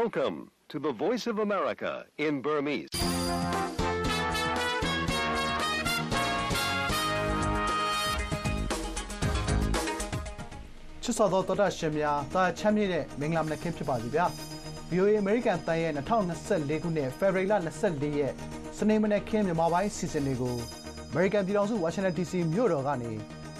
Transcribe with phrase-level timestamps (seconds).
[0.00, 0.38] Welcome
[0.70, 1.92] to the Voice of America
[2.26, 2.88] in Burmese.
[11.02, 14.24] ။ချစ်စောသောတော်တာရှင်များတာချမ်းမြေ့တဲ့မင်္ဂလာမနက်ခင်းဖြစ်ပါစေဗျာ။
[14.90, 15.92] VOA American တန်ရဲ့
[16.38, 17.46] 2024ခုနှစ် February
[17.84, 18.32] 24ရက်
[18.78, 20.56] စနေမနက်ခင်းမြန်မာပိုင်းစီစဉ်တွေကို
[21.12, 23.12] American ပြည်ထောင်စု Washington DC မြို့တော်ကနေ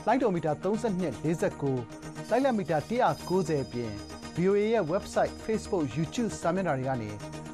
[0.06, 7.10] လိုင်းဒိုမီတာ32 49လိုက်လက်မီတာ190ပြင် VOA ရဲ့ website Facebook YouTube စာမျက်နှာတွေကနေ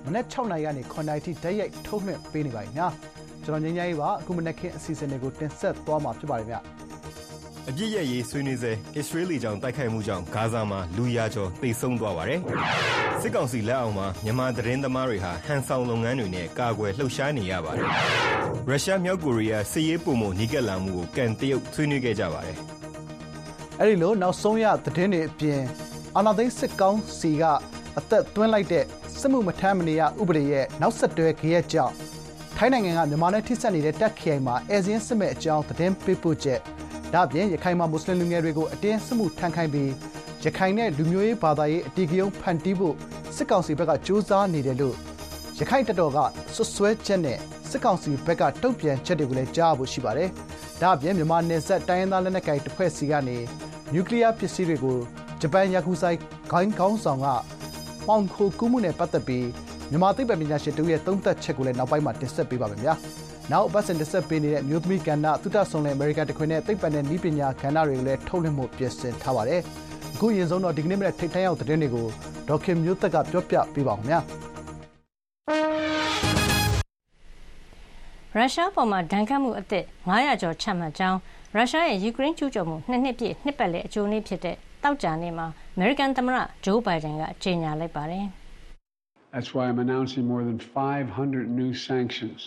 [0.07, 2.87] မနက်6နာရီကနေ9နာရီထိဓာတ်ရိုက်ထုတ်လွှင့်ပေးနေပါတယ်ညာ
[3.45, 6.57] ကျွန်တော်ငင်းငယ်ရေးပါအခုမနက်ခင်းအစီအစဉ်တွေကိုတင်ဆက်သွားမှာဖြစ်ပါတယ်ဗျ
[7.69, 12.41] အပြစ်ရဲ့ရေးဆွေးနွေးစေအစ္စရေးလ်ကြောင့်တိုက်ခိုက်မှုကြောင့်ဂါဇာမှာလူရာကျော်တိတ်ဆုံးသွားပါတယ်
[13.23, 17.89] စစ်ကောင်စီလက်အောက်မှာမြန်မာသတင်းသမားတွေဟာဟန်ဆောင်လုပ်ငန်းတွေနဲ့ကာကွယ်လှုပ်ရှားနေရပါတယ်
[18.69, 22.57] ရုရှားမြောက်ကိုရီးယားစစ်ရေးပုံမှုနီးကပ်လာမှုကိုကန်တရုတ်ဆွေးနွေးခဲ့ကြပါတယ်
[23.81, 25.61] အဲ့ဒီလိုနောက်ဆုံးရသတင်းတွေအပြင်
[26.18, 27.44] အာဏာသိမ်းစစ်ကောင်စီက
[27.98, 28.86] အသက်သွင်းလိုက်တဲ့
[29.20, 31.94] စစ်မှုမထမ်းမနေရဥပဒေရဲ့နောက်ဆက်တွဲဂရက်ကြောင့်
[32.58, 36.60] ထိုင်းနိုင်ငံကမြန်မာနဲ့ထိစပ်နေတဲ့တက်ခရိုင်မှာအဲဇင်းစစ်မဲ့အကြောင်းသတင်းပေးပို့ချက်
[37.14, 39.92] ဒါ့အပြင်ရခိုင်မှာမွတ်စလင်လူငယ်တွေကိုအတင်းစစ်မှုထမ်းခိုင်းပြီး
[40.44, 42.96] ရခိုင်နဲ့လူမျိုးရေးဘာသာရေးအတီးကယုံဖန်တီးဖို့
[43.36, 44.96] စစ်ကောင်စီဘက်ကစ조사နေတယ်လို့
[45.60, 46.18] ရခိုင်တပ်တော်က
[46.56, 47.38] ဆွဆွဲချက်နဲ့
[47.70, 50.30] စစ်ကောင်စီဘက်ကတုံ့ပြန်ချက်တွေကိုလည်းကြားဖို့ရှိပါတယ်။
[50.82, 53.38] ဒါ့အပြင်မြန်မာနယ်စပ်တိုင်းရင်းသားလက်နက်ကိုင်တစ်ဖွဲ့စီကနေ
[53.94, 54.98] နျူကလ িয়ার ပစ္စည်းတွေကို
[55.41, 56.19] ဂျပန်ယာကူဆိုင်
[56.51, 57.27] ဂိုင်းကောင်းဆောင်က
[58.07, 59.47] ပေါင်ခိုကူးမှုနဲ့ပတ်သက်ပြီး
[59.91, 62.95] မြန်မာသိပ္ပံပညာရှင်တို့ရဲ့သုံးသပ်ချက်ကိုလည်းနောက်ပိုင်းမှာတင်ဆက်ပေးပါမယ်ဗျာ။
[63.53, 69.61] နောက်ပတ်စံတင်ဆက်ပေးနေတဲ့မြို့သမီးကဏ္ဍသုတဆုံလယ်အမေရိကန်တခွင်နဲ့သိပ္ပံနဲ့နည်းပညာကဏ္ဍတွေကိုလည်းထုတ်လွှင့်မှုပြင်ဆင်ထားပါတယ်။
[70.15, 72.07] အခုရင်ဆုံးတော့ဒီကနေ့မနေ့ထိတ်ထိုင်းရောက်တဲ့တွေကို
[72.49, 74.21] ဒေါက်ခင်မျိုးသက်ကပြောပြပေးပါဦးခင်ဗျာ။
[78.35, 81.19] ရုရှားပေါ်မှာဒဏ်ခတ်မှုအသစ်900ကျော်ချမှတ်ကြောင်း
[81.55, 88.25] ရုရှားရဲ့ယူကရိန်းကျူးကျော်မှုနှစ်နှစ်ပြည့်နှစ်ပတ်လည်အကြိုနေ့ဖြစ်တဲ့ တောက်ကြနေ့မှာအမေရိကန်သမ္မတဂျိုးဘိုင်ဒန်ကကြေညာလိုက်ပါတယ်။
[89.35, 92.41] That's why I'm announcing more than 500 new sanctions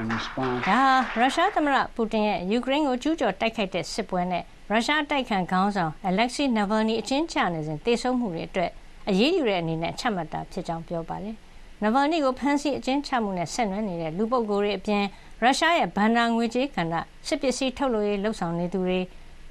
[0.00, 0.60] in response.
[0.70, 0.82] ဒါ
[1.20, 8.70] ရုရှားသမ္မတပူတင်ရဲ့ယူကရိန်းကိုကျူးကျော်တိုက်ခိုက်တဲ့စစ်ပွဲနဲ့ရုရှားတိုက်ခံခေါင်းဆောင် Alexei Navalny အချင်းချနေစဉ်တေဆုံးမှုတွေအတွက်
[9.08, 11.36] အရေးယူတဲ့အနေနဲ့ချမှတ်တာဖြစ်ကြောင်းပြောပါတယ်။
[11.82, 15.02] Navalny ကိုဖမ်းဆီးအကျဉ်းချမှုနဲ့ဆက်နွယ်နေတဲ့လူပုဂ္ဂိုလ်တွေအပြင်
[15.42, 16.94] ရုရှားရဲ့ဘဏ္ဍာငွေကြေးကဏ္ဍ
[17.26, 19.00] စစ်ပစ္စည်းထုတ်လုပ်ရေးလှုပ်ဆောင်နေသူတွေ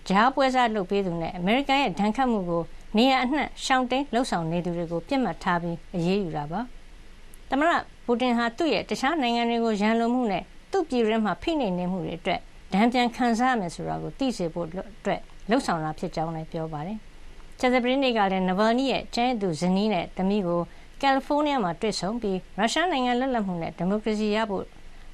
[0.10, 2.64] ကြားပွဲစားလုပ်ပေးသူနဲ့အမေရိကန်ရဲ့ဒဏ်ခတ်မှုကို
[2.98, 6.62] နေရာအနှံ့ရှောင်တိန်လှုပ်ဆောင်နေသူတွေကိုပြစ်မှတ်ထားပြီးအရေးယူတာပါ။
[7.50, 7.72] သမ္မတ
[8.06, 12.40] ပူတင်ဟာသူ့ရဲ့တခြားနိုင်ငံတွေကိုရန်လိုမှုနဲ့သူ့ပြည်တွင်းမှာဖိနှိပ်နေမှုတွေအတွက်
[12.74, 14.72] ဒဏ်ပြန်ခံစားရမယ်ဆိုတာကိုသိစေဖို့အ
[15.06, 15.20] တွက်
[15.50, 16.98] လှုပ်ဆောင်တာဖြစ်ကြောင်းလည်းပြောပါတယ်။
[17.60, 20.62] ကြာသပတေးနေ့ကလည်းနဗာနီရဲ့ကျန်းသူဇနီးနဲ့သမီးကို
[21.02, 24.66] ကယ်လီဖိုးနီးယားမှာတွေ့ဆုံပြီးရုရှားနိုင်ငံလွတ်လပ်မှုနဲ့ဒီမိုကရေစီရဖို့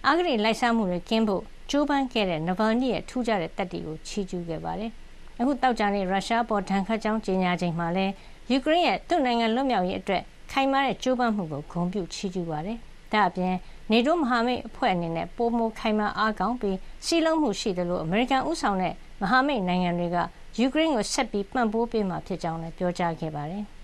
[0.07, 4.91] အဂတိလိုက်စားမှုတွေကင်းဖို့ ကြိုးပမ်းခဲ့တဲ့နဗာနီရဲ့ ထူးခြားတဲ့တပ်တီကို ချီးကျူးခဲ့ပါတယ်။
[5.40, 8.06] အခုတောက်ကြတဲ့ရုရှားပေါ် ဒဏ်ခတ်ကြောင်း ကြေညာချိန်မှာလဲ
[8.52, 12.78] ယူကရိန်းရဲ့ သူ့နိုင်ငံလွတ်မြောက်ရေးအတွက် ခိုင်မာတဲ့ ကြိုးပမ်းမှုကို ဂုဏ်ပြုချီးကျူးပါတယ်။
[13.13, 13.56] ဒါ့အပြင်
[13.91, 20.18] နေတိုးမဟာမိတ်အဖွဲ့အနေနဲ့ ပိုမို ခိုင်မာအားကောင်းပြီးစီးလုံးမှုရှိတယ်လို့အမေရိကန်ဥဆောင်တဲ့ မဟာမိတ်နိုင်ငံတွေက
[20.59, 23.63] ယူကရိန်းကို ဆက်ပြီးပံ့ပိုးပေးမှာ ဖြစ်ကြောင်းလည်း ပြောကြားခဲ့ပါတယ်။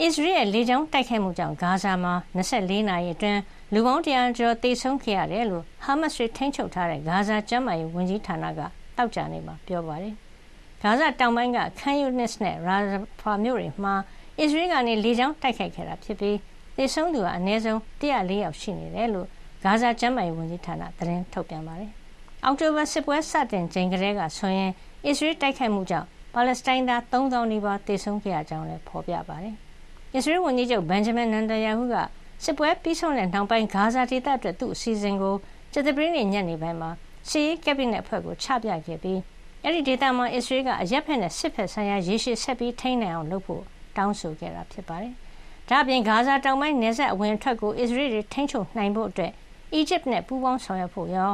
[0.00, 3.40] အစ္စရေးရဲ့ လေကြောင်းတိုက်ခိုက်မှုကြောင့် ဂါဇာမှာ24နာရီအတွင်း
[3.74, 8.60] လူပေါင်း100ကျော်သေဆုံးခဲ့ရတယ်လို့ဟာမတ်စ်တွေထိန်းချုပ်ထားတဲ့ဂါဇာကျန်းမာရေးဝန်ကြီးဌာနက
[8.96, 10.14] တောက်ကြနေမှာပြောပါတယ်။
[10.82, 12.76] ဂါဇာတောင်ပိုင်းကခန်ယူနစ်နဲ့ရာ
[13.20, 13.94] ဖာမြို့တွေမှာ
[14.38, 16.36] အစ္စရေးကနေလေကြောင်းတိုက်ခိုက်ခဲ့တာဖြစ်ပြီး
[16.76, 19.26] သေဆုံးသူကအနည်းဆုံး104ယောက်ရှိနေတယ်လို့
[19.64, 21.90] ဂါဇာကျန်းမာရေးဝန်ကြီးဌာနသတင်းထုတ်ပြန်ပါတယ်။
[22.44, 24.70] အောက်တိုဘာစစ်ပွဲစတင်ချိန်ကလေးကဆိုရင်
[25.06, 29.54] အစ္စရေးတိုက်ခိုက်မှုကြောင့်ပါလက်စတိုင်းသား3000နီးပါးသေဆုံးခဲ့ရကြောင်းလည်းဖော်ပြပါတယ်။
[30.14, 31.96] အစ္စရေးဝန်ကြီးချုပ်ဘန်ဂျမင်နန်တယာဟုက
[32.44, 35.34] စစ်ပွဲပြီးဆုံးတဲ့နောက်ပိုင်းဂါဇာဒေသအတွက်သူ့အစီအစဉ်ကို
[35.72, 36.90] ကျသပရင်းညညနေပိုင်းမှာ
[37.28, 39.20] စီးကက်ဘိနက်အဖွဲ့ကိုချပြခဲ့ပြီး
[39.62, 43.62] အဲ့ဒီဒေသမှာအစ္စရေးကအရက်ဖက်နဲ့စစ်ဖက်ဆိုင်ရာရေရှည်ဆက်ပြီးထိန်းနိုင်အောင်လုပ်ဖို့
[43.96, 45.14] တောင်းဆိုခဲ့တာဖြစ်ပါတယ်။
[45.68, 49.32] ဒါ့အပြင်ဂါဇာတောင်ပိုင်းနယ်စပ်အဝင်အထွက်ကိုအစ္စရေးတွေထိန်းချုပ်နိုင်ဖို့အတွက်
[49.72, 51.30] အီဂျစ်နဲ့ပူးပေါင်းဆောင်ရွက်ဖို့ရော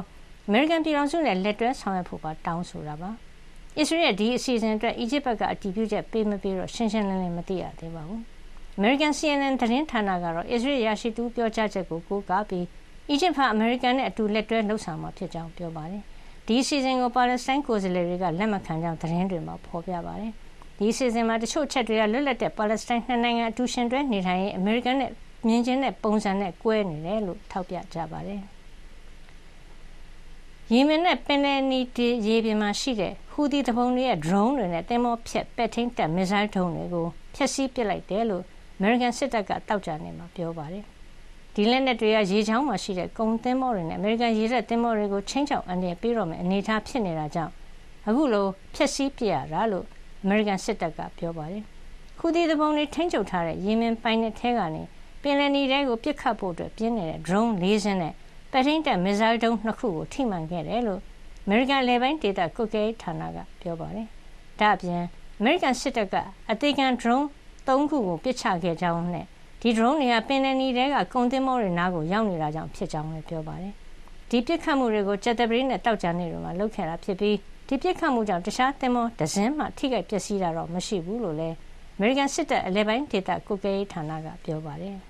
[0.46, 3.10] အမေရိကန်ပြည်ထောင်စုနဲ့လက်တွဲဆောင်ရွက်ဖို့ပါတောင်းဆိုတာပါ။
[3.78, 8.39] အစ္စရေးရဲ့ဒီအစီအစဉ်အတွက်အီဂျစ်ဘက်ကအတည်ပြုချက်ပေးမပေးတော့ရှင်းရှင်းလင်းလင်းမသိရသေးပါဘူး။အ
[8.82, 12.66] မေရိကန် CNN သတင်းဌာနကတော့ အစ္စရေးရရှိသူပြောကြားချက်ကို ကိုးကားပြီး
[13.10, 16.02] အီဂျစ်ဟာ အမေရိကန်နဲ့ အတူလက်တွဲလှုပ်ဆောင်မှာဖြစ်ကြောင်း ပြောပါတယ်။
[16.46, 20.32] ဒီစီစဉ်ကို ပါလက်စတိုင်းကိုယ်စားလှယ်တွေက လက်မခံကြောင်း သတင်းတွေမှာ ဖော်ပြပါတယ်။
[20.78, 25.10] ဒီစီစဉ်မှာ တချို့ချက်တွေကလွတ်လပ်တဲ့ ပါလက်စတိုင်းနှစ်နိုင်ငံ အတူရှင်တွဲနေထိုင်ရေး အမေရိကန်နဲ့
[25.46, 28.40] မြင်ချင်းတဲ့ပုံစံနဲ့ ကွဲနေတယ်လို့ ထောက်ပြကြပါတယ်။
[30.72, 38.44] ယီမင်နဲ့ ပင်လယ်နီတီရေပြင်မှာရှိတဲ့ ဟူသီတပုံတွေရဲ့ drone တွေနဲ့တင်မောဖြက်ပက်ထင်းတက်မစ်ဇိုင်းဒုံးတွေကို ဖျက်ဆီးပစ်လိုက်တယ်လို့
[38.80, 40.84] အမေရိကန်စစ်တပ်ကတောက်ကြနေမှာပြောပါတယ်။
[41.54, 47.52] ဒီလက်နက်တွေကရေချောင်းမှာရှိတဲ့ကုန်သင်းမောတွေနဲ့အမေရိကန်ရေတပ်သင်းမောတွေကိုချင်းချောက်အန္တရာယ်ပေးတော့မယ့်အနေအထားဖြစ်နေတာကြောင့်
[48.08, 49.86] အခုလိုဖျက်ဆီးပြရတာလို့
[50.22, 51.62] အမေရိကန်စစ်တပ်ကပြောပါတယ်။
[52.18, 54.82] ဟခုသီသူပုန်တွေထိန်းချုပ်ထားတဲ့ယီမင်ပိုင်နက်ထဲကနေ
[55.22, 58.14] ပင်လယ်နီထဲကိုပစ်ခတ်ဖို့ပြင်းနေတဲ့ drone ၄စင်းနဲ့
[58.52, 61.00] ပဲ့ထိန်းတပ်မစ်ဇိုင်းဒုံး၂ခုကိုထိမှန်ခဲ့တယ်လို့
[61.44, 64.06] အမေရိကန်လေပိုင်းဒေသကွပ်ကဲဌာနကပြောပါတယ်။
[64.60, 65.02] ဒါ့အပြင်
[65.38, 66.14] အမေရိကန်စစ်တပ်က
[66.50, 67.26] အသေးခံ drone
[67.70, 69.26] ၃ခုကိုပစ်ချခဲ့ကြောင်းနဲ့
[69.60, 73.74] ဒီ drone တွေကပင်လယ်နီထဲကကုန်သင်္ဘောတွေနားကိုရောက်နေတာကြောင့်ဖြစ်ကြောင်းလည်းပြောပါတယ်။
[74.30, 77.36] ဒီပစ်ခတ်မှုတွေကိုကြာသပတေးနဲ့တောက်ကြနေ့တွေမှာလုပ်ခဲ့တာဖြစ်ပြီး
[77.68, 81.56] ဒီပစ်ခတ်မှုကြောင့်တခြားသင်္ဘောဒဇင်းမှထိခိုက်ပျက်စီးတာတော့မရှိဘူးလို့လည်း
[81.96, 84.98] အမေရိကန်စစ်တပ်အလဲပိုင်းဒေသကွပ်ကဲရေးဌာနကပြောပါတယ်။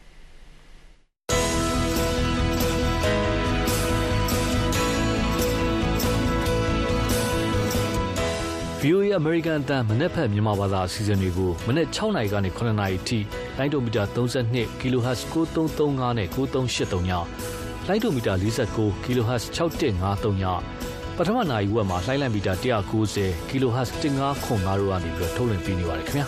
[8.84, 13.18] VOA American အတန်းမနေ့ဖက်မြန်မာဘာသာအစီအစဉ်တွေကိုမနေ့6နာရီကနေ9နာရီထိ
[13.56, 17.10] လိုင်းဒိုမီတာ32 kHz 9335နဲ့9383ည
[17.88, 18.34] လိုင်းဒိုမီတာ
[18.74, 20.44] 49 kHz 6153ည
[21.16, 26.26] ပထမနာရီဝက်မှာလိုင်းလံမီတာ190 kHz 1505တို့ကနေပြီးတော့ထုတ်လွှင့်ပေးနေပါတယ်ခင်ဗျာ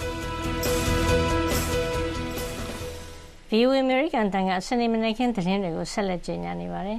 [3.51, 6.99] VOA American တန်ကစနေမနေ့ကသတင်းတွေကိုဆက်လက်ကြေညာနေပါတယ်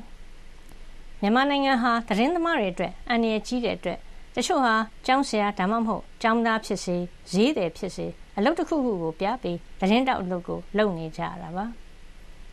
[1.22, 4.00] မြန်မာနိုင်ငံဟာသတင်းသမားတွေအတွက်အန္တရာယ်ကြီးတဲ့အတွက်
[4.35, 4.75] တချို့ဟာ
[5.06, 6.97] ကျောင်းဆရာဒါမှမဟုတ်ကျောင်းသားဖြစ်စေ
[7.31, 8.07] ဈေးတယ်ဖြစ်စေ
[8.38, 11.65] အလုပ်တစ်ခုခုကိုပြပြီးသတင်းတောက်အလုပ်ကိုလုပ်နေကြရတာပါ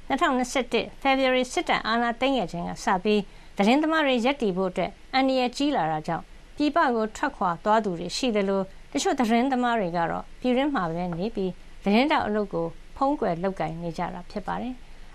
[0.09, 3.21] 2021 February စစ်တပ်အာဏာသိမ်းခဲ့ခြင်းကစပြီး
[3.57, 6.25] သတင်းသမားတွေရက်တီဖို့အတွက်အန္တရာယ်ကြီးလာတာကြောင့်
[6.57, 11.53] ပြည်ပကိုထွက်ခွာသွားသူတွေရှိတယ်လို့တချို့သတင်းသမားတွေကတော့ပြည်ရင်းမှာပဲနေပြီး
[11.85, 12.67] သတင်းတောက်အလုပ်ကို
[12.97, 14.75] ဖုံးကွယ်လုပ်ကင်နေကြတာဖြစ်ပါတယ်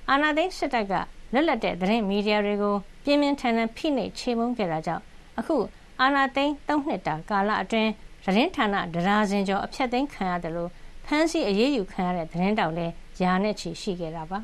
[0.09, 0.93] အာဏာသိမ်းစစ်တပ်က
[1.33, 5.03] လွတ်လပ်တဲ့သတင်းမီဒီယာတွေကိုပြင်းပြင်းထန်ထန်ဖိနှိပ်ချေမှုန်းခဲ့တာကြောင့်
[5.39, 5.55] အခု
[6.01, 7.91] အာဏာသိမ်း၃နှစ်တာကာလအတွင်း
[8.25, 10.69] သတင်းဌာနဒရာစင်ကျော်အဖျက်သိမ်းခံရတယ်လို့
[11.05, 14.39] ဖမ်းဆီးအရေးယူခံရတဲ့သတင်းတောက်လည်းယာနဲ့ချီရှိခဲ့တာပါ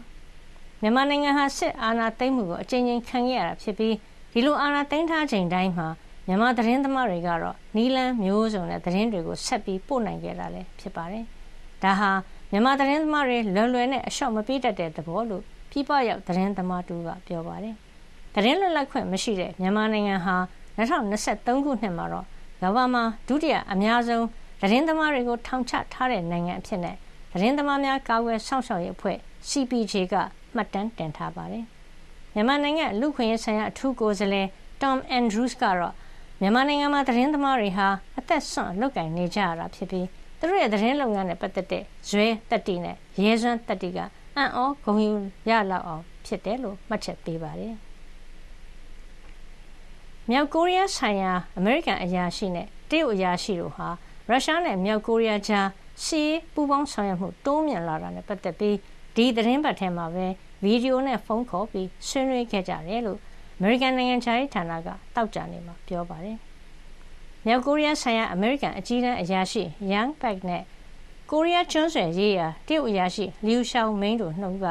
[0.82, 3.96] မြန်မာနိုင်ငံဟာစစ်အာဏာသိမ်းမှုကိုအကြိမ်ကြိမ်ခံခဲ့ရတာဖြစ်ပြီး
[4.32, 5.88] ဒီလိုအာဏာသိမ်းထားချိန်တိုင်းမှာ
[6.28, 11.26] မြန်မာသတင်းသမားတွေကတော့နီလန်းမျိုးစုံနဲ့သတင်းတွေကိုဆက်ပြီးပို့နိုင်ခဲ့တာလည်းဖြစ်ပါတယ်
[11.84, 12.12] ဒါဟာ
[12.52, 17.76] မြန်မာသတင်းသမားတွေလွယ်လွယ်နဲ့အလျှော့မပေးတတ်တဲ့သဘောလို့ပြည်ပရောက်သတင်းသမားတူကပြောပါတယ်
[18.36, 20.36] သတင်းလွတ်လပ်ခွင့်မရှိတဲ့မြန်မာနိုင်ငံဟာ
[20.78, 22.26] 2023ခုနှစ်မှာတော့
[22.62, 24.26] ကမ္ဘာမှာ ဒုတိယအများဆုံး
[24.62, 26.96] သတင်းသမားတွေကို ထောင်ချထားတဲ့ နိုင်ငံအဖြစ်နဲ့
[27.32, 29.18] သတင်းသမားများ ကာကွယ်စောင့်ရှောက်ရေးအဖွဲ့
[29.50, 30.16] CPJ က
[30.56, 31.66] မှတ်တမ်းတင်ထားပါတယ်။
[32.34, 34.48] မြန်မာနိုင်ငံလူခွင့်ရေးဆိုင်ရာ အထူးကိုယ်စားလှယ်
[34.82, 35.94] Tom Andrews ကတော့
[36.42, 37.88] မြန်မာနိုင်ငံမှာ သတင်းသမားတွေဟာ
[38.18, 40.08] အသက်ဆွန့်လွတ်ကင်နေကြရတာဖြစ်ပြီး
[40.40, 44.00] သူတို့ရဲ့ သတင်းလုပ်ငန်းနဲ့ ပတ်သက်တဲ့ ဇွဲတက်တီနဲ့ ရဲစွမ်းတက်တီက
[44.36, 45.12] အံ့ဩဂုဏ်ယူ
[45.50, 47.76] ရလောက်အောင် ဖြစ်တယ်လို့ မှတ်ချက်ပေးပါတယ်။
[50.34, 53.88] မြောက်ကိုရီးယားဆိုင်ရာ အမေရိကန်အရာရှိနဲ့ တရုတ်အရာရှိတို့ဟာ
[54.30, 55.68] ရုရှားနဲ့ မြောက်ကိုရီးယားကြား
[56.04, 58.78] စီးပူးပေါင်းဆောင်ရွက်မှု တိုးမြင့်လာတာနဲ့ ပတ်သက်ပြီး
[59.16, 60.28] ဒီသတင်းပတ်ထဲမှာပဲ
[60.64, 63.20] ဗီဒီယိုနဲ့ ဖုန်းခေါ်ပြီး ဆွေးနွေးခဲ့ကြတယ်လို့
[63.58, 66.38] အမေရိကန် နိုင်ငံခြားရေးဌာနကတောက်ကြနေမှာ ပြောပါတယ်။
[67.46, 70.64] မြောက်ကိုရီးယားဆိုင်ရာ အမေရိကန်အကြီးတန်းအရာရှိ Yang Pak နဲ့
[71.32, 74.66] ကိုရီးယားကျွန်းဆွယ်ရေးရာ တရုတ်အရာရှိလျူရှောင်းမင်းတို့နှုတ်က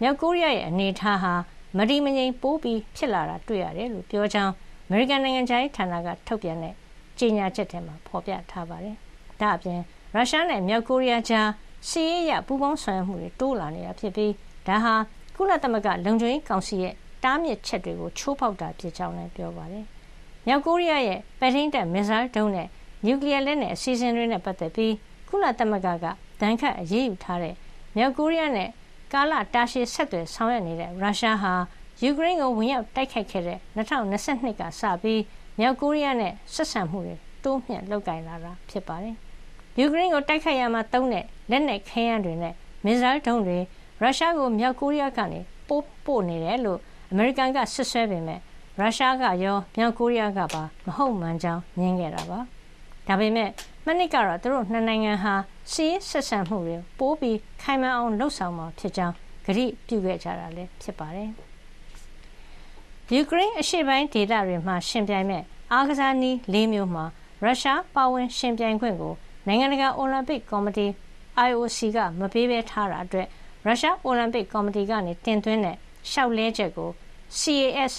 [0.00, 1.34] မြောက်ကိုရီးယားရဲ့ အနေအထားဟာ
[1.78, 4.52] မတိမငိမ် ပိုးပြီးဖြစ်လာတာ တွေ့ရတယ်လို့ ပြောကြောင်း
[4.90, 6.74] မေရိကန်နိုင်ငံခြားရေးဌာနကထုတ်ပြန်တဲ့
[7.18, 8.96] ကြေညာချက်ထဲမှာဖော်ပြထားပါတယ်။
[9.40, 9.78] ဒါ့အပြင်
[10.14, 11.48] ရုရှားနဲ့မြောက်ကိုရီးယားကြား
[11.88, 14.32] စီးရဲရပူးပေါင်းဆောင်ရွက်မှုတွေတိုးလာနေတာဖြစ်ပြီး
[14.66, 14.94] ဒါဟာ
[15.36, 16.94] ကုလသမဂ္ဂလုံခြုံရေးကောင်စီရဲ့
[17.24, 19.84] တားမြစ်ချက်တွေကိုချိုးဖောက်တာဖြစ်ကြောင်းလည်းပြောပါတယ်။
[20.46, 22.68] မြောက်ကိုရီးယားရဲ့ပဲ့ထိန်းတပ်မစ်ဇိုင်းဒုံးနဲ့
[23.06, 24.94] နျူကလ িয়ার လက်နက်အစီအစဉ်တွေနဲ့ပတ်သက်ပြီး
[25.28, 26.06] ကုလသမဂ္ဂက
[26.40, 27.54] ဒဏ်ခတ်အရေးယူထားတဲ့
[27.96, 28.68] မြောက်ကိုရီးယားနဲ့
[29.12, 31.52] ကာလတာရှည်ဆက်သွယ်ဆောင်ရွက်နေတဲ့ရုရှားဟာ
[32.04, 35.22] ယူကရိန်းကိုဝင်ရောက်တိုက်ခိုက်ခဲ့တဲ့2022ကစပြီး
[35.58, 39.16] မြောက်ကိုရီးယားနဲ့ဆက်ဆံမှုတွေတိုးမြှင့်လုပ်ကိုင်လာတာဖြစ်ပါတယ်။
[39.78, 42.54] ယူကရိန်းကိုတိုက်ခိုက်ရမှာတုံးတဲ့လက်နက်ခဲယမ်းတွေနဲ့
[42.84, 43.58] မစ်ဇိုင်းဒုံးတွေ
[44.00, 46.78] ရုရှားကိုမြောက်ကိုရီးယားကနေပို့ပို့နေတယ်လို့
[47.10, 48.40] အမေရိကန်ကဆွဆွဲပေမဲ့
[48.78, 52.38] ရုရှားကရောမြောက်ကိုရီးယားကပါမဟုတ်မှန်ကြောင်းညင်းခဲ့တာပါ။
[53.08, 53.48] ဒါပေမဲ့
[53.86, 55.34] မနစ်ကတော့သူတို့နှစ်နိုင်ငံဟာ
[55.72, 59.14] စီးဆက်ဆံမှုတွေပိုးပြီးခိုင်မာအောင်လှုပ်ဆောင်မှာဖြစ်ကြောင်း
[59.46, 61.32] ကြိပြုခဲ့ကြတာလည်းဖြစ်ပါတယ်။
[63.14, 65.42] ယူကရိန်းအရှေ့ပိုင်းဒေသတွေမှာရှင်ပြိုင်မဲ့
[65.72, 67.04] အားကစားနည်း ၄ မျိုးမှာ
[67.42, 69.14] ရုရှားပါဝင်ရှင်ပြိုင်ခွင့်ကို
[69.46, 70.86] နိုင်ငံတကာ အိုလံပစ်ကော်မတီ
[71.48, 73.26] IOC က မပေးဘဲထားတာအတွက်
[73.64, 75.76] ရုရှားအိုလံပစ်ကော်မတီကနေတင်သွင်းတဲ့
[76.08, 76.90] လျှောက်လဲချက်ကို
[77.38, 77.94] CAS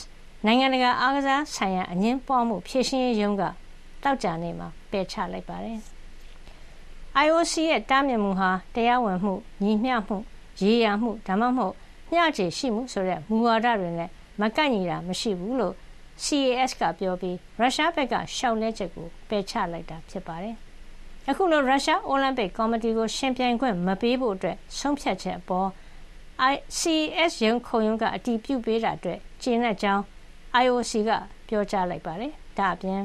[0.45, 3.43] နိုင်ငံတကာ အားကစားဆိုင်ရာ အငင်းပွားမှု ဖြည့်ရှင်းရေးရုံးက
[4.03, 5.79] တောက်ကြနေမှာ ပယ်ချလိုက်ပါတယ်။
[7.25, 10.17] IOC ရဲ့ တားမြစ်မှုဟာ တရားဝင်မှု ညီမျှမှု
[10.61, 11.73] ရေးရမှု ဒါမှမဟုတ်
[12.11, 15.75] မျှခြေရှိမှုဆိုတဲ့ မူဝါဒတွေနဲ့ မကန့်ညီတာမရှိဘူးလို့
[16.23, 20.55] CAS ကပြောပြီးရုရှားဘက်ကရှောက်လဲချက်ကိုပယ်ချလိုက်တာဖြစ်ပါတယ်။
[21.29, 25.69] အခုလိုရုရှားအိုလံပစ်ကော်မတီကိုရှင်ပြိုင်ခွင့်မပေးဖို့အတွက်ဆုံးဖြတ်ချက်အပေါ်
[26.79, 30.01] CAS ရုံးခုံရုံးကအတည်ပြုပေးတာအတွက်ကျေနပ်ကြောင်း
[30.63, 31.11] IOC က
[31.47, 33.01] ပြောကြားလိုက်ပါတယ်။ဒါ့အပြင်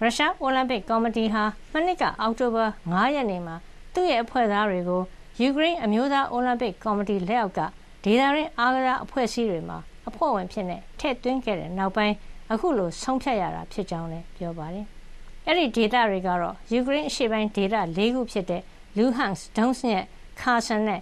[0.00, 3.56] ရုရှားအိုလံပစ်ကော်မတီဟာမနှစ်ကအောက်တိုဘာ9ရက်နေ့မှာ
[3.94, 5.02] သူ့ရဲ့အဖွဲ့သားတွေကို
[5.40, 7.60] ယူကရိန်းအမျိုးသားအိုလံပစ်ကော်မတီလက်အောက်က
[8.04, 9.78] ဒေသရင်းအားကစားအဖွဲ့အစည်းတွေမှာ
[10.10, 12.14] အဖွဲ့ဝင်ဖြစ်တဲ့ထည့်သွင်းခဲ့တဲ့နောက်ပိုင်း
[12.52, 14.86] အခုလိုဆုံးဖြတ်ရတာဖြစ်ကြောင်းလည်းပြောပါတယ်။
[15.46, 18.62] အဲ့ဒီဒေသတွေကတော့ယူကရိန်းအရှေ့ပိုင်းဒေသ၄ခုဖြစ်တဲ့
[18.96, 20.04] လူဟန်စ်ဒုံးစညက်
[20.40, 21.00] ခါဆန်နဲ့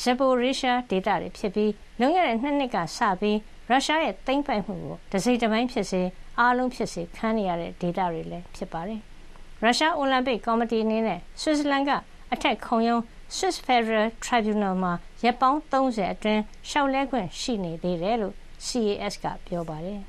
[0.00, 3.38] ဇက်ပိုရီရှားဒေသတွေဖြစ်ပြီးလွန်ခဲ့တဲ့နှစ်နှစ်ကစပြီး
[3.70, 6.02] ရုရှားရဲ့သိမ်းပိုက်မှုကိုတစိမ့်တစ်ပိုင်းဖြစ်စေ
[6.38, 9.00] အားလုံးဖြစ်စေခံနေရတဲ့ဒေသတွေလည်းဖြစ်ပါတယ်။
[9.62, 11.90] ရုရှားအိုလံပစ်ကော်မတီအနေနဲ့ဆွစ်ဇာလန်က
[12.32, 13.02] အထက်ခုံရုံး
[13.36, 14.92] Swiss Federal Tribunal မှာ
[15.24, 18.34] ရက်ပေါင်း30အတွင်းရှောက်လဲခွင့်ရှိနေသေးတယ်လို့
[18.66, 20.00] CAS ကပြောပါတယ်။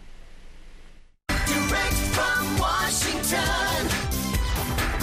[1.51, 3.79] Direct from Washington,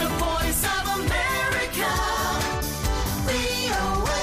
[0.00, 1.92] the voice of America,
[3.28, 4.20] VOA.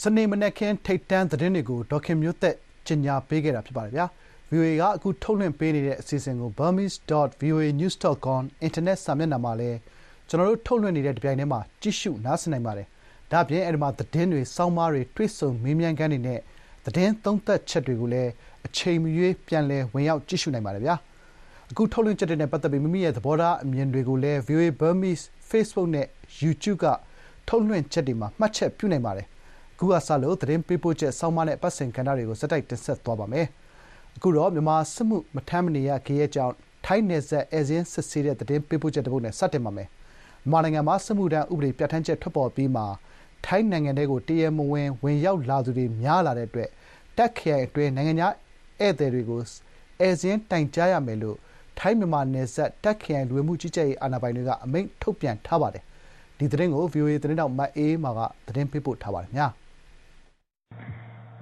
[0.00, 4.06] စနေမနက်ခင်းထိတ်တန့်သတင်းတွေကိုဒေါက်ခင်မျိုးသက်ကြီးညာပေးခဲ့တာဖြစ်ပါတယ်ဗျာ
[4.50, 9.78] VOA ကအခုထုတ်လွှင့်ပေးနေတဲ့အစီအစဉ်ကို burmese.voanews.com အင်တာနက်စာမျက်နှာမှာလည်း
[10.28, 12.86] ကျွန်တော်တို့ထုတ်လွှင့်နေတဲ့ဒီပြိုင်ထဲမှာကြည့်ရှုနားဆင်နိုင်ပါတယ်
[13.32, 16.40] ဒါ့အပြင်အဲ့ဒီမှာသတင်းတွေစောင်းမားတွေတွေ့ဆုံမေးမြန်းခန်းတွေနဲ့
[16.84, 18.30] သတင်းသုံးသပ်ချက်တွေကိုလည်း
[18.66, 20.94] အချိန်မရွေးပြန်လည်ဝင်ရောက်ကြည့်ရှုနိုင်ပါတယ်ဗျာ
[21.70, 26.06] အခုထုတ်လွှင့်ချက်တွေနဲ့ပတ်သက်ပြီးမိမိရဲ့သဘောထားအမြင်တွေကိုလည်း VOA Burmese Facebook နဲ့
[26.42, 26.86] YouTube က
[27.48, 29.26] ထုတ်လွှင့်ချက်တွေမှာမှတ်ချက်ပြုနိုင်ပါတယ်
[29.74, 33.46] အခုကစလို့သတင်းပေးပို့ချက်စောင်းမနဲ့ပတ်စင်ကဏ္ဍတွေကိုစက်တိုက်တင်ဆက်သွားပါမယ်
[34.16, 36.54] အခုတော့မြန်မာစစ်မှုမထမ်းမနေရခရဲကြောင်း
[36.86, 39.88] ထိုင်းနယ်စပ်အဲဇင်းစစ်ဆေးတဲ့သတင်းပေးပို့ချက်တစ်ပုဒ်နဲ့စတင်ပါမယ်
[40.50, 42.86] မြန်မာနိုင်ငံမှာစစ်မှုထမ်းဥပဒေပြဋ္ဌာန်းချက်ထွက်ပေါ်ပြီးမှာ
[43.46, 46.70] ထိုင်းနိုင်ငံထဲကိုတရမဝင်ဝင်ရောက်လာသူတွေများလာတဲ့အတွက်
[47.16, 48.34] တက်ခရိုင်အတွင်းနိုင်ငံခြား
[48.80, 49.40] ဧည့်သည်တွေကို
[50.00, 51.36] အဲဇင်းတိုင်ကြားရမယ်လို့
[51.78, 55.84] ထိုင်းမြန်မာနယ်စပ်တက်ခရိုင်လူဝင်မှုကြီးကြပ်ရေးအာဏာပိုင်တွေကအမိန့်ထုတ်ပြန်ထားပါတယ်
[56.38, 59.48] ဒီသတင်းကို VOA သတင်းတောက်မတ်အေးမာကသတင်းပေးပို့ထားပါတယ်ခင်ဗျာ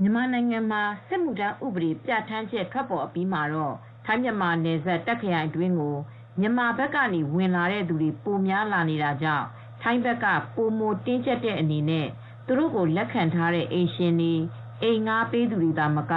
[0.01, 3.75] မြန်မာနိုင်ငံမှာစစ်မှုထမ်းဥပဒေပြဋ္ဌာန်းချက်ထွက်ပေါ်အပြီးမှာတော့
[4.07, 5.97] ထိုင်းမြန်မာနယ်စပ်တပ်ခရိုင်အတွင်းကို
[6.41, 9.47] မြန်မာဘက်ကနေ ဝင်လာတဲ့သူတွေ ပိုများလာနေတာကြောင့်
[9.83, 12.07] ထိုင်းဘက်က ပိုမိုတင်းကျပ်တဲ့အနေနဲ့
[12.47, 14.35] သူတို့ကို လက်ခံထားတဲ့ အိမ်ရှင်တွေ
[14.83, 16.15] အိမ်ငှားပေးသူတွေသာမက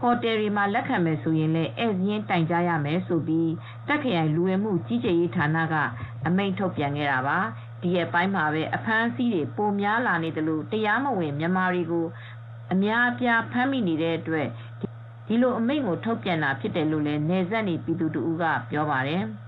[0.00, 3.50] ဟိုတယ်တွေမှာ လက်ခံမယ်ဆိုရင်လည်း ဧည့်စာရင်းတိုင်ကြားရမယ်ဆိုပြီး
[3.88, 5.74] တပ်ခရိုင် လူဝင်မှုကြီးကြပ်ရေးဌာနက
[6.26, 7.38] အမိန့်ထုတ်ပြန်ခဲ့တာပါ
[7.82, 12.06] ဒီရက်ပိုင်းမှာပဲ အဖမ်းအဆီးတွေ ပိုများလာနေတယ်လို့တရားမဝင် မြန်မာတွေကို
[12.72, 14.48] အများအပြား ဖမ်းမိနေတဲ့အတွက်
[15.26, 19.24] ဒီလိုအမိန့်ကို ထုတ်ပြန်တာဖြစ်တယ်လို့လည်း နယ်စပ်နေ ပြည်သူတဦးက ပြောပါတယ်။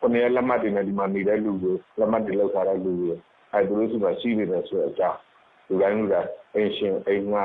[0.00, 3.12] ကိုနေလက်မှတ်တွေနဲ့ ဒီမှာနေတဲ့လူတွေ လက်မှတ်တွေလောက်ထားတဲ့လူတွေ
[3.52, 5.18] အဲသူတို့စီမှာ ရှိနေတယ်ဆိုတဲ့အကြောင်း
[5.68, 7.44] လူတိုင်းလူတိုင်းအင်ရှင် အိမ်ငါ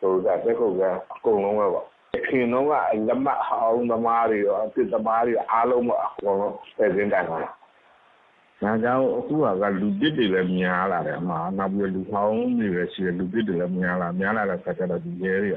[0.00, 0.82] ဟိုကတက်ခုတ်က
[1.14, 1.86] အကုန်လုံးပဲပေါ့။
[2.28, 2.72] ခင်တော့က
[3.08, 7.52] လက်မှတ်ဟောင်းသမားတွေရောအစ်သမားတွေအားလုံးပေါ့ အကုန်လုံးပြည်စင်းတိုင်ပါလား။
[8.62, 15.50] ဒါကြောင့် အခုကလူပစ်တွေလည်း များလာတယ်အမနောက်ပြီးလူဟောင်းတွေလည်း ရှိတယ် လူပစ်တွေလည်း များလာများလာတဲ့ခါကျတော့ဒီရဲတွေ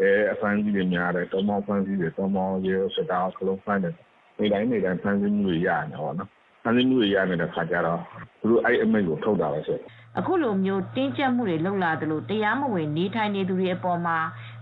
[0.00, 3.94] အဲအဖမ်းကြီးတွေများတယ် တောမောင်းဖမ်းကြီးတွေ တောမောင်းရဲစတားကလုံးဖမ်းတယ်
[4.40, 6.28] နေတိုင်းနေတိုင်းဖမ်းဆီးမှုတွေရနေပါတော့
[6.62, 8.00] ဖမ်းဆီးမှုတွေရနေတဲ့ခါကျတော့
[8.40, 9.78] သူတို့အဲ့အမိန့်ကိုထုတ်တာပဲဆို
[10.18, 14.18] အခုလိုမျိုးတင်းကျပ်မှုတွေလုပ်လာသလိုတရားမဝင်နေထိုင်နေသူတွေအပေါ်မှာ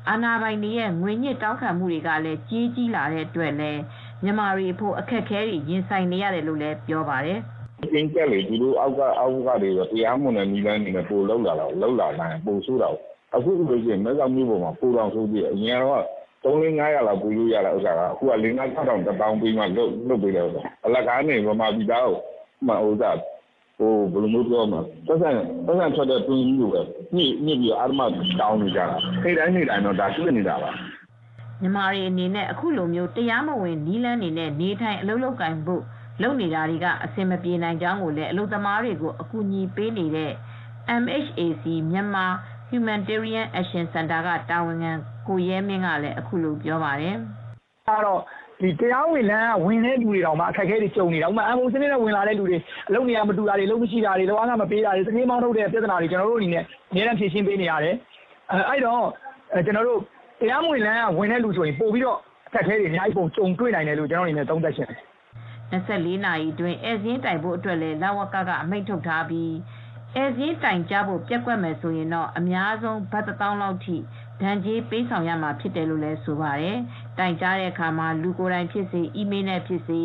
[0.08, 3.80] အာဏာပိုင်တွေရဲ့ငွေညစ်တောင်းခံမှုတွေကလည်းကြီးကြီးလာတဲ့အတွက်လည်း
[4.22, 7.38] မြန်မာတွေအဖို့အခက်အခဲတွေရင်ဆိုင်နေရတယ်လို့လည်းပြောပါတယ်
[7.94, 12.96] အင်းကလေသူတို့အောက်ကအောက်ကတွေတော့တရားမဝင်တဲ့နီလန်းနေနဲ့ပို့လောက်လာတော့လောက်လာနိုင်ပို့ဆိုးတော့
[13.36, 16.04] အခုလိုချင်းမဲဆောင်မျိုးပေါ်မှာပို့တော်ဆိုးပြီးအရင်တော့
[16.48, 22.16] 3500လောက်ပို့လို့ရတာဥစ္စာကအခုက5 6000တပေါင်းပြီးမှလုတ်လုတ်ပေးတယ်ဥစ္စာအလကားနေဗမာပြည်သားကို
[22.66, 23.10] မှဥစ္စာ
[23.78, 25.36] ဟိုဘယ်လိုမျိုးပြောမှာသက်ဆိုင်
[25.66, 26.80] သက်ဆိုင်ထွက်တဲ့တွင်းကြီးကိုပဲ
[27.14, 28.00] ညှိညှိပြီးအာမ
[28.40, 30.70] တောင်းနေကြတာခေတိုင်းနေတိုင်းတော့ဒါရှိနေတာပါ
[31.60, 35.82] မြန်မာတွေအနေနဲ့အခုလိုမျိုးတရားမဝင်နီးလန်းနေနဲ့နေထိုင်အလုပ်လုပ်ကင်ဖို့
[36.22, 40.32] လုပ်နေတာတွေကအဆင်မပြေနိုင်ကြောင်းကိုလည်းအလုပ်သမားတွေကိုအကူအညီပေးနေတဲ့
[41.02, 42.26] MHAC မြန်မာ
[42.70, 44.92] Humanitarian Action Center ကတာဝန်ခံ
[45.28, 47.16] ကိုရဲမင်းကလည်းအခုလိုပြောပါတယ်
[47.88, 48.20] ကတော့
[48.60, 52.58] ဒီတရားဝင်လမ်းကဝင်တဲ့လူတွေတောင်မှအခက်အခဲတွေကြုံနေတာဥပမာအမိုးစနစ်နဲ့ဝင်လာတဲ့လူတွေ
[52.88, 57.94] အလုပ်နေရာမတူတာတွေအလုပ်မရှိတာတွေလောကမပေးတာတွေစကေးမောင်းထုတ်တဲ့ပြဿနာတွေကျွန်တော်တို့အနေနဲ့အများအားဖြည့်ရှင်းပေးနေရတယ်
[58.50, 59.02] အဲအဲ့တော့
[59.54, 60.00] အဲကျွန်တော်တို့
[60.40, 62.18] တရားမဝင်လမ်းကဝင်တဲ့လူဆိုရင်ပို့ပြီးတော့
[62.48, 65.00] အခက်အခဲတွေအများကြီးပုံကြုံတွေ့နိုင်တယ်လို့ကျွန်တော်အနေနဲ့သုံးသပ်ချင်တယ်
[65.72, 69.52] 24နာရီအတွင်းအဲဇင်းတိုင်ဖို့အတွက်လည်းလဝကကအမိန့်ထုတ်ထားပြီး
[70.16, 73.96] အဲဇင်းတိုင်ကြဖို့ပြက်ကွက်မယ်ဆိုရင်တော့အများဆုံးဘတ်တစ်သောင်းလောက်ထိ
[74.42, 76.76] ဒဏ်ကြေးပေးဆောင်ရမှာဖြစ်တယ်လို့လည်းဆိုပါတယ်။
[77.18, 80.00] တိုင်ကြားတဲ့အခါမှာလူကိုယ်တိုင်ဖြစ်စေအီးမေးလ်နဲ့ဖြစ်စေ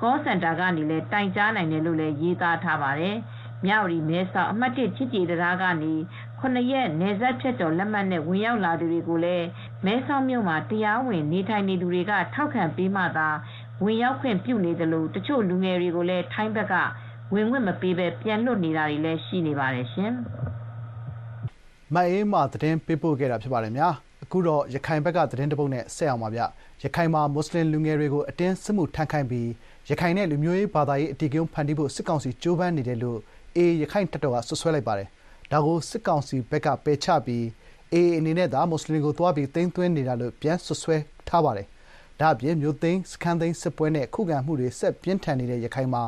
[0.00, 3.16] call center ကနေလည်းတိုင်ကြားနိုင်တယ်လို့လည်းရေးသားထားပါတယ်။
[3.64, 5.94] မြဝတီမဲဆောက်အမှတ်1ချစ်ကြည်တရားကနေ
[6.40, 9.46] 9ရက်နေဆက်ဖြတ်တော်လက်မှတ်နဲ့ဝင်ရောက်လာသူတွေကိုလည်း
[9.84, 13.28] မဲဆောက်မြို့မှာတရားဝင်နေထိုင်နေသူတွေကထောက်ခံပေးမှသာ
[13.84, 16.74] ဝင်ရောက်ခွင့်ပြုနေတယ်လို့တချို့လူငယ်တွေကိုလည်းထိုင်းဘက်က
[17.34, 20.14] ဝင်ခွင့်မပေးဘဲပြန်လွတ်နေတာတွေလည်းရှိနေပါတယ်ရှင်။
[21.94, 26.40] မတ်အေးမာသတင်းပေးပို့ခဲ့တာဖြစ်ပါတယ်များအခုတော့ရခိုင်ဘက်ကသတင်းတစ်ပုဒ်နဲ့ဆက်အောင်ပါဗျ
[26.82, 29.48] ရခိုင်မှာမွတ်စလင်လူငယ်တွေကိုအတင်းစစ်မှုထမ်းခိုင်းပြီး
[29.90, 33.18] ရခိုင်နဲ့လူမျိုးရေးဘာသာရေးအတီးကုန်းဖန်တီးဖို့စစ်ကောင်စီကြိုးပမ်းနေတယ်လို့
[33.56, 35.08] AA ရခိုင့်တပ်တော်ကစွပ်စွဲလိုက်ပါတယ်။
[35.52, 37.42] ဒါကိုစစ်ကောင်စီဘက်ကပယ်ချပြီး
[37.92, 40.96] AA အနေနဲ့သာမွတ်ဆလင်တွေကိုသွားပြီးသိမ်းသွင်းနေတာလို့ပြန်စွပ်စွဲ
[41.28, 41.66] ထားပါတယ်။
[42.20, 46.02] ဒါ့အပြင်မြို့သိမ်းစခန်းသိမ်းစစ်ပွဲနဲ့ခုခံမှုတွေဆက်ပြင်းထန်နေတဲ့ရခိုင်မှာ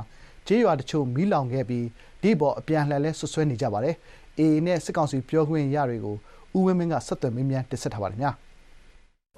[0.46, 1.86] ကျေးရွာတချို့မီးလောင်ခဲ့ပြီး
[2.22, 3.94] ဒီအပေါ်အပြန်အလှန်လည်းစွပ်စွဲနေကြပါတယ်။
[4.38, 6.16] AA နဲ့စစ်ကောင်စီပြောခွင့်ရတွေကို
[6.56, 8.32] ဦးဝင်းမင်းကဆက်သွယ်မေးမြန်းတင်ဆက်ထားပါတယ်ခင်ဗျာ။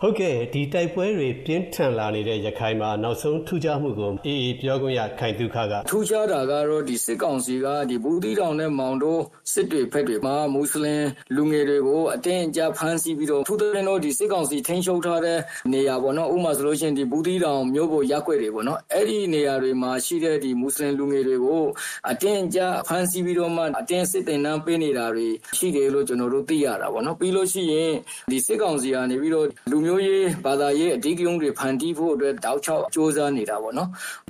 [0.05, 9.21] ဟုတ်ကဲ့ဒီတိုက်ပွဲတွေပြင်းထန်လာနေတဲ့ရခိုင်မှာနောက်ဆုံးထူးခြားမှုကိုအေးအေးပြောခွင့်ရခိုင်သူခကထူးခြားတာကတော့ဒီစစ်ကောင်စီကဒီဘူးသီးတောင်နဲ့မောင်တို့
[9.53, 11.05] စစ်တွေဖက်တွေမှာမွတ်စလင်
[11.37, 15.39] လူငယ်တွေကိုအတင်းအကျပ်ဖမ်းဆီးပြီးတော့ထူးတဲ့တော့ဒီစစ်ကောင်စီထိန်းချုပ်ထားတဲ့
[15.73, 21.65] နေရာပေါ့နော်ဥပမာဆိုလို့ရှိရင်ဒီဘူးသီးတောင်မြို့ပေါ်ရက်ွက်တွေပေါ့နော်အဲ့ဒီနေရာတွေမှာရှိတဲ့ဒီမွတ်စလင်လူငယ်တွေကို
[22.11, 25.29] အတင်းအကျပ်ဖမ်းဆီးပြီးတော့မှအတင်းစစ်တင်နှံပေးနေတာတွေ
[25.59, 27.93] ရှိတယ်လို့ကျွန်တော်တို့သိရတာပေါ့နော်ပြီးလို့ရှိရင်
[28.31, 33.89] ဒီစစ်ကောင်စီကနေပြီးတော့လူမျိုးရေးဘာသာရေးအဓိကရုဏ်းတွေဖန်တီးဖို့အတွက်တောက်ချောက်စ조사နေတာပေါ့နော်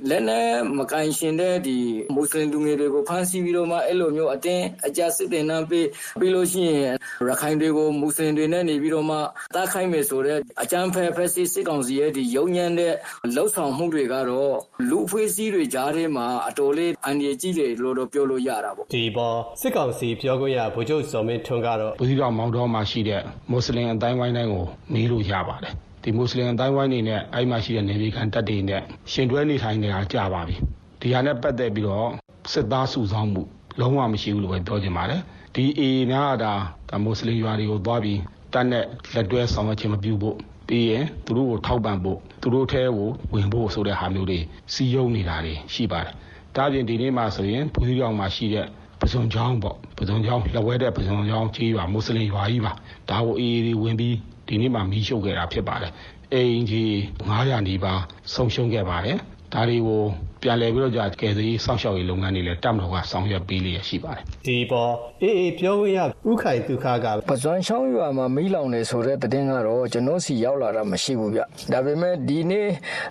[0.09, 1.77] လက်နဲ့မကင်ရှင်တဲ့ဒီ
[2.15, 5.87] မွတ်စလင်လူငယ်တွေကိုဖမ်းဆီးပြီးတော့မှအဲ့လိုမျိုးအတင်းအကျပ်စစ်တင်နှံပေး
[6.19, 6.93] ပြီးလို့ရှိရင်
[7.29, 9.17] ရခိုင်တွေကိုမွတ်စလင်တွေနဲ့နေပြီးတော့မှ
[9.55, 12.93] တားခိုင်းမယ်ဆိုတဲ့အကြမ်းဖက်ဖက်စစ်စစ်ကောင်စီရဲ့ဒီယုံညံတဲ့
[13.35, 14.55] လှုပ်ဆောင်မှုတွေကတော့
[14.89, 28.81] လူအဖွဲ့အစည်းတွေကြားထဲမှာအတော်လေးအန္တရာယ်ကြီးတယ်လို့တော့ပြောလို့ရတာပေါ့ဒီပေါ်စစ်ကောင်စီပြောခွင့်ရဗိုလ်ချုပ်စော်မင်းထွန်းကတော့ဘူးသီးတောင်မောင်တော်မှာရှိတဲ့မွတ်စလင်အတိုင်းဝိုင်းတိုင်းကိုနေလို့ရပါတယ်ဒီမွတ်စလင်အတိုင်းဝိုင်းနေနဲ့အဲ့မှာရှိတဲ့နေပြည်ခံတပ်တွေနဲ့
[29.11, 30.55] ရှင်တွဲနေထိုင်နေတာကြာပါပြီ
[31.01, 32.09] ဒီဟာနဲ့ပတ်သက်ပြီးတော့
[32.51, 33.43] စစ်သားစုဆောင်းမှု
[33.79, 35.21] လုံးဝမရှိဘူးလို့ပဲပြောချင်ပါတယ်
[35.55, 36.53] ဒီအေများကဒါ
[36.89, 38.19] ဒါမွတ်စလင်ရွာတွေကိုသွားပြီး
[38.53, 44.39] တပ်နဲ့လက်တွဲဆောင်ရွက်ခြင်းမပြုဖို့ပြီးရင်သူတို့ကိုထောက်ပံ့ဖို့သူတို့ထဲကိုဝင်ဖို့ဆိုတဲ့ဟာမျိုးတွေ
[44.73, 46.13] စီယုံနေတာတွေရှိပါတယ်
[46.55, 48.65] ဒါပြင်ဒီနေ့မှာဆိုရင်ဘူးသီးတောင်မှာရှိတဲ့
[49.03, 52.71] ပဇွန်ချောင်းပေါ့ပဇွန်ချောင်းလက်ဝဲတဲ့ပဇွန်ချောင်းကြီးရွာမွတ်စလင်ရွာကြီးပါ
[53.09, 54.15] ဒါကိုအေးအေးဝင်ပြီး
[54.47, 55.91] ဒီနေ့မှမီးရှို့ခဲ့တာဖြစ်ပါတယ်
[56.33, 56.89] အိမ်ကြီး
[57.29, 58.01] 900နီးပါး
[58.33, 59.17] ဆုံးရှုံးခဲ့ပါတယ်
[59.53, 60.03] ဒါတွေကို
[60.43, 72.69] ပြန်လည်ပြီးတော့ကြာကယ်ဆယ်ရေးစောင့်ရှောက်ရေးလုပ်ငန်းတွေလည်းတပ်မတော်ကဆောင်ရွက်ပေးလျက်ရှိပါတယ်ဒီပေါ်အေးအေးပြောခွင့်ရဥခိုင်သူခကပဇွန်ချောင်းရွာမှာမီးလောင်နေဆိုတဲ့သတင်းကတော့ကျွန်တော်စီရောက်လာတာမရှိဘူးဗျဒါပေမဲ့ဒီနေ့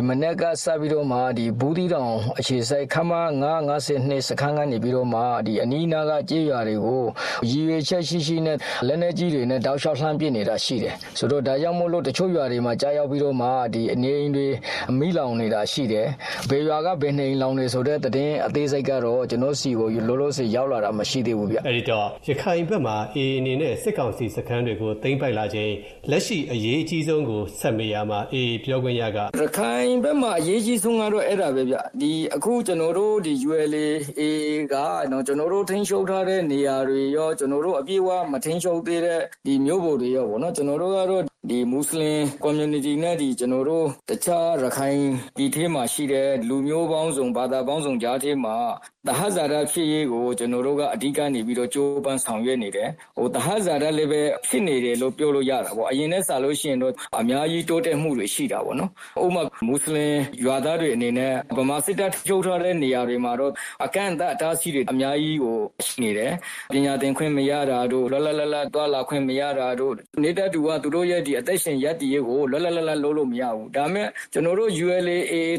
[0.08, 3.12] မနေ့ကစပြီးတော့မှဒီဘူးတီတောင်အခြေဆိုင်ခမ
[3.70, 7.04] 952စခန်းကနေပြီးတော့မှဒီအနီးနားကကြေးရွာတွေကို
[7.50, 14.48] ရည်ရွယ်ချက်ရှိရှိနဲ့လက်နေကြီးတွေနဲ့တောက်လျှောက်လှမ်းပစ်နေတာရှိတယ်ဆိုတော့ဒါကြောင့်မို့လို့တချို့ရွာတွေမှာကြားရောက်ပြီးတော့မှဒီအနေအိမ်တွေ
[14.98, 16.06] မီးလောင်နေတာရှိတယ်
[16.48, 25.72] ဘယ်ရွာကဘယ်နေအိမ်လောင်နေဆိုတဲ့သတင်းအသေးစိတ်ကတော့ကျွန်တော်စီကိုလောလောဆယ်ရောက်လာတာမရှိသေးဘူးဗျအဲ့ဒီတော့ရခိုင်ဘက်မှာအေးအနေနဲ့စစ်ကောင်စီစခန်းတွေကိုသိမ်းပိုက်လာခြင်း
[26.10, 33.86] လက်ရှိအရေးအကြီးဆုံးကိုဆက်မေးရမှာအေးပြောခွင့်ရကရခိုင်ဘက်မှာအရေးကြီးဆုံးကတော့အဲ့ဒါပဲဗျဒီအခုကျွန်တော်တို့ဒီ ULA
[34.20, 34.22] A
[34.72, 34.74] က
[35.10, 45.02] နော်ကျွန်တော်တို့ထိန်းချုပ်ထားတဲ့နေရာတွေရောကျွန်တော်တို့အပြည့်အဝမထိန်းချုပ်သေးတဲ့ဒီမြို့ပေါ်တွေရောဗောနော်ကျွန်တော်တို့ကတော့ ဒီမွတ်စလင် community နဲ့ဒီကျွန်တော်တို့ တခြားရခိုင်
[45.36, 48.56] ဒီထဲမှာရှိတဲ့ လူမျိုးပေါင်းစုံ ဘာသာပေါင်းစုံကြားထဲမှာ
[49.08, 58.90] တဟဇာရဖြစ်ရေးကိုကျွန်တော်တို့ကအဓိကနေပြီးတော့ကြိုးပမ်းဆောင်ရွက်နေတယ်ဟိုတဟဇာရလည်းပဲဖြစ်နေတယ်လို့ပြောလို့ရတာပေါ့အရင်နဲ့စာလို့ရှိရင်တော့အများကြီးတိုးတက်မှုတွေရှိတာပေါ့နော်
[59.24, 63.52] ဥပမာမွတ်စလင်ရွာသားတွေအနေနဲ့ဗမာစစ်တပ်ထုတ်ထားတဲ့နေရာတွေမှာတော့
[63.84, 66.32] အကန့်အသတ်အတားဆီးတွေအများကြီးကိုရှိနေတယ်
[66.72, 75.12] ပညာသင်ခွင့်မရတာတို့လောလောလတ်လတ်တွာလာခွင့်မရတာတို့နေတဲ့သူကသူတို့ရဲ့ဒီအသက်ရှင်ရပ်တည်ရေးကိုလောလောလတ်လတ်လုပ်လို့မရဘူးဒါပေမဲ့ကျွန်တော်တို့ ULA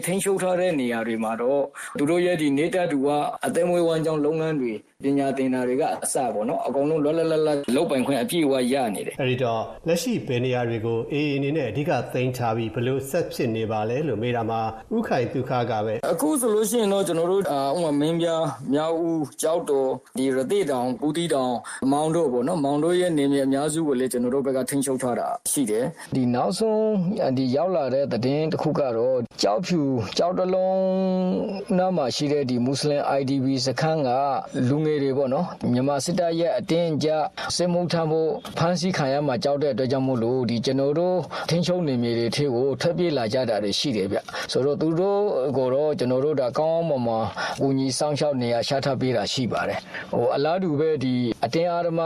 [0.05, 1.63] ထိန်းချုပ်ထားတဲ့နေရာတွေမှာတော့
[1.97, 3.09] သူတို့ရဲ့ဒီနေတဲ့သူက
[3.45, 14.61] အသက်မွေးဝမ်းကြောင်းလုပ်ငန်းတွေ ပညာသင်တာတွေကအစပေါ့နော်အကုန်လုံးလောလောလတ်လတ်လုပ်ပိုင်ခွင့်အပြည့်အဝရနေတယ်အဲ့ဒီတော့လက်ရှိဘယ်နေရာတွေကိုအေးအနေနဲ့အဓိကသိမ်းထားပြီးဘလို့ဆက်ဖြစ်နေပါလဲလို့မေးတာမှာ
[14.97, 21.53] ဥခိုင်သူခကပဲအခုဆိုလို့ရှိရင်တော့ကျွန်တော်တို့အာဥပမာမင်းပြားမြောက်ဦးကြောက်တော်ဒီရသေးတောင်ပူတီတောင်
[21.91, 25.85] မောင်တို့ပေါ့နော်မောင်တို့ရဲ့နေမြေအများစုကိုလည်းကျွန်တော်တို့ဘက်ကထိန်းချုပ်ထားတာရှိတယ်
[26.15, 26.87] ဒီနောက်ဆုံး
[27.37, 29.81] ဒီရောက်လာတဲ့သတင်းတစ်ခုကတော့ကြောက်ဖြူ
[30.17, 30.81] ကြောက်တလုံး
[31.77, 34.09] နားမှာရှိတဲ့ဒီမွတ်စလင် IDP စခန်းက
[34.69, 37.23] လူငယ်တွေပေါ့နော်မြန်မာစစ်တပ်ရဲ့အတင်းအကျပ်
[37.55, 41.17] စစ်မှုထမ်းဖို့ဖမ်းဆီးခံရမှာကြောက်တဲ့အတွက်ကြောင့်မို့လို့ဒီကျွန်တော်တို့
[41.49, 44.17] ထိန်းချုပ်နေမြေတွေထဲကိုထွက်ပြေးလာကြတာတွေရှိတယ်ဗျ
[44.51, 45.21] ဆိုတော့သူတို့
[45.57, 47.25] ကိုတော့ကျွန်တော်တို့ဒါကောင်းကောင်းမွန်မွန်
[47.65, 49.79] ဦးညီစောင့်ရှောက်နေရရှာထပ်ပေးတာရှိပါတယ်
[50.11, 51.13] ဟိုအလားတူပဲဒီ
[51.45, 52.01] အတင်းအားဓမ္မ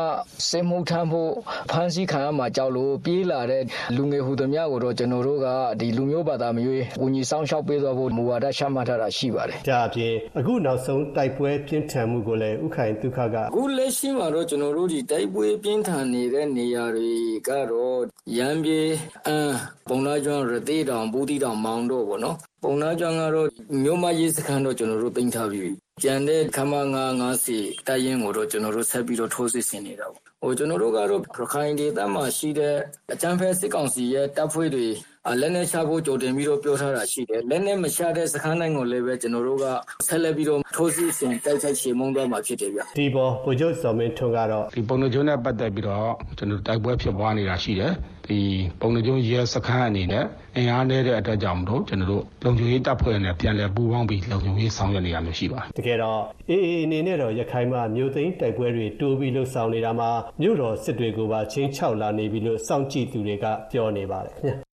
[0.50, 1.32] စစ်မှုထမ်းဖို့
[1.72, 3.64] ဖမ်းဆီးခံရမှာကြောက်လို့ပြေးလာတဲ့
[3.96, 5.48] လူငယ်ဟူသည်များကိုတော့ကျွန်တော်တို့က
[5.80, 17.14] ဒီလူမျိုးဘာသာမျိုးဦးညီစောင့်ရှောက်ပေးသွားဖို့မူဝါဒချမှတ်ထားတာရှိပါတယ်ဒါအပြင်အခုနောက်ဆုံးတိုက်ပွဲပြင်းထန်မှုကိုလည်းဥခိုင်ဒုက္ခကအခုလက်ရှိမှာတော့ကျွန်တော်တို့ဒီတိုက်ပွဲပြင်းထန်နေတဲ့နေရာတွေ
[17.48, 18.02] ကတော့
[18.38, 18.82] ရမ်းပြေ
[19.28, 19.54] အမ်
[19.90, 23.48] ပုံနာကျွန်းရသေးတောင်ဘူးတီတောင်မောင်တော့ဗောနော်ပုံနာကျွန်းကတော့
[23.84, 26.74] မြို့မရေးစခန်းတော့ကျွန်တော်တို့တင်ထားပြီးပြီကျန်တဲ့ခမ
[27.14, 32.76] 950စီတိုက်ရင်ကိုတော့ကျွန်တော်တို့ဆက်ပြီးတော့ထိုးစစ်ဆင်နေတာပေါ့ဟိုကျွန်တော်တို့ကတော့ရခိုင်ဒေသမှာရှိတဲ့
[33.14, 39.66] အကြမ်းဖက်စစ်ကောင်စီရဲ့တပ်ဖွဲ့တွေအာ လက်နက်ချဖို့ကြိုတင်ပြီးတော့ပြောထားတာရှိတယ်လက်နက်မချတဲ့စခန်းတိုင်းကိုလည်းပဲကျွန်တော်တို့က
[40.08, 47.94] ဆက်လက်ပြီးတော့ထိုးစစ်ဆင်တိုက်ခိုက်ချေမှုန်းသွားမှာဖြစ်တယ်ဗျဒီပေါ်ဗိုလ်ချုပ်စော်မင်းထွန်းကတော့ဒီပုံနှကျုံးနဲ့ပတ်သက်ပြီးတော့ကျွန်တော်တိုက်ပွဲဖြစ်ပွားနေတာရှိတယ်
[48.28, 48.40] ဒီ
[48.80, 50.24] ပုံနှကျုံးရဲစခန်းအနေနဲ့
[50.56, 60.10] အင်အားနည်းတဲ့အတွက်ကြောင့်မလို့ကျွန်တော်တို့လုံခြုံရေးတပ်ဖွဲ့နဲ့ပြန်လည်ပူးပေါင်းပြီးလုံခြုံရေးဆောင်ရွက်နေရမျိုးရှိပါတယ်တကယ်တော့အေးအေးအနေနဲ့တော့ရခိုင်မှာမြို့သိမ်းတိုက်ပွဲတွေတိုးပြီးလှုပ်ဆောင်နေတာမှာ
[60.42, 64.67] မြို့တော်စစ်တွေကိုပါချင်းချောက်လာနေပြီလို့စောင့်ကြည့်သူတွေကပြောနေပါတယ်ခင်ဗျာ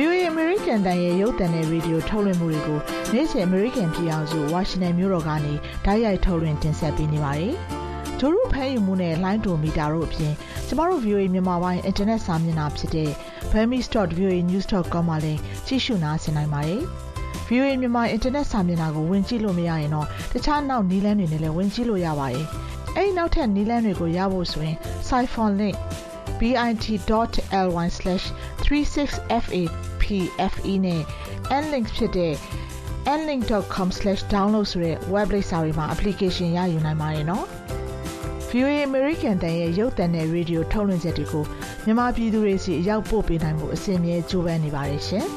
[0.00, 2.78] VOA American တန်ရဲ့ရုပ်သံနဲ့ရေဒီယိုထုတ်လွှင့်မှုတွေကို
[3.12, 7.54] နေ့စဉ် American ပြည်အောင်စုဝါရှင်တန်မြို့တော်ကနေဓာတ်ရိုက်ထုတ်လွှင့်တင်ဆက်ပေးနေပါတယ်။
[8.18, 10.32] ဂျိုရုဖဲယူမှုနဲ့ line to meter တို့အပြင်
[10.66, 13.10] ကျမတို့ VOA မြန်မာပိုင်း internet စာမျက်နှာဖြစ်တဲ့
[13.52, 16.80] burmese.voanews.com မှာလည်းကြည့်ရှုနားဆင်နိုင်ပါတယ်။
[17.48, 22.46] VOA မြန်မာ internet စာမျက်နှာကိုဝင်ကြည့်လို့မရရင်တော့တခြားနောက်နည်းလမ်းတွေနဲ့လည်းဝင်ကြည့်လို့ရပါတယ်။
[22.96, 24.76] အဲဒီနောက်ထပ်နည်းလမ်းတွေကိုရဖို့ဆိုရင်
[25.08, 25.76] Siphon link
[28.68, 31.02] bit.ly/36fapfe နဲ့
[31.62, 32.34] nlink ဖြစ်တဲ့
[33.18, 37.46] nlink.com/download ဆိုတဲ့ web လိပ်စာတွေမှာ application ရယူနိုင်ပါတယ်နော်။
[38.48, 41.44] VOA American တန်ရဲ့ရုပ်သံနဲ့ radio ထုတ်လွှင့်ချက်တွေကို
[41.84, 45.26] မြန်မာပြည်သူတွေစီအရောက်ပို့ပေးနိုင်မှုအစီအမြဲကြိုးပမ်းနေပါတယ်ရှင်။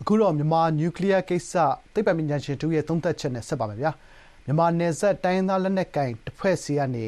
[0.00, 1.52] အခုတော့မြန်မာနျူကလ িয়ার ကိစ္စ
[1.94, 3.90] သိပ္ပံပညာရှင်တူရဲ့သုံးသပ်ချက်နဲ့ဆက်ပါမယ်ဗျာ
[4.44, 7.06] မြန်မာနယ်စပ်တိုင်းရင်းသားလက်နက်ကိုင်တစ်ဖွဲ့စီကနေ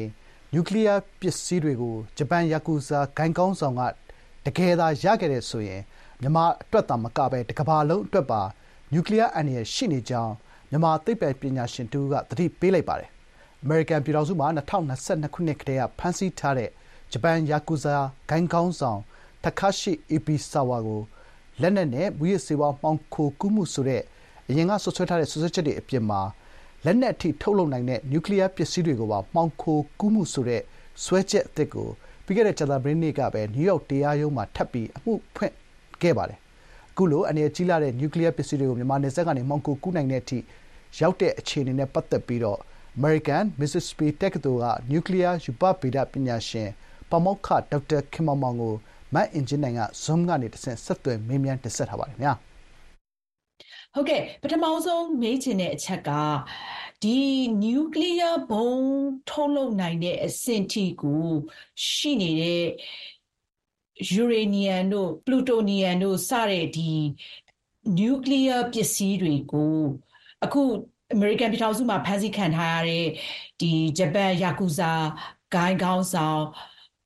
[0.53, 3.81] နျူကလီးယားပစ္စည်းတွေကို ဂျပန်ယာကူဇာဂိုဏ်ခေါင်းဆောင်က
[4.45, 5.81] တကယ်သာ ရခဲ့တယ်ဆိုရင်
[6.21, 8.41] မြန်မာအတွက်သာမကဘဲ တကမ္ဘာလုံးအတွက်ပါ
[8.93, 10.33] နျူကလီးယားအန္တရာယ်ရှိနေကြောင်း
[10.69, 13.09] မြန်မာသိပ္ပံပညာရှင်တဦးက သတိပေးလိုက်ပါတယ်။
[13.63, 14.91] အမေရိကန်ပြည်ထောင်စုမှာ ၂၀၂
[15.23, 16.69] ၂ ခုနှစ်ကတည်းက ဖမ်းဆီးထားတဲ့
[17.11, 17.95] ဂျပန်ယာကူဇာ
[18.29, 18.99] ဂိုဏ်ခေါင်းဆောင်
[19.43, 21.01] Takashi Ibisawa ကို
[21.61, 24.01] လက်နက်နဲ့ မူးယစ်ဆေးဝါး မှောင်ခိုကူးမှုဆိုတဲ့
[24.49, 26.21] အရင်က စွပ်စွဲထားတဲ့ စွပ်စွဲချက်တွေအပြင်မှာ
[26.85, 30.61] လက်နက်အထိ ထုတ်လုပ်နိုင်တဲ့ နျူကလီယား ပစ္စည်းတွေကိုပါ မှောင်ခိုကူးမှုဆိုတဲ့
[31.03, 31.89] စွဲချက်အသစ်ကို
[32.25, 35.53] ပြီးခဲ့တဲ့ ကြာသပတေးနေ့ကပဲ နယူးယောက် တရားရုံးမှာ ထပ်ပြီး အမှုဖွင့်
[36.01, 36.39] ခဲ့ပါတယ်။
[36.91, 40.39] အခုလို အန္တရာယ်ကြီးလှတဲ့ နျူကလီယား ပစ္စည်းတွေကို မြန်မာနယ်စပ်ကနေ မှောင်ခိုကူးနိုင်တဲ့အထိ
[40.99, 42.59] ရောက်တဲ့ အခြေအနေနဲ့ ပတ်သက်ပြီးတော့
[42.97, 46.69] အမေရိကန်မစ္စစ္စပီတက္ကသိုလ်က နျူကလီယား ရူပဗေဒပညာရှင်
[47.09, 48.75] ပါမောက္ခ ဒေါက်တာ ခင်မောင်မောင်ကို
[49.13, 52.33] မအင်ကြင်းနိုင်က Zoom ကနေတဆင့် ဆက်သွယ်မေးမြန်း တင်ဆက်ထားပါတယ်ခင်ဗျာ။
[53.95, 56.09] ဟုတ်ကဲ့ပထမဆုံးမေးချင်တဲ့အချက်က
[57.03, 57.19] ဒီ
[57.63, 58.71] nuclear ဘုံ
[59.29, 61.27] ထုတ်လုပ်နိုင်တဲ့အဆင့်ထိကို
[61.87, 62.65] ရှိနေတဲ့
[64.21, 66.91] uranium တို့ plutonium တို့စတဲ့ဒီ
[67.97, 69.77] nuclear ပစ္စည်းတွေကို
[70.45, 70.61] အခု
[71.13, 73.07] အမေရိကန်ပြည်ထောင်စုမှာဖမ်းဆီးခံထားရတဲ့
[73.61, 74.91] ဒီဂျပန်ယာကူဇာ
[75.53, 76.41] ဂိုင်းကောင်းဆောင်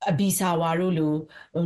[0.09, 1.15] အဘီဆာဝါတို့လို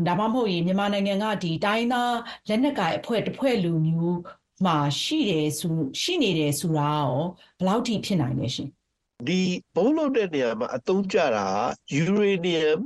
[0.08, 2.16] ဒါမှမဟုတ်ရင်မြန်မာနိုင်ငံကဒီတိုင်းသား
[2.48, 4.18] လက်နက်ကိုင်အဖွဲ့တစ်ဖွဲ့လူမျိုး
[4.66, 7.14] မှာရှိတယ်ဆိုရှိနေတယ်ဆိုတာရော
[7.58, 8.70] ဘယ်လောက်ထိဖြစ်နိုင်လဲရှင်
[9.28, 9.40] ဒီ
[9.76, 11.48] ဘုံလုံးတဲ့နေရာမှာအသုံးကျတာ
[11.96, 12.78] ယူရေနီယမ်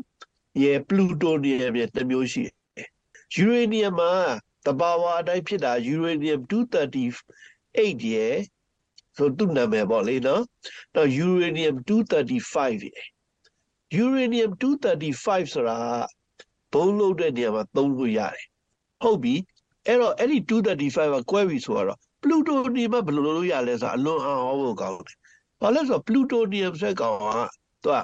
[0.63, 2.49] ရဲ့ပလူတိုနီယမ်ရဲ့တစ်မျိုးရှိတ
[2.81, 2.89] ယ်
[3.35, 4.11] ယူရေနီယမ်မှာ
[4.65, 8.37] တဘာဝအတိုင်းဖြစ်တာယူရေနီယမ်238ရဲ့
[9.17, 10.43] ဆိုသူ့နာမည်ပေါ့လေနော်
[10.95, 13.05] တော့ယူရေနီယမ်235ရဲ့
[13.95, 15.79] ယူရေနီယမ်235ဆိုတာ
[16.73, 18.47] ဘုံလုံးတဲ့နေရာမှာသုံးလို့ရတယ်
[19.01, 19.35] ဟုတ်ပြီ
[19.87, 25.17] အဲ့တော့အဲ့ဒီ235ကကွဲပြီဆိုတော့ပလူတိုနီယမ်ဘယ်လိုလုပ်ရလဲဆိုတော့အလွန်အောင်ဟောဖို့ကောင်းတယ်
[25.61, 27.27] ဘာလဲဆိုတော့ပလူတိုနီယမ်ဆက်ကောင်က
[27.83, 27.97] သူက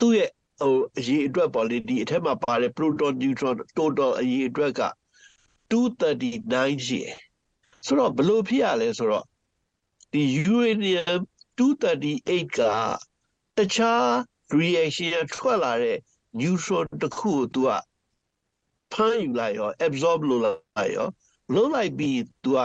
[0.00, 4.82] သူ့ရဲ့ဟိုအရေးအတွက်ပေါ့လေဒီအထက်မှာပါတဲ့ proton neutron total အရေးအတွက်က
[5.70, 7.16] 239ရှိတယ်
[7.86, 9.24] ဆိုတော့ဘယ်လိုဖြစ်ရလဲဆိုတော့
[10.12, 10.22] ဒီ
[10.54, 11.20] uranium
[11.58, 12.60] 238က
[13.56, 14.06] တခြား
[14.58, 15.98] reaction ထွက်လာတဲ့
[16.38, 17.70] neutron တစ်ခုကိုသူက
[18.95, 21.07] ဖမ်းယူလိုက်ရော absorb လုပ်လိုက်ရော
[21.53, 22.59] လုပ်လိုက်ပြီး तू က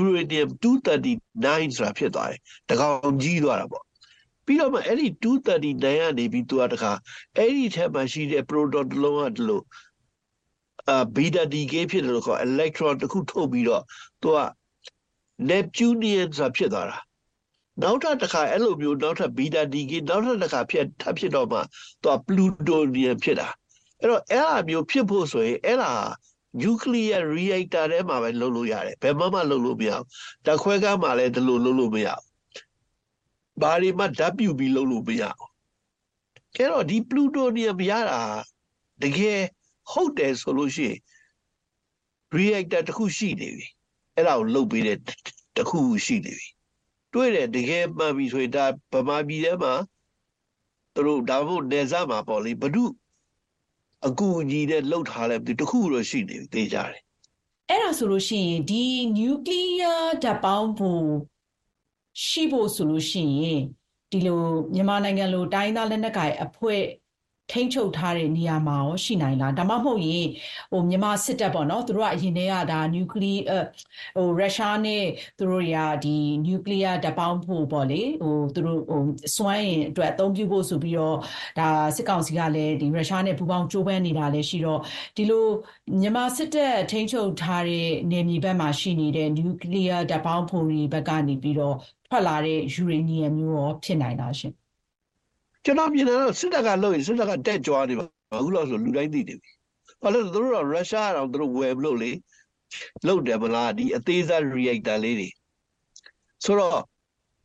[0.00, 3.84] uranium 239ဆိုတာဖြစ်သွားတယ်တကောင်ကြီးသွားတာပေါ့
[4.46, 5.50] ပြီးတော့မှအဲ့ဒီ239က
[6.18, 6.92] နေပြီး तू ကတခါ
[7.36, 9.64] အဲ့ဒီထက်မှရှိတဲ့ proton တစ်လုံးကတလို့
[10.88, 13.82] အာ beta decay ဖြစ်တယ်လို့ခေါ် electron တစ်ခုထုတ်ပြီးတော့
[14.22, 14.38] तू က
[15.48, 16.98] neptunian ဆိုတာဖြစ်သွားတာ
[17.82, 21.60] နောက်ထပ်တစ်ခါအဲ့လိုမျိုးနောက်ထပ် beta decay နောက်ထပ်တစ်ခါဖြစ်ထပ်ဖြစ်တော့မှ
[22.02, 23.48] तू က plutonium ဖြစ်တာ
[24.01, 25.93] အဲ့တော့အဲ့အမျိုးဖြစ်ဖို့ဆိုရင်အဲ့ဒါ
[26.61, 30.05] nuclear reactor ထဲမှာပဲလုပ်လို့ရတယ်ဘယ်မှမလုပ်လို့မရဘူး
[30.47, 35.49] တခွဲကားမှာလည်းဒီလိုလုပ်လို့မရဘူးဘာတွေမှဓာတ်ပြုပြီးလုပ်လို့မရဘူး
[36.55, 38.21] အဲ့တော့ဒီ plutonium ရတာ
[39.03, 39.39] တကယ်
[39.91, 40.99] ဟုတ်တယ်ဆိုလို့ရှိရင်
[42.37, 43.67] reactor တစ်ခုရှိနေပြီ
[44.15, 44.97] အဲ့ဒါကိုလုပ်ပေးတဲ့
[45.55, 46.47] တစ်ခုရှိနေပြီ
[47.13, 49.73] တွေ့တယ်တကယ်မှန်ပြီဆိုရင်ဒါဗမာပြည်ထဲမှာ
[50.93, 53.04] သူတို့ဒါမှမဟုတ်နေစားမှာပေါ့လေဘ ᱹ
[54.07, 57.01] အကူအညီနဲ့လှုပ်ထားလဲတခုတော့ရှိနေပြီသိကြတယ်
[57.69, 58.83] အဲ့ဒါဆိုလို့ရှိရင်ဒီ
[59.17, 61.05] နျူကလ িয়ার ဓာတ်ပေါင်းဖို့
[62.25, 63.61] ရှိဖို့ဆိုလို့ရှိရင်
[64.11, 64.41] ဒီဒီလို
[64.73, 66.81] မြန်မာနိုင်ငံလိုတိုင်းရင်းသားလက်နက်ကိုင်အဖွဲ့
[67.52, 70.26] ထိန်းချုပ်ထားတဲ့နေရာမှာရောရှိနိုင်လားဒါမှမဟုတ်ရင်
[70.70, 73.64] ဟိုမြန်မာစစ်တပ်ပေါ့နော်သူတို့ကအရင်တည်းကဒါနျူကလ িয়ার
[74.16, 75.04] ဟိုရုရှားနဲ့
[75.38, 79.02] သူတို့တွေကဒီနျူကလ িয়ার ဓာတ်ပေါင်းဖို့ပေါ့လေဟိုသူတို့ဟို
[79.36, 81.16] စွမ်းရင်အတွက်အသုံးပြုဖို့ဆိုပြီးတော့
[81.58, 84.80] ဒါစစ်ကောင်စီကလည်းဒီရုရှားနဲ့ပူးပေါင်းကြိုးပမ်းနေတာလည်းရှိတော့
[85.16, 85.46] ဒီလို
[86.00, 91.76] မြန်မာစစ်တပ်ထိန်းချုပ်ထားတဲ့နေမြေဘက်မှာရှိနေတဲ့နျူကလ িয়ার ဓာတ်ပေါင်းဖို့တွေဘက်ကနေပြီးတော့
[92.08, 94.54] ထွက်လာတဲ့ယူရေနီယံမျိုးရောဖြစ်နိုင်လားရှင်
[95.65, 98.05] ကျွန်တော်မြင်တယ်တော့စစ်တပ်ကလုပ်ရင်စစ်တပ်ကတက်ကြွားနေပါ
[98.39, 99.51] အခုလောက်ဆိုလူတိုင်းသိနေပြီ
[100.01, 102.11] ဘာလို့လဲဆိုတော့သူတို့ကရုရှားအောင်သူတို့ဝယ်မလို့လေ
[103.07, 105.29] လုပ်တယ်မလားဒီအသေးစား reactor လေးတွေ
[106.43, 106.81] ဆိုတော့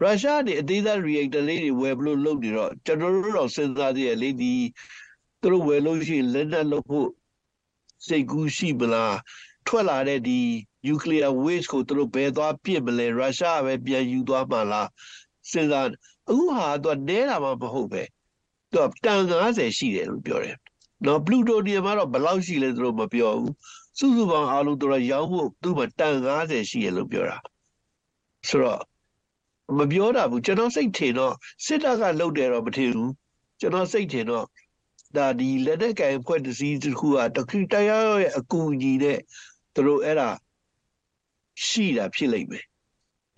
[0.03, 4.55] ရုရှားနေအသေးစား reactor လေးတွေဝယ်မလို့လုပ်နေတော့ကျွန်တော်တို့တော့စဉ်းစားသေးရလေဒီ
[5.41, 7.09] သူတို့ဝယ်လို့ရှိရင်လက်နက်လုပ်ဖို့
[8.07, 9.17] စိတ်ကူးရှိမလား
[9.67, 10.41] ထွက်လာတဲ့ဒီ
[10.87, 14.89] nuclear waste ကိုသူတို့ဘယ်သွားပြစ်မလဲရုရှားပဲပြန်ယူသွားမှလား
[15.51, 15.89] စဉ်းစား
[16.31, 18.03] အခုဟာတော့နဲတာမှမဟုတ်ပဲ
[18.73, 20.57] သူကတန်90ရှိတယ်လို့ပြောတယ်
[21.07, 23.55] နော်ပလူတိုနီယမ်ကတော့ဘယ်လောက်ရှိလဲသူတို့မပြောဘူး
[23.99, 27.37] စုစုပေါင်းအားလုံးသူတို့ရောင်းဖို့သူ့မှာတန်90ရှိရလို့ပြောတာ
[28.49, 28.81] ဆိုတော့
[29.79, 33.13] မပြောတာဘူးကျွန်တော်စိတ်ထင်တော့စစ်တပ်ကလှုပ်တယ်တော့မထင်ဘူး
[33.61, 34.45] ကျွန်တော်စိတ်ထင်တော့
[35.17, 39.19] ဒါဒီလက်နက်ကင်ဖွဲ့တစ်စီးတစ်ခုကတခိတရားရဲ့အကူအညီနဲ့
[39.75, 40.29] သူတို့အဲ့ဒါ
[41.67, 42.65] ရှိတာဖြစ်လိမ့်မယ်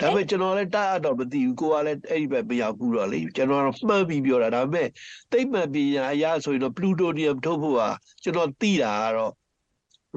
[0.01, 4.89] ဒါပေမဲ့ကျွန်တော်လည်းတတ်အပ်တော့မသိဘူးကိုကလည်းအဲ့ဒီဘက်မရောက်ဘူးတော့လေကျွန်တော်ကတော့မှန်ပြီးပြောတာဒါပေမဲ့
[5.33, 7.89] သိမ့်မှန်ပညာအရဆိုရင်တော့ plutonium ထုတ်ဖို့ဟာ
[8.23, 9.33] ကျွန်တော်သိတာကတော့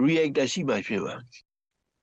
[0.05, 1.13] reactor ရှိမှဖြစ်ပါ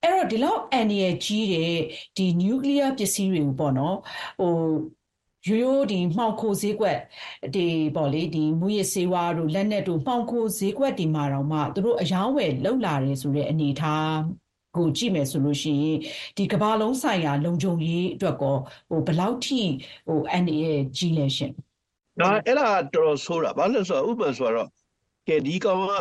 [0.04, 1.74] အဲ့တော့ဒီလောက်အန်ရကြီးတဲ့
[2.16, 3.96] ဒီနျူကလ িয়ার ပစ္စည်းတွေကိုပေါ့နော်
[4.40, 4.54] ဟို
[5.48, 6.98] ရိုးရိုးဒီမှောင်ခိုဈေးကွက်
[7.54, 14.41] ဒီပေါ့လေဒီမူရစေဝါတို့လက်နက်တို့မှောင်ခိုဈေးကွက်ဒီမှာတော့မှသူတို့အယောင်းဝယ်လောက်လာတယ်ဆိုတဲ့အနေအထား
[14.76, 15.98] ကိုကြည့်မယ်ဆိုလို့ရှိရင်
[16.36, 18.56] ဒီကဘာလုံးဆိုင်ရာလုံခြုံရေးအတွက်ကော
[18.88, 19.60] ဟိုဘယ်လောက်ထိ
[20.06, 20.60] ဟိုအန်အေ
[20.96, 21.52] ကြီးလဲရှင်။
[22.20, 24.68] ဒါအဲ့ဒါတော်တော်ဆိုးတာဘာလို့ဆိုတော့ဥပမာဆိုတော့
[25.28, 25.94] ကဲဒီကောင်က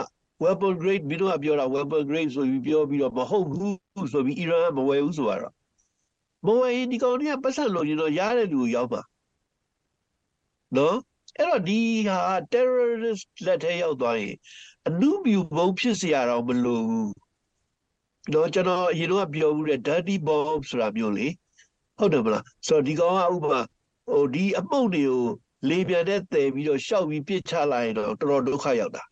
[0.43, 5.53] weapon grade မင်းတို့ကပြောတာ weapon grade ဆိုပြီးပြောပြီးတော့မဟုတ်ဘူးဆိုပြီးအီရန်မဝယ်ဘူးဆိုတော့
[6.45, 9.01] မဝယ်ရင်ဒီကောင်တွေကပတ်သက်လို့ရင်တော့ရတဲ့လူကိုရောက်ပါ
[10.77, 10.97] နော်
[11.37, 12.19] အဲ့တော့ဒီဟာ
[12.53, 14.35] terrorist လက်ထဲရောက်သွားရင်
[14.87, 17.11] အမှုပြုပုံဖြစ်စရာတော့မလိုဘူး
[18.33, 21.27] တော့ကျွန်တော်အရင်တော့ပြောဘူးတဲ့ dirty bomb ဆိုတာမျိုးလေ
[21.97, 23.61] ဟုတ်တယ်မလားဆိုတော့ဒီကောင်ကဥပမာ
[24.09, 25.23] ဟိုဒီအမှုန့်တွေကို
[25.69, 29.03] လေပြန်တဲ့တည်ပြီးတော့ရှောက်ပြီးပြစ်ချလိုက်ရင်တော့တော်တော်ဒုက္ခရောက်တာ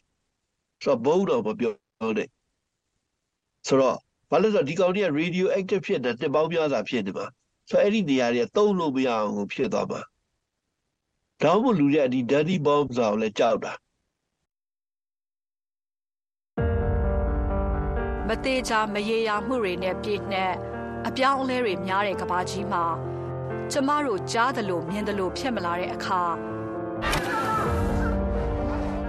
[0.84, 1.74] ဆိုတော့ဘုံတော့မပြော
[2.18, 2.28] နဲ့
[3.68, 3.98] ဆိုတော့
[4.30, 7.26] ဘာလို့လဲဆိုတော့ဒီကောင်တွေက radio active ဖြစ်တဲ့တစ်ပေါင်းများစွာဖြစ်နေမှာ
[7.70, 10.02] ဆိုတော့အဲ့ဒီနေရာတွေကသုံးလို့မရအောင်ကိုဖြစ်သွားမှာ
[11.42, 13.74] ဒါမှမဟုတ်လူတွေကဒီ dirty bomb ဆိုတာကိုလည်းကြောက်တာ
[18.30, 20.54] မသေးချာမရေရာမှုတွေနဲ့ပြည့်နှက်
[21.08, 22.84] အပြောင်းအလဲတွေများတဲ့ကဘာကြီးမှာ
[23.72, 26.22] ကျမတို့ကြားသလိုမြင်သလိုဖြစ်မလာတဲ့အခါ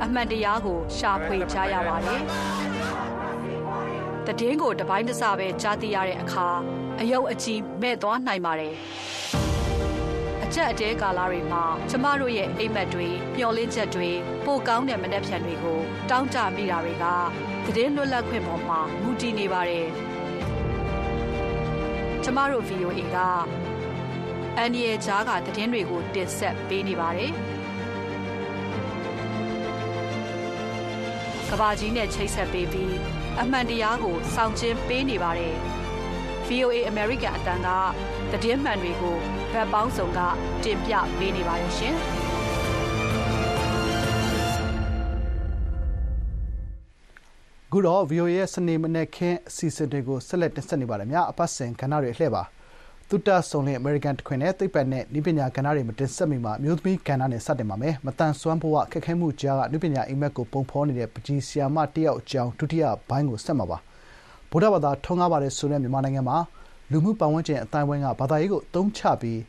[0.02, 2.20] အမှန်တရားကိုရှာဖွေကြရပါတယ်။
[4.26, 6.46] တည်င်းကိုတပိုင်းတစပဲကြားသိရတဲ့အခါ
[7.00, 8.74] အယုတ်အကြီးမဲ့သွားနိုင်ပါတယ်။
[10.52, 14.08] အချက်အတဲကာလတွေမှာကျမတို့ရဲ့အိမ်မက်တွေမျောလင်းချက်တွေ
[14.44, 17.04] ပိုကောင်းတဲ့မနှက်ဖြန်တွေကို တောင်းတမိတာတွေက
[17.76, 19.86] တည်င်းလွတ်လပ်ခွင့်ပေါ်မှာမူတည်နေပါတယ်။
[22.22, 23.16] ကျမတို့ VOA က
[24.56, 27.30] အန်ဒီရဲ့ဂျားကတည်င်းတွေကိုတင်ဆက်ပေးနေပါတယ်။
[31.50, 32.94] ကဘာကြီးနဲ့ချိတ်ဆက်ပေးပြီး
[33.40, 35.54] အမှန်တရားကိုစောင့်ကျင်းပေးနေပါတယ်။
[36.48, 37.68] VOA American အတန်းက
[38.42, 39.18] တည်င်းမှန်တွေကို
[39.52, 40.18] ဗတ်ပေါင်းစုံက
[40.64, 41.96] တင်ပြပေးနေပါတယ်ရှင်။
[47.72, 52.42] အခုတော့ VOA ရဲ့စနေမနေ့ခင်းအစီအစဉ်တွေကိုဆက်လက်တင်ဆက်နေပါတယ်များအပတ်စဉ်ကဏ္ဍတွေအလှည့်ပါ
[53.08, 63.78] သုတဆုံလင်အမေရိကန်တခွင်နဲ့သိပ္ပံနဲ့ဤပညာကဏ္ဍတွေမတင်ဆက်မီမှာအမျိုးသမီးကဏ္ဍနဲ့စတင်ပါမယ်မတန်ဆွမ်းဘဝခက်ခဲမှုကြားကဤပညာအိမ်မက်ကိုပုံဖော်နေတဲ့ပကြီးဆီယာမတယောက်အကြောင်းဒုတိယဘိုင်းကိုဆက်မှာပါ
[64.50, 66.36] ဗုဒ္ဓဘာသာထုံးကားပါတယ်ဆိုတဲ့မြန်မာနိုင်ငံမှာ
[66.92, 69.40] လူမှုပတ်ဝန်းကျင်အတိုင်းဝိုင်းကဘာသာရေးကိုအသုံးချပြီး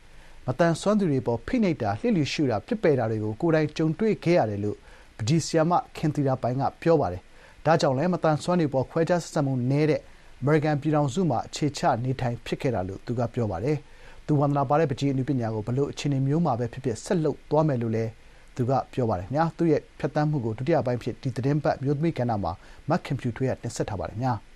[0.46, 4.76] မတန်ဆွမ်းသူတွေပေါ်ဖိနှိပ်တာလှစ်လျရှုတာပြစ်ပယ်တာတွေကိုကိုယ်တိုင်ကြုံတွေ့ခဲ့ရတယ်လို့
[5.16, 7.22] ပကြီးဆီယာမခင်သီတာပိုင်းကပြောပါတယ်
[7.66, 13.76] ဒါကြောင့်လည်းမတန်ဆွမ်းတွေပေါ်ခွဲခြားဆက်ဆံမှုနည်းတဲ့အမေရိကန်ပြည်ထောင်စုမှာအခြေချနေထိုင်ဖြစ်ခဲ့တာလို့သူကပြောပါတယ်။
[14.26, 18.10] သူဝန္ဒနာပါတဲ့ပကြီးအနုပညာကိုဘလို့အခြေအနေမျိုးမှာပဲဖြစ်ဖြစ်ဆက်လုပ်သွားမယ်လို့လည်း
[18.56, 22.52] သူကပြောပါတယ်။ညာသူ့ရဲ့ဖြတ်တန်းမှုကိုဒုတိယပိုင်းဖြစ်ဒီသတင်းပတ်မျိုးသမီးကဏ္ဍမှာ
[22.88, 24.32] မက်ကွန်ပျူတာကတင်ဆက်ထားပါတယ်ညာ။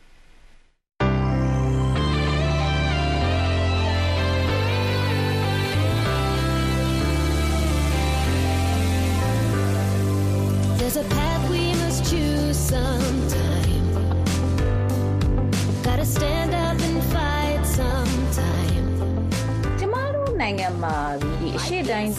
[20.47, 22.13] နိုင်ငံမှာဒီအရှိတိုင်း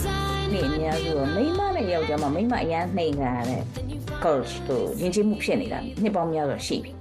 [0.53, 3.61] နေ့အများစုတော့မိန်းမနဲ့ယောက်ျားမမိန်းမအရန်နှိမ်ခံရတဲ့
[4.23, 6.91] coach တို့ယဉ်ကျေးမှုဖြစ်နေတာနှစ်ပေါင်းများစွာရှိပြီ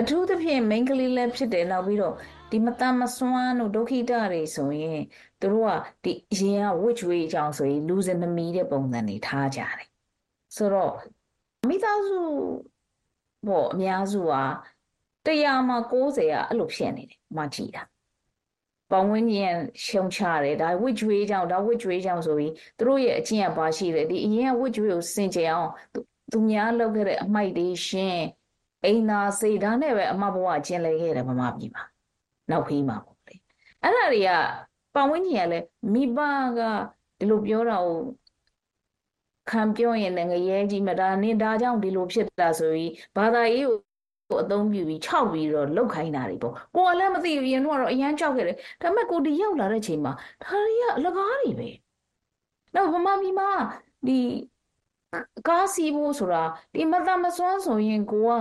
[0.00, 2.14] အထူးသဖြင့် main ကလေးလည်းဖြစ်တယ်နောက်ပြီးတော့
[2.50, 5.00] ဒီမတမစွမ်းတို့ဒုက္ခိတတွေဆိုရင်
[5.40, 5.72] သူတို့က
[6.04, 9.88] ဒီအရင်က which way အကြောင်းဆိုရင်လူစင်မမီတဲ့ပုံစံတွေထားကြတယ်
[10.56, 10.94] ဆိုတော့
[11.68, 12.20] မိသားစု
[13.46, 14.34] ပေါ့အများစုက
[15.26, 17.84] တရားမှာ60ကအဲ့လိုဖြစ်နေတယ်မှကြည့်တာ
[18.90, 19.54] ပေါင်းဝင်းကျင်
[19.86, 26.00] ရှုံချတယ်ဒါ which way ကြောင့်ဒါ which way ကြောင့်ဆိုပြီးသူတို့ရဲ့အကျင့်ကပါရှိတယ်ဒီအရင်က which way ကိုစင်ကြယ်အောင်သူ
[26.32, 28.24] သူများလုပ်ခဲ့တဲ့အမိုက်တွေရှင်း
[28.84, 31.82] အိမ်သာစိတ်ဒါနဲ့ပဲအမဘဝကျင်လည်ခဲ့တယ်ဗမာပြည်မှာ
[32.50, 33.34] နောက်ခီးမှာပေါ့လေ
[33.82, 34.30] အဲ့ဒါတွေက
[34.94, 36.18] ပေါင်းဝင်းကျင်ကလည်းမိဘ
[36.58, 36.60] က
[37.18, 37.98] ဒီလိုပြောတာကို
[39.50, 43.76] ခံပြောရင်လည်းငရဲကြီးမဒါနင်ဒါကြောင့်ဒီလိုဖြစ်တာဆိုပြီးဘာသာရေးကို
[44.30, 50.12] ကိုအသုံးပြုပြီးခြောက်ပြီးတော့လောက်ခိုင်းတာတွေပေါ့ကိုကလည်းမသိဘူးရင်တော့အရန်ကြောက်ခဲ့တယ်ဒါပေမဲ့ကိုဒီရောက်လာတဲ့ချိန်မှာ
[50.42, 51.68] ဒါတွေကအလကားတွေပဲ
[52.74, 53.50] နောက်ဗမာပြည်မှာ
[54.06, 54.18] ဒီ
[55.48, 56.42] ကားစီးဖို့ဆိုတာ
[56.74, 58.32] ဒီမသမစွမ်းဆိုရင်ကိုက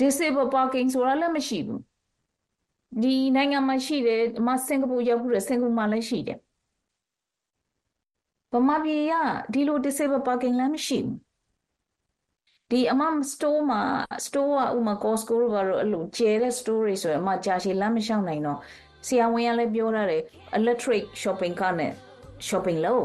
[0.00, 1.82] disable parking ဆိုတာလည်းမရှိဘူး
[3.02, 6.38] ဒီနိုင်ငံမှာရှိတယ်အမစင်ကာပူရောက်ခုတယ်စင်ကာပူမှာလည်းရှိတယ်
[8.52, 9.14] ဗမာပြည်က
[9.52, 11.25] ဒီလို disable parking လည်းမရှိဘူး
[12.72, 13.02] ဒီအမ
[13.32, 13.82] store မှာ
[14.26, 18.58] store ကဥမာ Costco တို့ဘာလို့အဲ့လိုကျဲတဲ့ store တွေဆိုရင်အမကြာရှည်လမ်းမလျှောက်နိုင်တော့
[19.06, 20.22] ဆရာဝန်ကလည်းပြောရတယ်
[20.58, 21.92] electric shopping cart နဲ့
[22.48, 23.04] shopping လုပ်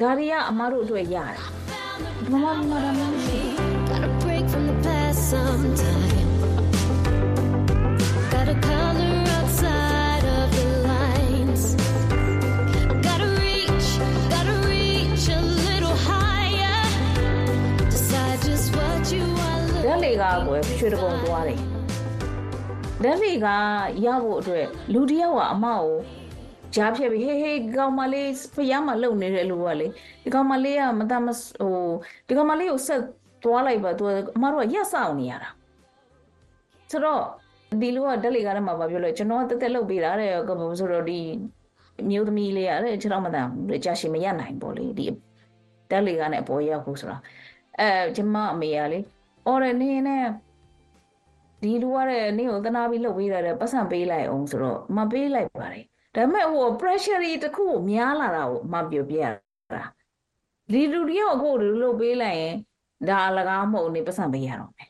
[0.00, 1.38] ဒါတွေကအမတို့အတွက်ရတယ်
[2.30, 3.38] ဘာမှမမဒါမှမရှိ
[3.90, 6.13] Gotta break from the past sometime.
[20.22, 21.58] ဓာတ်လေကားကိုရွှေတကုံသွားတယ်
[23.02, 23.66] ဓာတ်လေကား
[24.04, 25.88] ရဖို့အတွက်လူတစ်ယောက်ကအမကို
[26.74, 29.86] ကြားဖြတ်ပြီးဟေးဟေးဒီကောင်မလေးဖျားမလုံနေတဲ့လူကလေ
[30.24, 31.28] ဒီကောင်မလေးကမတမ
[31.60, 31.74] ဟို
[32.26, 33.00] ဒီကောင်မလေးကိုဆက်
[33.42, 35.50] သွားလိုက်ပါသူကအမတို့ကရက်ဆောင်နေရတာ
[36.90, 37.22] ဆိုတော့
[37.80, 40.30] ဒီလူကဓာတ်လေကားထဲမှာဗာပြောလို့ကျွန်တော်ကတက်တက်လုတ်ပေးတာတဲ့
[40.78, 41.20] ဆိုတော့ဒီ
[42.10, 43.46] မျိုးသမီးလေးကတဲ့ကျွန်တော်မတန်
[43.84, 45.06] ကြာရှည်မရနိုင်ပေါ့လေဒီ
[45.90, 47.18] ဓာတ်လေကားနဲ့အပေါ်ရောက်ဖို့ဆိုတာ
[47.80, 48.98] အဲကျမအမေကလေ
[49.46, 50.24] အော်ရနေနဲ့
[51.62, 59.26] ဒီလူကတဲ့နင့်ကိုသနာပြီးလုပ်ပေးတာတဲ့ပတ်စံပေးလိုက်အောင်ဆိုတော့မပေးလိုက်ပါတယ်ဒါပေမဲ့ဟို pressure တွေတစ်ခုကိုများလာတာကိုမပြောပြရ
[59.72, 59.84] တာ
[60.72, 62.56] ဒီလူတယောက်အခုဒီလိုလုပ်ပေးလိုက်ရင်
[63.08, 64.88] ဒါအလကားမဟုတ်နေပတ်စံပေးရတော့မယ်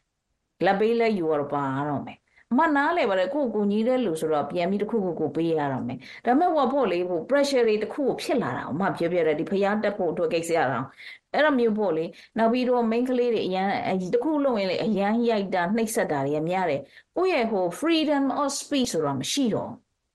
[0.65, 2.24] လက်ပေးလက်ယူရတော့ပါတော့မယ်အ
[2.59, 10.87] မနားလေပါတယ်ကိုကိုညီးတဲ့လူဆိုတော့ပြန်ပြီးတစ်ခုခုကိုပေးရတော့မယ်ဒါပေမဲ့ဟိုဖို့လေဟို pressure တွေတစ်ခုကိုဖြစ်လာတာအမပြောပြတယ်ဒီဖျားတက်ဖို့အတွက်ကိစ္စရအောင်
[11.33, 12.05] အဲ့တော့မျိုးပေါ့လေ
[12.39, 16.81] နောက်ပြီးတော့ main ကလေးတွေအရန်အတခုလုံးရင်လေအရန်ရိုက်တာနှိပ်စက်တာတွေကများတယ်
[17.17, 19.71] ကိုယ့်ရဲ့ဟို freedom of speech ဆိုတာမရှိတော့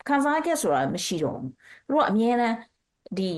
[0.07, 1.51] ခံစားချက်ဆိုတာမရှိတော့ဘူး
[1.87, 2.57] သူတို့ကအမြဲတမ်း
[3.17, 3.31] ဒီ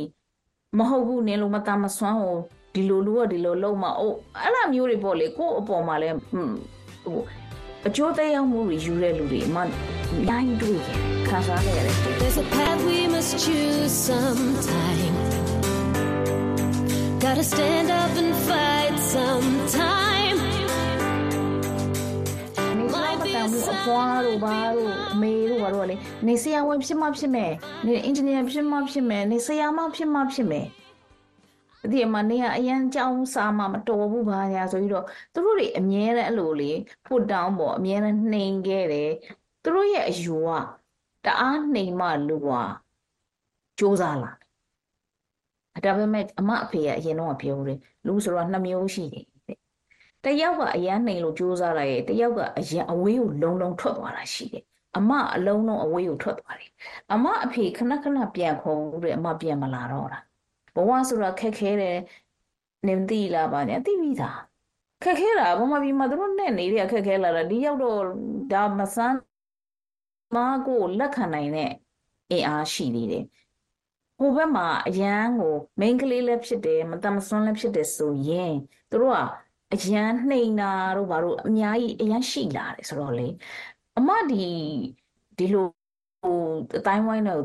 [0.77, 2.37] မဟုတ်ဘူးနင်လိုမတမဆွမ်းဟို
[2.73, 6.09] ဒီလိုလူကဒီလိုလုံးမအိုးအဲ့လိုမျိုးတွေပေါ့လေကိုယ့်အပေါ်မှာလဲ
[7.03, 7.19] ဟို
[7.87, 9.61] အကျိုးသက်ရောက်မှုတွေယူတဲ့လူတွေအမှ
[10.29, 15.15] နိုင်တွေ့တယ်ခံစားနေရတယ် There's a path we must choose sometime.
[17.23, 20.37] Gotta stand up and fight sometime.
[22.79, 25.95] နေစားမတန်ဘူးအဖွားတို့ဘာတို့အမေတို့ဘာတို့ကလေ
[26.27, 27.51] နေဆရာဝန်ဖြစ်မှဖြစ်မယ်
[27.85, 30.65] နေအင်ဂျင်နီယာဖြစ်မှဖြစ်မယ်နေဆရာမဖြစ်မှဖြစ်မယ်
[31.91, 36.71] ဒီအမနေကအရန်ကြောင်းစားမှမတော်ဘူးဘာညာဆိုပြီးတော့သူတို့တွေအမြဲတမ်းအဲ့လိုလေ
[37.05, 39.09] ဖွတ်တောင်းပေါ့အမြဲတမ်းနှိမ်ခဲ့တယ်
[39.63, 40.49] သူတို့ရဲ့အယူက
[41.25, 42.49] တအားနှိမ်မှလူက
[43.79, 44.31] စူးစားလာ
[45.85, 49.25] ဒါပေမဲ့အမအဖေကအရင်တော့ပြောတယ်လူဆိုတော့နှစ်မျိုးရှိတယ်
[50.23, 54.63] တဲ့တယောက်ကအရန်နှိမ်လို့စူးစားလိုက်ရဲ့တယောက်ကအရန်အဝေးကိုလုံလုံထွက်သွားတာရှိတယ်
[54.97, 56.69] အမအလုံးလုံးအဝေးကိုထွက်သွားတယ်
[57.13, 60.19] အမအဖေခဏခဏပြန်ခေါ်ဦးတယ်အမပြန်မလာတော့တာ
[60.75, 61.97] ဘဝဆိုတာခက်ခဲတယ်
[62.87, 64.39] နင်သိလားပါညာသိပြီသား
[65.03, 68.01] ခက်ခဲတာဘမပြီးမှသူတို့နဲ့နေတဲ့ခက်ခဲလာတာဒီရောက်တော့
[68.51, 69.17] ဒါမဆန်း
[70.35, 71.71] မကိုလက်ခံနိုင်တဲ့
[72.31, 73.25] အင်အားရှိသေးတယ်
[74.17, 78.53] ဟိုဘက်မှာအရန်ကို main ကလေးလည်းဖြစ်တယ်မတမဆွန်းလည်းဖြစ်တယ်ဆိုရင်
[78.89, 79.19] သူတို့က
[79.73, 83.27] အရန်နှိမ်တာတို့ဘာတို့အများကြီးအရန်ရှိလာတယ်ဆိုတော့လေ
[83.97, 84.35] အမဒီ
[85.37, 85.65] ဒီလို
[86.21, 86.37] ဟို
[86.77, 87.43] အတိုင်းဝိုင်းတော့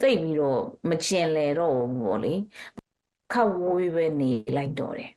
[0.00, 2.34] သိပ်ပြီးတော့မကျင်လေတော့ဘူးပေါ့လေ
[3.32, 5.10] ခက်ဝေးပဲနေလိုက်တော့တယ်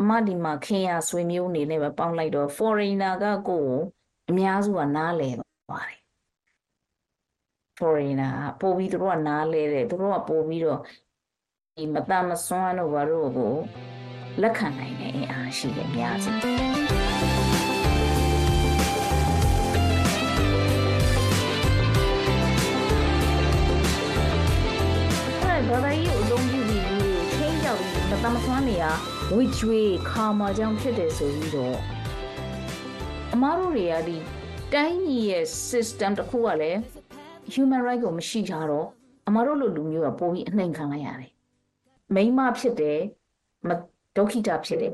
[0.00, 3.66] အမဒီမှာခင်ရဆွေမျိုးနေနဲ့ပဲပေါင်းလိုက်တော့ foreigner ကကိုယ်ကို
[4.30, 6.00] အများစုကနားလဲသွားတယ်
[7.78, 10.80] foreigner ကပို့ပြီးသူတို့ကနားလဲတယ်သူတို့ကပို့ပြီးတော့
[11.76, 13.54] ဒီမတမစွမ်းတို့ဘာတို့ကို
[14.42, 16.75] လက်ခံနိုင်တဲ့အင်အားရှိတယ်အများစု
[29.30, 31.76] ငွေကြွေးခါမာကြောင့်ဖြစ်တယ်ဆိုပြီးတော့
[33.34, 34.16] အမားတို့တွေကဒီ
[34.72, 36.80] တိုင်းပြည်ရဲ့ system တစ်ခုကလည်း
[37.52, 38.86] human right ကိုမရှိကြတော့
[39.28, 41.32] အမားတို့လိုလူမျိုးကပိုပြီးအနှိမ်ခံလိုက်ရတယ်
[42.14, 43.00] မိန်းမဖြစ်တယ်
[43.68, 43.70] မ
[44.16, 44.92] ဒုက္ခိတဖြစ်တယ်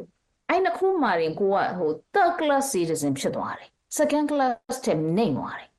[0.49, 3.69] အဲ့နှစ်ခုမှရင်ကိုကဟို third class citizen ဖြစ်သွားတယ်
[3.99, 5.71] second class တဲ့နှိမ်သွားတယ်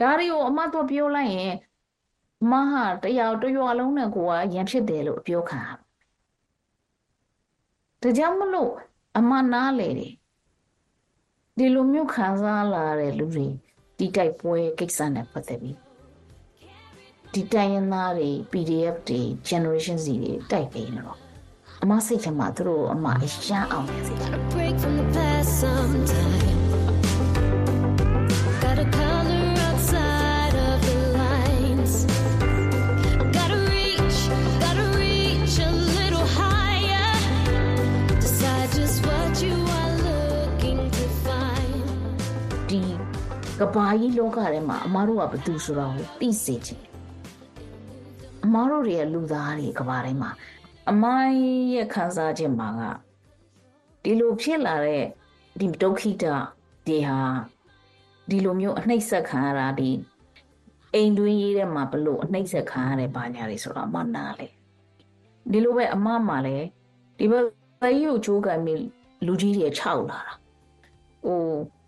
[0.00, 1.54] ဒါတွေကိုအမတော့ပြောလိုက်ရင်
[2.50, 5.87] မဟာတရားတရွာလုံးနဲ့ကိုကရန်ဖြစ်တယ်လို့ပြောခံရ
[8.02, 8.72] ဒါကြောင့်မလို့
[9.18, 10.12] အမနားလေတယ်
[11.56, 13.46] ဒီလိုမျိုးခံစားလာတဲ့လူတွေ
[13.98, 15.76] ဒီတိုက်ပွဲကိစ္စနဲ့ပတ်သက်ပြီး
[17.32, 21.18] ဒီတိုင်းရင်းသားတွေ PDF တွေ generation Z တွေတိုက်ပေးနေတော့
[21.82, 24.32] အမစိတ်ချမှာသူတို့အမအရန်အောင်နေစေချင်
[43.60, 46.92] ကဘာကြီးလောကထဲမှာအမားတို့ကဘယ်သူဆိုတာကိုသိစေချင်တယ်
[48.44, 50.30] အမားတို့တွေကလူသားတွေကဘာထဲမှာ
[50.90, 51.38] အမိုင်း
[51.72, 52.82] ရဲ့ခံစားချက်မှာက
[54.02, 55.04] ဒီလိုဖြစ်လာတဲ့
[55.60, 56.24] ဒီဒုက္ခိတ
[56.86, 57.20] ဒီဟာ
[58.30, 59.90] ဒီလိုမျိုးအနှိမ့်ဆက်ခံရတာဒီ
[60.94, 64.46] အိမ်တွင်းရေးထဲမှာဘလို့အနှိမ့်ဆက်ခံရတဲ့ဘာညာတွေဆိုတော့အမနာလေ
[65.52, 66.66] ဒီလိုပဲအမမှာလည်း
[67.18, 67.44] ဒီဘက်
[67.82, 68.74] သေရုပ်ချိုးကံမီ
[69.26, 70.34] လူကြီးတွေခြောက်လာတာ
[71.24, 71.42] ဟို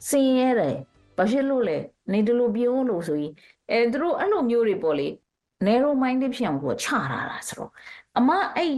[0.09, 0.77] စင်ရဲတယ်
[1.21, 1.79] ဘာဖြစ်လို့လဲ
[2.13, 3.33] နေတလို့ပြုံးလို့ဆိုရင်
[3.71, 5.09] အဲသူတို့အဲ့လိုမျိုးတွေပေါ့လေ
[5.67, 7.71] narrow minded ဖြစ်အောင်ကိုချတာလားဆိုတော့
[8.19, 8.75] အမအဲ့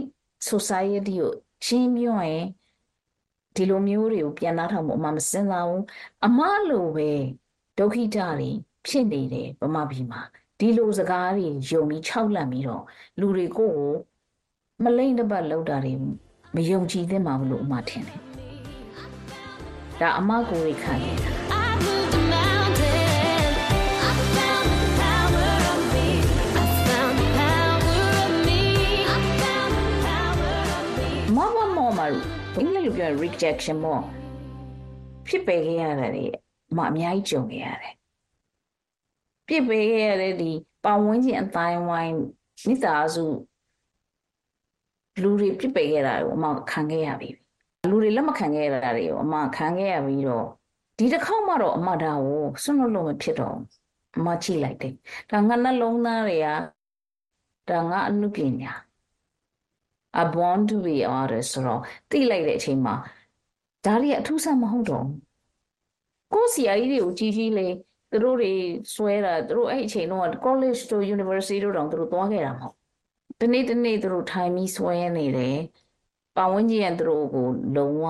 [0.49, 1.31] society ကို
[1.65, 2.45] ရှင်းပြောရင်
[3.55, 5.83] ဒီလိုမျိုးတွေကိုပြန်လာထောင်ဖို့အမမစင်စားဘူး
[6.25, 6.39] အမ
[6.69, 7.09] လိုပဲ
[7.77, 8.49] ဒုက္ခိတတွေ
[8.87, 10.21] ဖြစ်နေတယ်ဗမာပြည်မှာ
[10.59, 12.83] ဒီလိုစကားတွေယုံပြီးခြောက်လန့်ပြီးတော့
[13.19, 13.91] လူတွေကိုယ်ကို
[14.83, 15.93] မလိမ့်တစ်ပတ်လောက်တာတွေ
[16.55, 18.19] မယုံကြည်သင့်ပါဘူးလို့အမထင်တယ်
[20.01, 21.62] ဒါအမကိုယ်ခံနေတာ
[31.33, 31.43] of me.
[31.45, 32.01] မမမမ
[32.57, 33.99] အင်္ဂလိပ်လိုပြောရင် rejection မော
[35.27, 36.25] ဖြစ်ပေခဲ့ရတာတွေ
[36.71, 37.95] အမအများကြီးကြုံခဲ့ရတယ်
[39.47, 40.51] ပြစ်ပေခဲ့ရတဲ့ဒီ
[40.83, 42.15] ပတ်ဝန်းကျင်အတိုင်းဝိုင်း
[42.67, 43.25] မိသားစု
[45.21, 47.29] လူတွေပြစ်ပေခဲ့တာကိုအမခံခဲ့ရပြီ
[47.89, 50.47] လူတွေလက်မခံခဲ့ရတာတွေကိုအမခံခဲ့ရပြီးတော့
[50.97, 53.65] ဒီတစ်ခေါက်မှတော့အမဒါကိုစွန့်လွတ်လို့မဖြစ်တော့ဘူး
[54.17, 54.93] အမချိလိုက်တယ်
[55.31, 56.47] ဒါငါနှလုံးသားတွေက
[57.69, 58.73] ဒါငါအမှုပညာ
[60.21, 62.95] a born to be artist ဆိုတော့တိလိုက်တဲ့အချိန်မှာ
[63.85, 65.19] ဒါတွေကအထူးဆန်းမဟုတ်တော့ဘူး
[66.33, 67.73] ကိုယ့်စီအကြီးတွေကိုကြီးကြီးလေး
[68.11, 68.53] သူတို့တွေ
[68.93, 72.75] ဆွဲတာသူတို့အဲ့အချိန်တော့ college တို့ university တို့တောင်သူတို့သွားခဲ့တာမဟုတ်
[73.39, 75.57] ဒီနေ့ဒီနေ့သူတို့ထိုင်ပြီးဆွဲနေတယ်
[76.35, 78.05] ပတ်ဝန်းကျင်ကသူတို့ကိုလုံးဝ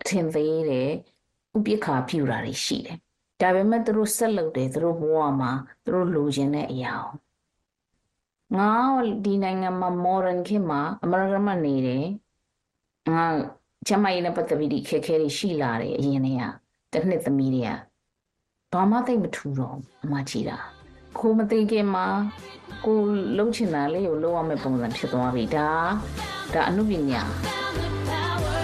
[0.00, 0.90] အထင်သေးတယ်
[1.56, 2.98] ဥပိ္ပခာပြူတာတွေရှိတယ်
[3.40, 5.52] ဒါပေမဲ့သူတို့ဆက်လုပ်တယ်သူတို့ဘဝမှာ
[5.84, 7.12] သူတို့လိုချင်တဲ့အရာကို
[8.58, 8.70] ငါ
[9.24, 12.06] ဒီနိုင်ငံမှာ modern ခေတ်မှာအမေရိကန်မှာနေတယ်
[13.14, 13.24] ငါ
[13.88, 16.42] ကျမကြီးနဲ့ပတ်သက်ပြီးဒီခက်ခဲတွေရှိလာတယ်အရင်တည်းက
[16.92, 17.70] တစ်နှစ်သမီးတွေက
[18.72, 20.58] ဘာမှသိပ်မထူတော့ဘူးအမကြည့်တာ
[21.18, 22.06] ခိုးမသိခင်မှာ
[22.84, 22.98] ကို
[23.36, 25.68] လှုပ်ချင်တာလေးကိုလှုပ်ရမယ့်ပုံစံဖြစ်သွားပြီဒါ
[26.54, 27.22] ဒါအမှုပညာ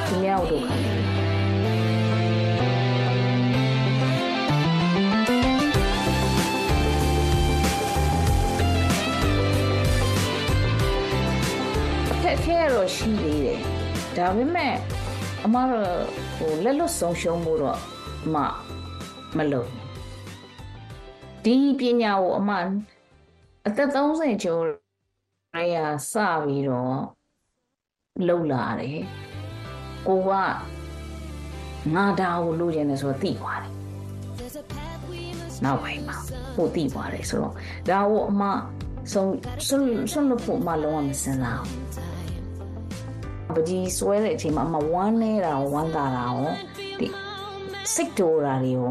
[0.06, 1.07] ဒီမြောက်ဒုက္ခတွေအခ
[12.74, 13.60] တော့ရှိသေးတယ်
[14.16, 14.74] ဒါပေမဲ့
[15.44, 15.98] အမတော့
[16.36, 17.78] ဟိုလက်လွတ်ဆုံးရှုံးမှုတော့
[18.24, 18.36] အမ
[19.36, 19.88] မလုပ်ဘူး
[21.44, 22.50] ဒီပညာကိုအမ
[23.66, 24.62] အသက်30ကျော်
[25.54, 25.76] ရရ
[26.10, 26.12] စ
[26.44, 26.96] ပြီးတော့
[28.26, 29.00] လှုပ်လာတယ်
[30.06, 30.30] ကိုက
[31.94, 33.72] ငါဒါကိုလိုချင်တယ်ဆိုတော့သိသွားတယ်
[35.64, 36.16] နောက်ပိုင်းမှာ
[36.56, 37.52] ဟိုသိသွားတယ်ဆိုတော့
[37.88, 38.42] ဒါကိုအမ
[39.12, 39.32] ဆုံး
[39.68, 42.07] ဆုံးဆုံးလို့ဖို့အမလုံးဝမစင်စားဘူး
[43.54, 46.50] ပကြီးဆွဲတဲ့အချိန်မှာအမဝမ်းနေတာဝမ်းသာတာရော
[47.00, 47.06] ဒီ
[47.94, 48.90] စိတ်တိုးတာတွေရော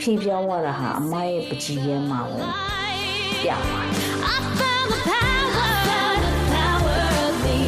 [0.00, 2.48] ဖြည့်ပြောင်းသွားတာဟာအမရဲ့ပကြီးရဲမှာရော
[3.42, 5.70] ပြပါတယ် I found the power,
[6.24, 7.58] the power of me.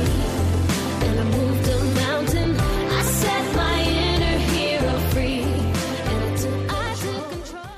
[1.06, 2.50] And I moved a mountain.
[2.98, 3.76] I set my
[4.06, 5.42] inner hero free.
[6.10, 7.70] And I took, I took control.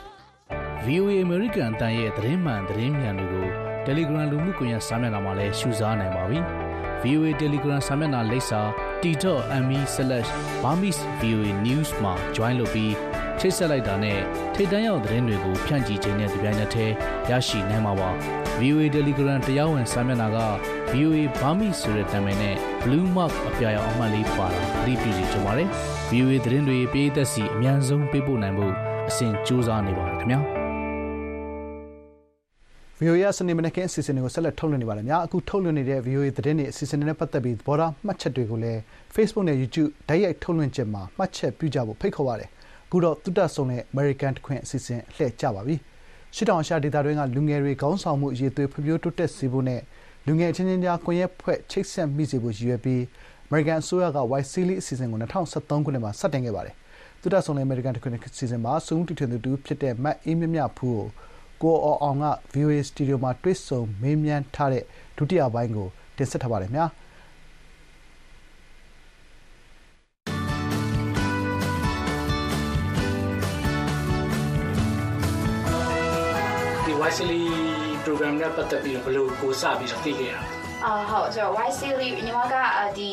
[0.86, 3.46] VOA American အတန်ရဲ့သတင်းမှန်သတင်းမြန်တွေကို
[3.86, 6.40] Telegram လူမှုကွန်ရက်စာမျက်နှာမှာလည်းရှုစားနိုင်ပါပြီ။
[7.02, 8.60] VOA Telegram စာမျက်နှာလိပ်စာ
[9.02, 12.92] t.me/burmese.voa news မှာ join လုပ်ပြီး
[13.40, 14.18] ချိတ်ဆက်လိုက်တာနဲ့
[14.54, 16.94] ထိတ်တန့်ရောက်သတင်းတွေကိုဖြန့်ချီခြင်းနဲ့ဒီပိုင်းနဲ့တည်း
[17.30, 18.10] ရရှိနိုင်မှာပါ။
[18.60, 20.38] VOA Telegram တရားဝင်စာမျက်နှာက
[20.92, 25.68] VOA Burmese ဆိုတဲ့နာမည်နဲ့ blue mark အပြာရောင်အမှတ်လေးပါတာသတိပြုစီကြပါတယ်
[26.10, 28.72] VOA သတင်းတွေပြည်သက်စီအမြန်ဆုံးပေးပို့နိုင်ဖို့
[29.08, 30.57] အစဉ်ကြိုးစားနေပါတယ်ခင်ဗျာ
[33.00, 38.80] VOA စနေမနေ့ကအစီအစဉ်တွေကိုဆက်လက်ထုတ်လွှင့်နေပါတယ်များအခုထုတ်လွှင့်နေတဲ့ VOA သတင်းတွေအစီအစဉ်တွေနဲ့ပတ်သက်ပြီးသဘောထားမှတ်ချက်တွေကိုလည်း
[39.14, 42.48] Facebook နဲ့ YouTube ဓာတ်ရိုက်ထုတ်လွှင့်ချက်မှာမှတ်ချက်ပြုကြဖို့ဖိတ်ခေါ်ပါတယ်
[42.86, 45.76] အခုတော့တုတ္တဆုံတဲ့ American တခွင်အစီအစဉ်လှည့်ကြပါပြီ
[46.34, 49.80] ရှစ်တောင်အာရှဒေသတွင်းကလူငယ်တွေခေါင်းဆောင်မှုအရေးသွေးဖွံ့ဖြိုးတိုးတက်စေဖို့နဲ့
[50.26, 53.00] လူငယ်အချင်းချင်းကြားကွန်ရက်ဖွဲ့ချိတ်ဆက်မိစေဖို့ရည်ရွယ်ပြီး
[53.48, 56.74] American အစိုးရက White Sealy အစီအစဉ်ကို2013ခုနှစ်မှာစတင်ခဲ့ပါတယ်
[57.22, 61.06] တုတ္တဆုံတဲ့ American တခွင်အစီအစဉ်မှာစုံတီထွင်သူတူဖြစ်တဲ့မတ်အေးမြမြဖူးကို
[61.62, 64.84] ကိုအော်အောင်က VOA စတူဒီယိုမှာတွေ့ဆုံမေးမြန်းထားတဲ့
[65.16, 66.90] ဒုတိယပိုင်းကို တင်ဆက်ထားပါတယ်များ
[76.84, 77.42] ဒီ Wisely
[78.04, 83.10] program နဲ့ပတ်သက်ပြီးတော့ဘယ်လိုကိုစပြီးတော့သိခဲ့ရလဲအာဟုတ်ဆိုတော့ Y series ညီမကအာဒီ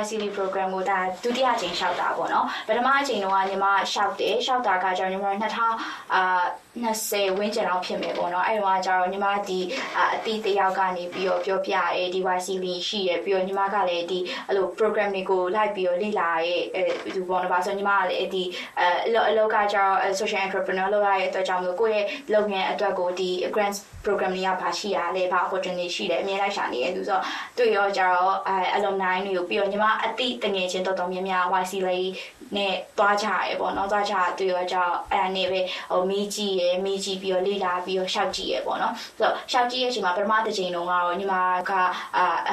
[0.00, 6.42] Y series program ကိုဒါဒုတိယအကြိမ်လျှောက်တာပေါ့နော်ပထမအကြိမ်တော့ညီမလျှောက်တယ်လျှောက်တာကကျတော့ညီမ2000အာ
[6.80, 9.58] 20ဝန်းကျင်လောက်ဖြစ်မယ်ပေါ့နော်အဲ့တော့ကျတော့ညီမဒီ
[9.96, 16.82] အာအတီးတယောက်ကနေပြီးတော့ပြောပြရဲဒီ Y series ရှိရပြီးတော့ညီမကလည်းဒီအဲ့လို program တွေကိုလိုက်ပြီးတော့လေ့လာရဲအဲ
[17.14, 18.44] ဒီပေါ့နော်ပါဆိုညီမကလည်းဒီ
[18.78, 27.24] အဲအလုပ်အလုပ်ကကျတော့ social entrepreneur လုပ်ရတဲ့အတွက်ကြောင့်မလို့ကိုယ့်ရဲ့လုပ်ငန်းအတွက်ကိုဒီ grants program တွေကဘာရှိရလဲဘာ opportunity ရှိတယ်အများလိုက်ရှာနေရဲ့သူဆိုတော့
[27.58, 32.08] တွေ့ရောကြတော့အဲ alumni တွေကိုပြီးတော့ညီမအတိတငယ်ချင်းတော်တော်များများ YC လေး
[32.56, 41.34] နဲ့တွားကြရဲပေါ့နော်တွားကြတွေ့ရောကြတော့အဲ့ဒါနဲ့ပဲဟိုမေးကြည့်ရဲမေးကြည့်ပြီးတော့လေ့လာပြီးတော့ရှောက်ကြည့်ရဲပေါ့နော်ဆိုတော့ရှောက်ကြည့်ရဲ့အချိန်မှာပထမတစ်ချိန်လုံးကတော့ညီမ
[41.70, 41.72] က
[42.16, 42.52] အာအ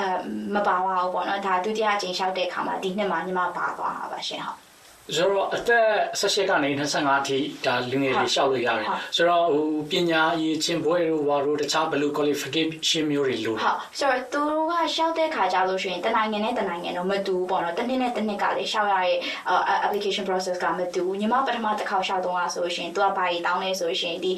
[0.53, 4.68] မပါပါဘူးပေါ့နော်ဒါဒုတိယအချိန်ရှောက်တဲ့အခါမှာဒီနှစ်မှာညီမပါသွားတာပါရှင်ဟုတ်
[5.15, 5.87] ဆိုတော့အသက်
[6.21, 19.17] 18ကနေ25အထိဒါလူငယ်တွေရှောက်လို့ရတယ်ဆိုတော့ဟိုပညာရေးချင်းဘွဲတို့ဝါတို့တခြားဘယ်လို qualification မျိုးတွေလို့ဟုတ်ဆိုတော့သူတို့ကရှောက်တဲ့ခါကြလို့ရှိရင်တနိုင်ငံနဲ့တနိုင်ငံတော့မတူဘူးပေါ့နော်တစ်နှစ်နဲ့တစ်နှစ်ကလည်းရှောက်ရတဲ့
[19.85, 24.31] application process ကမတူဘူးညီမပထမတစ်ခေါက်ရှောက်တော့ဆိုလို့ရှိရင်သူကဘာကြီးတောင်းလဲဆိုလို့ရှိရင်ဒီ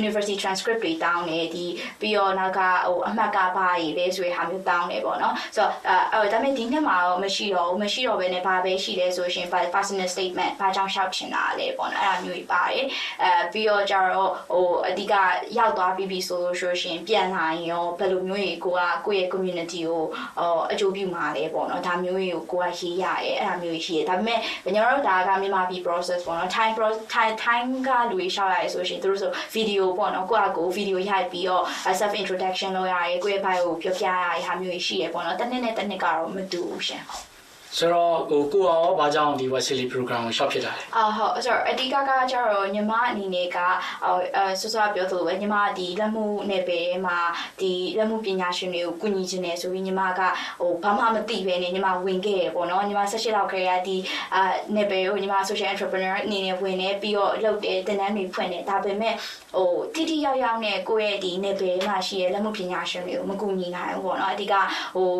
[0.00, 1.66] university transcript တွေတောင်းတယ်ဒီ
[2.00, 5.72] ပြီးတော့နောက်ကဟိုအမှတ်ကဘာကြီးလဲဆိုရဟာမျိုးတောင်းတယ်ပေါ့နော်ဆိုတော့
[6.14, 12.84] အဲဒါပေမဲ့ဒီနှစ်မှာတော့မရှိတော့ဘူးမရှိတော့ဘဲနဲ့ဘာပဲရှိလဲဆိုလို့ရှိရင် personal statement ဘာကြောင့်ရှောက်ချင်တာလဲပေါ့နော်အဲ့ဒါမျိုးကြီးပါတယ်
[13.22, 15.14] အဲပြီးတော့ကြတော့ဟိုအဓိက
[15.58, 20.02] ရောက်သွားပြီးပြီဆိုလို့ဆိုရှင်ပြန်လာရင်ရောဘယ်လိုမျိုးကြီးကိုကကိုယ့်ရဲ့ community ကို
[20.38, 26.74] ဟိုအကျိုးပြုမှာလဲပေါ့နော်ဒါမျိုးကြီးကိုကိုကရေးရရဲအဲ့ဒါမျိုးကြီးရှိတယ်ဒါပေမဲ့ကျွန်တော်တို့ဒါကမြန်မာပြည် process ပေါ့နော် time
[27.14, 31.64] time time ကလူတွေရှောက်ရရဲဆိုရှင်သူတို့ဆို video ပေါ့နော်ကိုကကို video ရိုက်ပြီးတော့
[32.00, 37.35] self introduction လုပ်ရရဲကိုယ့်ရဲ့ bio ကိုပြောပြရရဲဟာမျိုးကြီးရှိရပေါ့နော်တစ်နှစ်နဲ့တစ်နှစ်ကတော့မတူဘူးရှင်ဟုတ်
[37.78, 43.58] ဆိုတော့ဟိုကိုရောဘာကြောင့်ဒီ Wesley program ကိုရှောက်ဖြစ်တာလဲအာဟုတ်ဆိုတော့အဓိကကကျတော့ညီမအနေနဲ့က
[44.04, 47.18] အဲဆောဆောပြောသလိုပဲညီမဒီလက်မှုနယ်ပယ်ထဲမှာ
[47.60, 50.20] ဒီလက်မှုပညာရှင်တွေကိုကူညီခြင်းနဲ့ဆိုပြီးညီမက
[50.60, 53.96] ဟိုဘာမှမသိပဲနဲ့ညီမဝင်ခဲ့ရပေါ့နော်ညီမ16လောက်ခဲ့ရဒီ
[54.34, 54.42] အာ
[54.74, 59.14] နယ်ပယ်ကိုညီမ social entrepreneur အနေနဲ့ဝင်နေပြီးတော့လုပ်တယ်တင်တန်းတွေဖွင့်တယ်ဒါပေမဲ့
[59.56, 64.54] ဟိုတိတိယောက်ယောက်နဲ့ကိုယ့်ရဲ့ဒီနယ်ပယ်မှာရှိတဲ့လက်မှုပညာရှင်တွေကိုမကူညီနိုင်ဘူးပေါ့နော်အဓိက
[64.94, 65.10] ဟို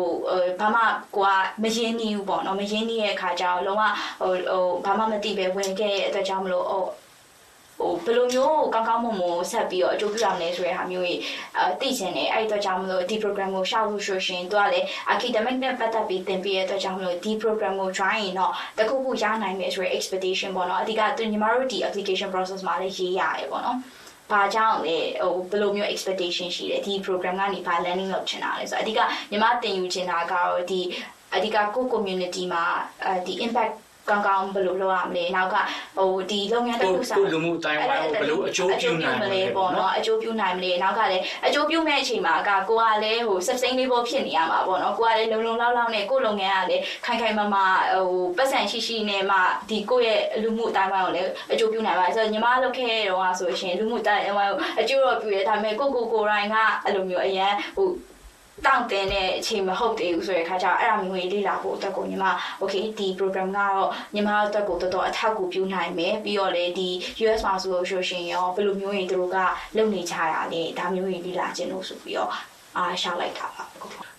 [0.59, 0.81] ဘာမှ
[1.15, 1.29] ကိုက
[1.63, 3.83] မရင်းနှီးဘူးပေါ့နော်မရင်းနှီးရဲ့အခါကျတော့လုံးဝ
[4.19, 6.83] ဟိုဟိုဘာမှမသိပဲဝင်ခဲ့တဲ့အတွက်ကြောင့်မလို့ဟို
[7.79, 11.19] ဟိုဘယ်လိုမျိုးကောင်းကောင်းမွန်မွန်ဆက်ပြီးတော့အကျိုးပြုရမလဲဆိုတဲ့ဟာမျိုးကြီး
[11.57, 23.77] အဲသိချင်တယ်အဲ့ဒီအတွက်ကြောင့်မလို့ဒီ program ကိုရှောက်လို့ဆိုရှင်သူကလည်း academic နဲ့ပတ်သက်ပြီးသင်ပေးတဲ့အတွက်ကြောင့်မလို့ဒီ program ကို join ရင်တော့တခုခုရနိုင်မယ်ဆိုတဲ့ expectation ပေါ့နော်အဓိကသူညီမတို့ဒီ application process မှာလည်းရေးရတယ်ပေါ့နော်
[24.31, 28.99] ဘာကြောင့်လဲဟိုဘယ်လိုမျိုး expectation ရှိလဲဒီ program ကနေဘာ learning လုပ်ချင်တာလဲဆိုတော့အဓိက
[29.31, 30.81] ညီမသင်ယူချင်တာကတော့ဒီ
[31.35, 32.63] အဓိကကို community မှာ
[33.05, 33.73] အဲဒီ impact
[34.09, 35.55] ကောင်းကောင်းဘယ်လိုလုပ်ရမလဲနောက်က
[35.97, 49.37] ဟိုဒီလုပ်ငန်းတစ်ခုစားကိုလူမှုအတိုင်းဝိုင်းကိုဘယ်လိုအကျိုးပြုနိုင်မလဲပေါ့နော်အကျိုးပြုနိုင်မလဲနောက်ကလည်းအကျိုးပြုမဲ့အချိန်မှာကကိုကလည်းဟို sustainable ဖြစ်နေရမှာပေါ့နော်ကိုကလည်းလုံလုံလောက်လောက်နဲ့ကိုလုပ်ငန်းကလည်းခိုင်ခိုင်မာမာဟိုပတ်စံရှိရှိနဲ့မှ
[49.69, 56.55] ဒီကိုရဲ့လူမှုအတိုင်းဝိုင်းကိုလည်းအကျိုးပြုနိုင်ပါဆိုတော့ညီမလုပ်ခဲ့တဲ့တော့ဆိုရှင်လူမှုအတိုင်းဝိုင်းကိုအကျိုးတော့ပြုရဲဒါပေမဲ့ကိုကိုကိုရိုင်းက
[56.85, 57.87] အဲ့လိုမျိုးအရန်ဟို
[58.65, 62.25] တောင့်တင်တဲ့အချိန်မဟုတ်သေးဘူးဆိုတဲ့အခါကျတော့အဲ့ဒါမျိုးကြီးလေ့လာဖို့အတွက်ကိုညီမ
[62.61, 66.89] okay ဒီ program ကတော့ညီမအတွက်ကိုတော်တော်အထောက်အကူပြုနိုင်မယ်ပြီးတော့လေဒီ
[67.23, 69.37] US မှာဆိုလို့ရှိရင်ရောဘယ်လိုမျိုးကြီးသူတို့က
[69.77, 72.31] လုပ်နေကြရလဲဒါမျိုးကြီးလေ့လာခြင်းလို့ဆိုပြီးတော့
[72.77, 73.63] အာရှာလိုက်တာပါ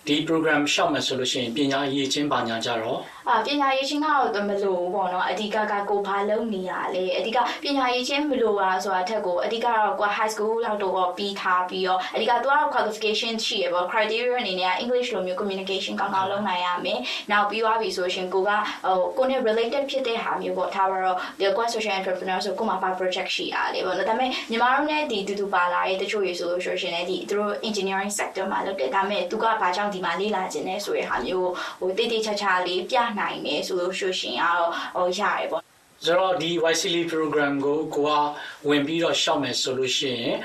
[0.07, 2.99] ဒီ program ရှောက်မယ်ဆိုလို့ရှိရင်ပညာရေးချင်းပါညာကြတော့
[3.29, 16.99] အအာပညာရေးချင်းကတော့မလို့ပေါ့နော်အဓိကကကိုဘာလုံးနေရလဲအဓိကပညာရေးချင်းမလို့ပါဆိုတာထက်ကိုအဓိကတော့ကို high school လောက်တော့ပြီးထားပြီးတော့အဓိကသူကတော့ qualification ရှိရပေါ့ criteria အနေနဲ့ English လိုမျိုး communication ကောင်းကောင်းလုပ်နိုင်ရမယ်
[17.31, 31.49] နောက်ပြီးသွားပြီဆိုရှင်ကိုကဟိုကိုနဲ့ related ဖြစ်တဲ့ဟာမျိုးပေါ့ထားပါတော့ဒီ quite social entrepreneur ဆိုကိုမှာပါ project ရှိရတယ်ပေါ့နော်ဒါပေမဲ့ညီမတို့နဲ့ဒီတူတူပါလာတဲ့တချို့ရေဆိုလို့ဆိုရှင်လည်းဒီသူတို့ engineering sector မှာလုပ်တယ်ဒါပေမဲ့သူကဘာကြောင့်ဒီမှာလေ့လာခြင်းလဲဆိုတဲ့ဟာမျိုး
[31.79, 35.63] ဟိုတိတိကျကျလေးပြနိုင်တယ်ဆိုလို့ရှိရှင်ကတော့ဟိုရတယ်ပေါ့
[36.05, 38.21] ဆိုတော့ဒီ YCL program ကိုကိုက
[38.69, 40.35] ဝင်ပြီးတော့ရှောက်မယ်ဆိုလို့ရှိရင်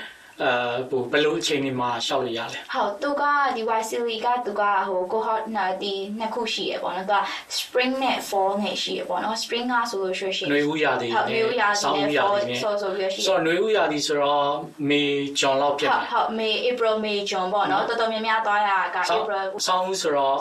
[0.43, 0.53] အဲ
[0.91, 3.22] ဟိုဘယ်လိုအချိန်ဒီမှာရှောက်လို့ရလဲဟုတ်သူက
[3.57, 7.20] ဒီ YCL ကသူကဟို cohort နာဒီနှစ်ခုရှိရပေါ့နော်သူက
[7.59, 14.47] spring နဲ့ fall နဲ့ရှိရပေါ့နော် spring ကဆိုလို့ရှိရှင်နွေဦးရာသီဟုတ်နွေဦးရာသီနဲ့ fall ဆိုဆိုပြီးရှိဆိုတော့နွေဦးရာသီဆိုတော့
[14.89, 15.09] May
[15.39, 20.37] June လောက်ဖြစ်တယ်ဟုတ်ဟုတ် May April May June ပေါ့နော်တော်တော်များများသွားရတာက April ဆောင်းဦးဆိုတော့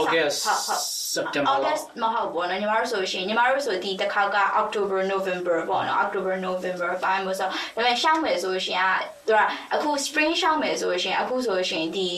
[0.00, 8.86] August ဟုတ်ဟုတ် September လောက် August မဟုတ်ဘူးနော်ညီမတို့ဆိုရှင်ညီမတို့ဆိုဒီတစ်ခါက October November ပေါ့နော် October November ပိုင်းမို့ဆိုဒါပေမဲ့ရှောင်းမယ်ဆိုရှင်က
[9.28, 9.40] သူက
[9.74, 12.08] အခု spring ရှောင်းမယ်ဆိုရှင်အခုဆိုရှင်ဒီ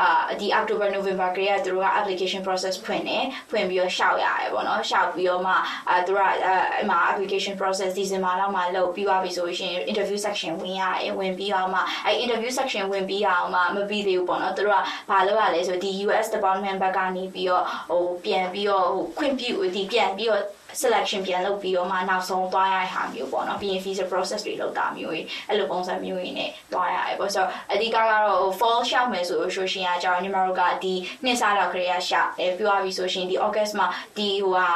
[0.00, 0.08] အာ
[0.40, 5.54] ဒီ October November ကလေးကသူတို့က application process ဖွင့်တယ်ဖွင့်ပြီးတော့ရှောက်ရတယ်ပေါ့နော်ရှောက်ပြီးတော့မှ
[5.90, 20.42] အာသူကအဲ့မှာ application process December လောက်မှလုပ်ပြီးသွားပြီဆိုရှင် interview section ဝင်ရတယ်ဝင်ပြီးတော့မှအဲ့ interview section ဝင်ပြီးအောင်မှမပြီးသေးဘူးပေါ့နော်သူတို့ကဘာလုပ်ရလဲဆိုဒီ US department ဘက်ကနေပြီးတော့ဟိုပြန်ပြီးတော့ဟိုခွင့်ပြုဒီပြန်ပြီးတော့
[20.80, 30.94] selection ပြန်လုပ်ပြီးတော့မှနောက်ဆုံးသွားရတဲ့ဟာမျိုးပေါ့နော်ပြီးရင် visa process တွေလုပ်တာမျိုးကြီးအဲ့လိုပုံစံမျိုးကြီးနဲ့သွားရတယ်ပေါ့ဆိုတော့အဓိကကတော့ဟို fall ရှောက်မယ်ဆိုလို့ဆိုရှင်ကကြောင့်ညီမတို့ကဒီ
[31.24, 33.86] နှစ်စားလောက်ခရေကရှောက်အဲပြောရပြီဆိုရှင်ဒီ August မှာ
[34.16, 34.68] ဒီဟိုဟာ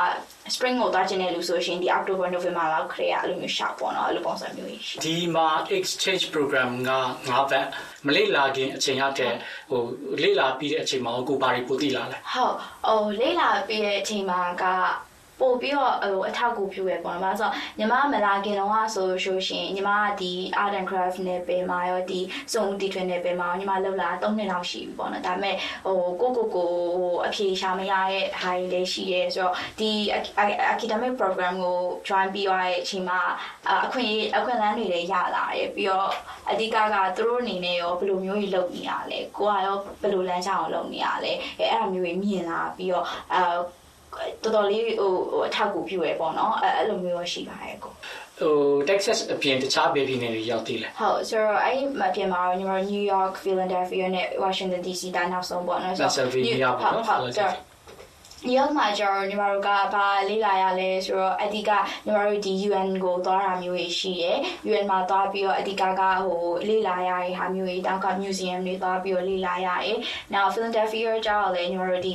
[0.55, 6.91] spring ကိုသွားချင်တဲ့လူဆိုရှင်ဒီ October November လောက်ခရေကအဲ့လိုမျိုးရှောက်ပေါ့နော်အဲ့လိုပုံစံမျိုးကြီးရှိဒီမှာ exchange program က
[7.31, 7.67] ငါးဘက်
[8.07, 9.33] မလေ့လာခင်အချိန်ရတဲ့
[9.71, 9.83] ဟို
[10.23, 12.55] လေ့လာပြီးတဲ့အချိန်မှာကိုပါရီပိုသိလာလဲဟုတ်
[12.87, 14.65] ဟိုလေးလာပြီးတဲ့အချိန်မှာက
[15.43, 20.33] ပို့ပြီးတော့ဟိုအထောက်အကူပြုရပေါ့နော်။ဘာလို့ဆိုညီမမလာခင်တော့ဆိုလို့ရှိရင်ညီမကဒီ
[20.63, 22.21] art and craft နဲ့ပဲမှာရောဒီ
[22.53, 29.91] စုံတီထွင်နဲ့ပဲမှာရောညီမလောက်လာ3နှစ်လောက်ရှိပြီပေါ့နော်။ဒါပေမဲ့ဟိုကိုကိုကိုဟိုအဖြေရှာမရတဲ့ဟာတွေလည်းရှိရဲဆိုတော့ဒီ
[30.75, 31.79] academic program ကို
[32.09, 33.21] join ပြီးရတဲ့အချိန်မှာ
[33.85, 36.11] အခွင့်အခွင့်အလမ်းတွေလည်းရလာတယ်ပြီးတော့
[36.51, 43.43] အဓိကကသူတို့အနေနဲ့ရောဘယ်လိုမျိုးကြီးလုပ်နေရလဲကိုကရောဘယ်လိုလမ်းကြောင်းကိုလုပ်နေရလဲအဲအဲ့အမျိုးကြီးမြင်လာပြီးတော့အဲ
[44.43, 47.93] တော်တော်လေးဟိုဟိုအထောက်အကူပြုရပေါ့နော်အဲအဲ့လိုမျိုးရောရှိပါတယ်ကို
[48.39, 48.55] ဟို
[48.89, 57.73] Texas အပြင်တခြားဘယ်ပြည်နယ်တွေရောက်သေးလဲဟုတ်ဆိုတော့အဲ့မပြင်မှာညီမတို့ New York, Philadelphia နဲ့ Washington DC ဒါနောက်ဆုံးပေါ့နော် Pennsylvania ပေါ့နော်ဟုတ်ဟုတ်
[58.47, 61.71] New York မှာကျတော့ညီမတို့ကဘာလေးလာရလဲဆိုတော့အဓိက
[62.05, 64.39] ညီမတို့ဒီ UN ကိုသွားတာမျိုးကြီးရှိတယ်
[64.71, 69.99] UN မှာသွားပြီးတော့အဓိကကဟိုလေးလာရတဲ့ဟာမျိုးကြီးတောက်က museum တွေသွားပြီးတော့လေးလာရတယ်။
[70.35, 72.15] Now Philadelphia ကျတော့လည်းညီမတို့ဒီ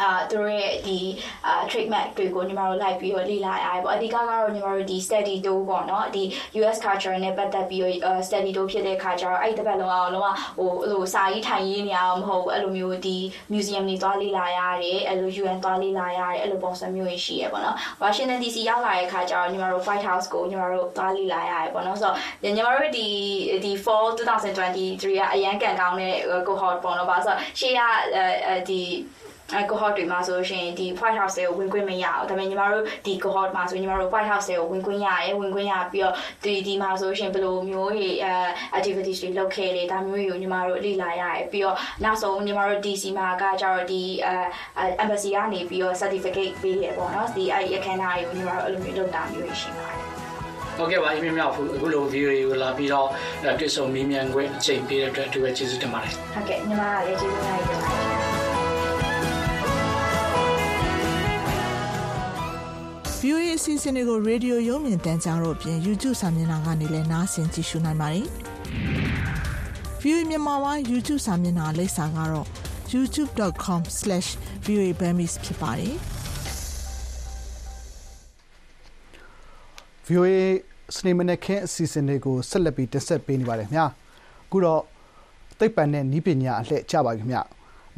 [0.00, 0.98] အာသူတို့ရဲ့ဒီ
[1.46, 6.22] အာ treatment တွေကိုညီမတို့လိုက်ပြီးတော့လေ့လာရတယ်ပေါ့အဓိကကတော့ညီမတို့ဒီ study tour ပေါ့နော်ဒီ
[6.60, 10.28] US culture နဲ့ပတ်သက်ပြီးတော့ study tour ဖြစ်တဲ့ခါကျတော့အဲ့ဒီတစ်ပတ်လုံးအောင်လုံးဝ
[10.58, 13.16] ဟိုအဲ့လိုစာရေးထိုင်ရေးနေအောင်မဟုတ်ဘူးအဲ့လိုမျိုးဒီ
[13.52, 23.06] museum တွေသွားလေ့လာရတယ်အဲ့လို UN သွားလေ့လာရတယ်အဲ့လိုပုံစံမျိုးတွေရှိရပေါ့နော် Washington DC ရောက်လာတဲ့ခါကျတော့ညီမတို့ White House ကိုညီမတို့သွားလေ့လာရတယ်ပေါ့နော်ဆိုတော့ညီမတို့ဒီ
[23.64, 26.14] ဒီ fall 2023ကအရန်ကန်ကောင်းတဲ့
[26.46, 27.80] cohort ပေါ့နော်ဘာလို့ဆိုတော့ရှေ့က
[28.46, 28.82] အဲဒီ
[29.54, 38.34] အဲ cohort တွေမှာဆိုရှင်ဒီ White House တွေကိုဝင်ခွင့်မရဘူးဒါပေမဲ့ညီမတို့ဒီ cohort မှာဆိုညီမတို့ White House တွေကိုဝင်ခွင့်ရတယ်ဝင်ခွင့်ရပြီးတော့ဒီဒီမှာဆိုရှင်ဘယ်လိုမျိုးတွေအဲ
[38.78, 50.16] activities တွေလုပ်ခဲ့လေဒါမျိုးတွေကိုညီမတို့လေ့လာရတယ်ပြီးတော့နောက်ဆုံးညီမတို့ DC မှာကကျတော့ဒီအဲ embassy ကနေပြီးတော့ certificate ပေးရပေါ့နော်ဒီအဲ့အခမ်းအနားတွေကိုညီမတို့အဲ့လိုမျိုးလုပ်တာမျိုးရှိပါတယ်
[50.76, 53.08] ဟုတ်ကဲ့ပါအမြင်မြောက်အခုလို view တွေကိုလာပြီးတော့
[53.60, 58.15] တွေ့ဆုံမေးမြန်းခွင့်အချိန်ပေးတဲ့အတွက်သူပဲကျေးဇူးတင်ပါတယ်ဟုတ်ကဲ့ညီမကလည်းကျေးဇူးများတင်ပါတယ်
[63.28, 68.26] VOA အစီအစဉ်တွေကိုရေဒီယိုရုံမြင်တန်းကြားတို့အပြင် YouTube စာမျက်နှာကနေလည်းနားဆင်ကြည့်ရှုနိုင်ပါတယ်။
[70.02, 72.46] VOA မြန်မာပိုင်း YouTube စာမျက်နှာလိပ်စာကတော့
[72.92, 75.94] youtube.com/voaburmese ဖြစ်ပါတယ်။
[80.06, 80.30] VOA
[80.96, 83.86] စနေမနေ့ခင်းအစီအစဉ်တွေကိုဆက်လက်ပြီးတင်ဆက်ပေးနေပါတယ်ခင်ဗျာ
[84.46, 84.82] အခုတော့
[85.58, 87.42] သိပ္ပံနဲ့ဤပညာအလှည့်ကြပါခင်ဗျာ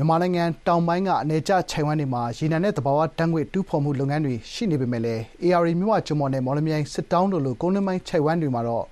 [0.01, 8.84] မြန်မာနိုင်ငံတောင်ပိုင်းကအနေကျခြိုင်ဝမ်းတွေမှာရေနံနဲ့သဘာဝဓာတ်ငွေ့တူးဖော်မှုလုပ်ငန်းတွေရှိနေပေမဲ့လည်း AR မြဝကျွန်းပေါ်နဲ့မော်လမြိုင်စစ်တောင်းတို့လိုကုန်းနှမိုင်းခြိုင်ဝမ်းတွေမှာတော့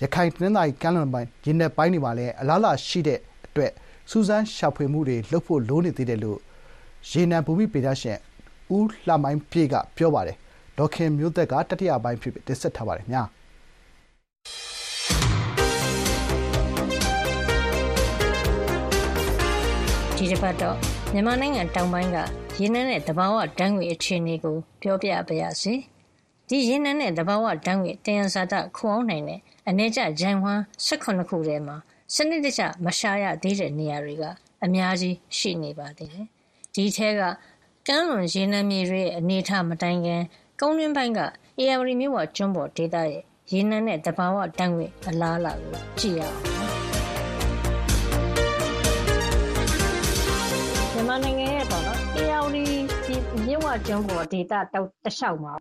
[0.00, 3.72] ရခိုင်တနင်္သာရီကမ်းလွန်ပိုင်းရေနက်ပိုင်းတွေမှာလည်းအလားအလာရှိတဲ့အတွက်
[4.10, 6.38] စူးစမ်းရှာဖွေမှုတွေလုပ်ဖို့လိုနေသေးတယ်လို့
[7.10, 8.18] ရေနံဘူမိပေဒရှင်
[8.74, 10.36] ဦးလှမိုင်းပြေကပြောပါတယ်
[10.78, 13.41] ဒေါခင်မျိုးသက်ကတတိယပိုင်းဖြစ်တင်ဆက်ထားပါတယ်ခ
[20.22, 20.76] ဒီတစ်ပတ်တော့
[21.12, 22.22] မြန်မာနိုင်ငံတောင်ပိုင်းကရ
[22.60, 25.74] ရေနံနဲ့သဘာဝဓာတ်ငွေအခြေအနေကိုပြောပြပါရစေ။
[26.48, 31.76] ဒီရေနံနဲ့သဘာဝဓာတ်ငွေတယံဇာတခိုအောင်နိုင်တဲ့အနေကျဂျန်ဝမ်18ခုထဲမှာ
[32.14, 34.24] စနစ်တကျမရှာရသေးတဲ့နေရာတွေက
[34.64, 36.26] အများကြီးရှိနေပါသေးတယ်။
[36.74, 37.22] ဒီထဲက
[37.88, 40.22] ကမ်းလွန်ရေနံမြေတွေရဲ့အနေထားမတိုင်ခင်
[40.60, 41.20] ကုန်းတွင်းပိုင်းက
[41.58, 46.52] အေယာဝတီမြို့ဝကျွန်းပေါ်ဒေသရဲ့ရေနံနဲ့သဘာဝဓာတ်ငွေအလားအလာကိုကြည့်ရအောင်။
[51.62, 52.64] န်မာနိုင်ငံရဲ့ပေါ့နော်အေယာဝတီ
[53.06, 53.14] ဒီ
[53.46, 55.54] မြစ်ဝကျွန်းပေါ်ဒေသတောက်တစ်လျှောက်မှာ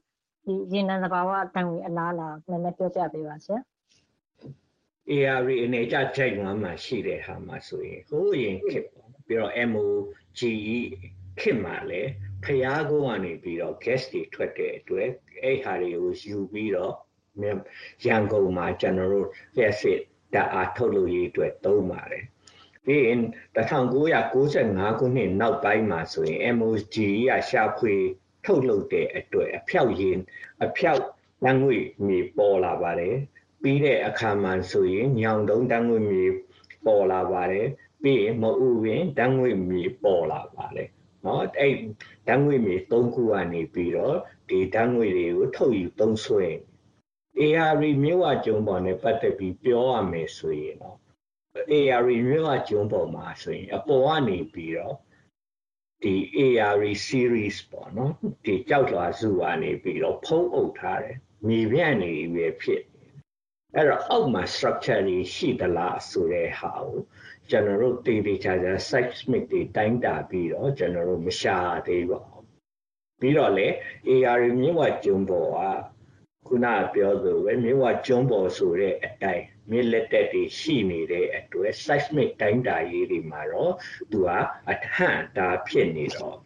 [0.46, 3.60] ဒီရေနံသဘာဝဓာတ်ငွေအလားအလာနည်းနည်းပြောပြပေးပါဆရာ။
[5.12, 10.54] AR အနေကြကြိုက်ဝမ်းမှာရှိတဲ့ဟာမှာဆိုရင်ဟိုးရင်ခစ်ပေါ့ပြီးတော့ MOGE
[11.40, 12.12] ခစ်မှာလည်း
[12.44, 15.10] ဖျားကုန်းကနေပြီးတော့ gas တွေထွက်တဲ့အတွက်
[15.44, 16.94] အဲ့ဟာတွေကိုယူပြီးတော့
[18.06, 19.28] ရန်ကုန်မှာကျွန်တော်တို့
[19.68, 20.00] acid
[20.34, 22.26] ဓာတ်အားထုတ်လို့ရေးအတွက်သုံးပါတယ်
[22.86, 23.20] ပြီးရင်
[23.56, 26.96] 1995ခုနှစ်နောက်ပိုင်းမှာဆိုရင် MOD
[27.30, 27.96] ကရှာဖွေ
[28.46, 30.20] ထုတ်လုပ်တဲ့အတွက်အဖျောက်ရင်
[30.66, 31.04] အဖျောက်
[31.44, 31.78] တန်ငွေ
[32.08, 33.16] မြေပေါ်လာပါတယ်
[33.62, 36.26] ပြီးတဲ့အခါမှာဆိုရင်ညောင်တုံးတန်ငွေမြေ
[36.86, 37.68] ပေါ်လာပါတယ်
[38.04, 40.90] ပြီးရင်မအူရင်တန်ငွေမြေပေါ်လာပါတယ်
[41.26, 41.76] နော်အဲ့
[42.28, 44.18] တန်ငွေမြေ၃ခုကနေပြီးတော့
[44.50, 46.46] ဒီတန်ငွေတွေကိုထုတ်ယူသုံးစွဲ
[47.40, 47.74] AR
[48.04, 50.98] မြဝကျုံပေါ်နဲ့ပတ်သက်ပြီးပြောရမယ်ဆိုရင်တော့
[51.78, 54.96] AR မြို့ဝကျုံပေါ်မှာဆိုရင်အပေါ်ကနေပြီးတော့
[56.04, 56.76] ဒီ AR
[57.08, 58.14] series ပေါ့နော်
[58.46, 62.84] ဒီကြောက်လွှာစုကနေပြီးတော့ဖုံးအုပ်ထားတယ်မြေပြန့်နေပြီဖြစ်
[63.76, 67.00] အဲ့တော့အောက်မှာ structure တွေရှိသလားဆိုတဲ့ဟာကို
[67.50, 72.48] ကျွန်တော်တို့တေးသေးချာချာ seismic တွေတိုင်းတာပြီးတော့ကျွန်တော်တို့မရှာသေးပါဘူး
[73.20, 73.68] ပြီးတော့လေ
[74.10, 75.60] AR မြင့်ဝကျွန်းပေါ်က
[76.48, 83.75] ခုနပြောသလိုပဲမြင့်ဝကျွန်းပေါ်ဆိုတဲ့အတိုင်း မြစ်လက်တက်တွေရှိနေတဲ့အတွက် seismic တိုင်းတာရေးတွေမှာတော့
[84.11, 84.31] သူက
[84.73, 86.37] အထန့်တာဖြစ်နေတော့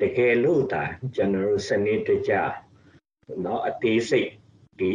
[0.00, 0.84] တကယ်လို့ဒါ
[1.14, 2.32] ကျွန်တော်တို့စနစ်တကျ
[3.42, 4.30] เนาะအသေးစိတ်
[4.78, 4.90] ဒီ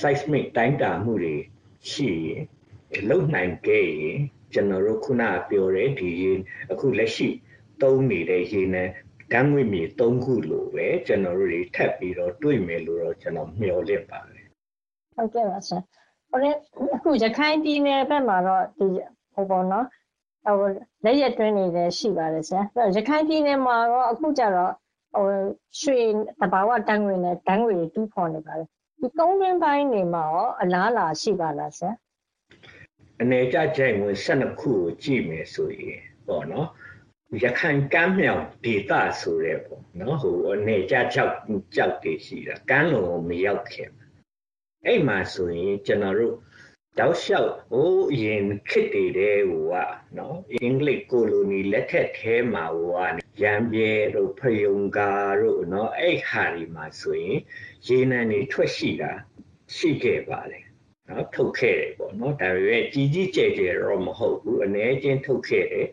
[0.00, 1.36] seismic တိုင်းတာမှုတွေ
[1.90, 2.42] ရှိရင်
[3.08, 4.18] လုံနိုင်ခဲ့ရင်
[4.52, 6.10] ကျွန်တော်တို့ခုနပြောတဲ့ဒီ
[6.72, 7.28] အခုလက်ရှိ
[7.82, 8.84] သုံးနေတဲ့ရေနံ
[9.32, 14.46] ဓာတ်ငွေ့မြေ၃ခုလိုပဲကျွန်တော်တို့တွေထပ်ပြီးတော့တွေ့မယ်လို့တော့ကျွန်တော်မျှော်လင့်ပါတယ်
[15.16, 16.37] ဟုတ်ကဲ့ပါဆရာဟိုလေ အ
[17.03, 18.87] ခုရခိုင်ပြည်နယ်ဘက်မှာတော့ဒီ
[19.33, 19.85] ဟိုပေါ့နော်
[20.45, 20.67] ဟို
[21.05, 24.73] လက်ရက်တွင်းနေလည်းရှိပါတယ်ဆရာအဲ့ရခိုင်ပြည်နယ်မှာတော့အခုကျတော့
[25.15, 25.25] ဟို
[25.81, 25.97] ရွှေ
[26.39, 28.67] တဘာဝတန်းငွေနဲ့တန်းငွေတူးဖော်နေပါတယ်
[29.01, 31.91] ဒီကုန်းရင်းပိုင်းနေမှာရောအလားလာရှိပါလားဆရာ
[33.21, 36.67] အနေကြကြိုင်ဝင်12ခုကိုကြည့်မယ်ဆိုရင်ပေါ့နော်
[37.43, 41.33] ရခိုင်ကမ်းမြောင်ဒေသဆိုရဲပေါ့နော်ဟိုအနေကြကြောက်
[41.75, 43.89] ကြောက်တည်ရှိတာကမ်းလွန်ကိုမရောက်ခင်
[44.87, 46.35] အဲ့မှာဆိုရင်ကျွန်တော်တို့
[46.99, 49.75] တောက်လျှောက်ဟိုးအရင်ခစ်တည်တဲ့ဟိုက
[50.17, 57.37] နော်အင်္ဂလိပ်ကိုလိုနီလက်ထက်ထဲမှာဟိုကရံပြဲတို့ဖယုံကာတို့နော်အဲ့ဟာဒီမှာဆိုရင်
[57.87, 59.11] ရေနံတွေထွက်ရှိတာ
[59.75, 60.65] ရှိခဲ့ပါတယ်
[61.09, 65.87] နော်ထုတ်ခဲ့တယ်ပေါ့နော်ဒါပေမဲ့ကြီးကြီးကျယ်ကျယ်တော့မဟုတ်ဘူးအ ਨੇ ချင်းထုတ်ခဲ့တယ်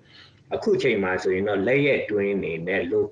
[0.55, 3.09] အခုချိန်မှာဆိုရင်တော့လက်ရက်တွင်းနေနဲ့လို့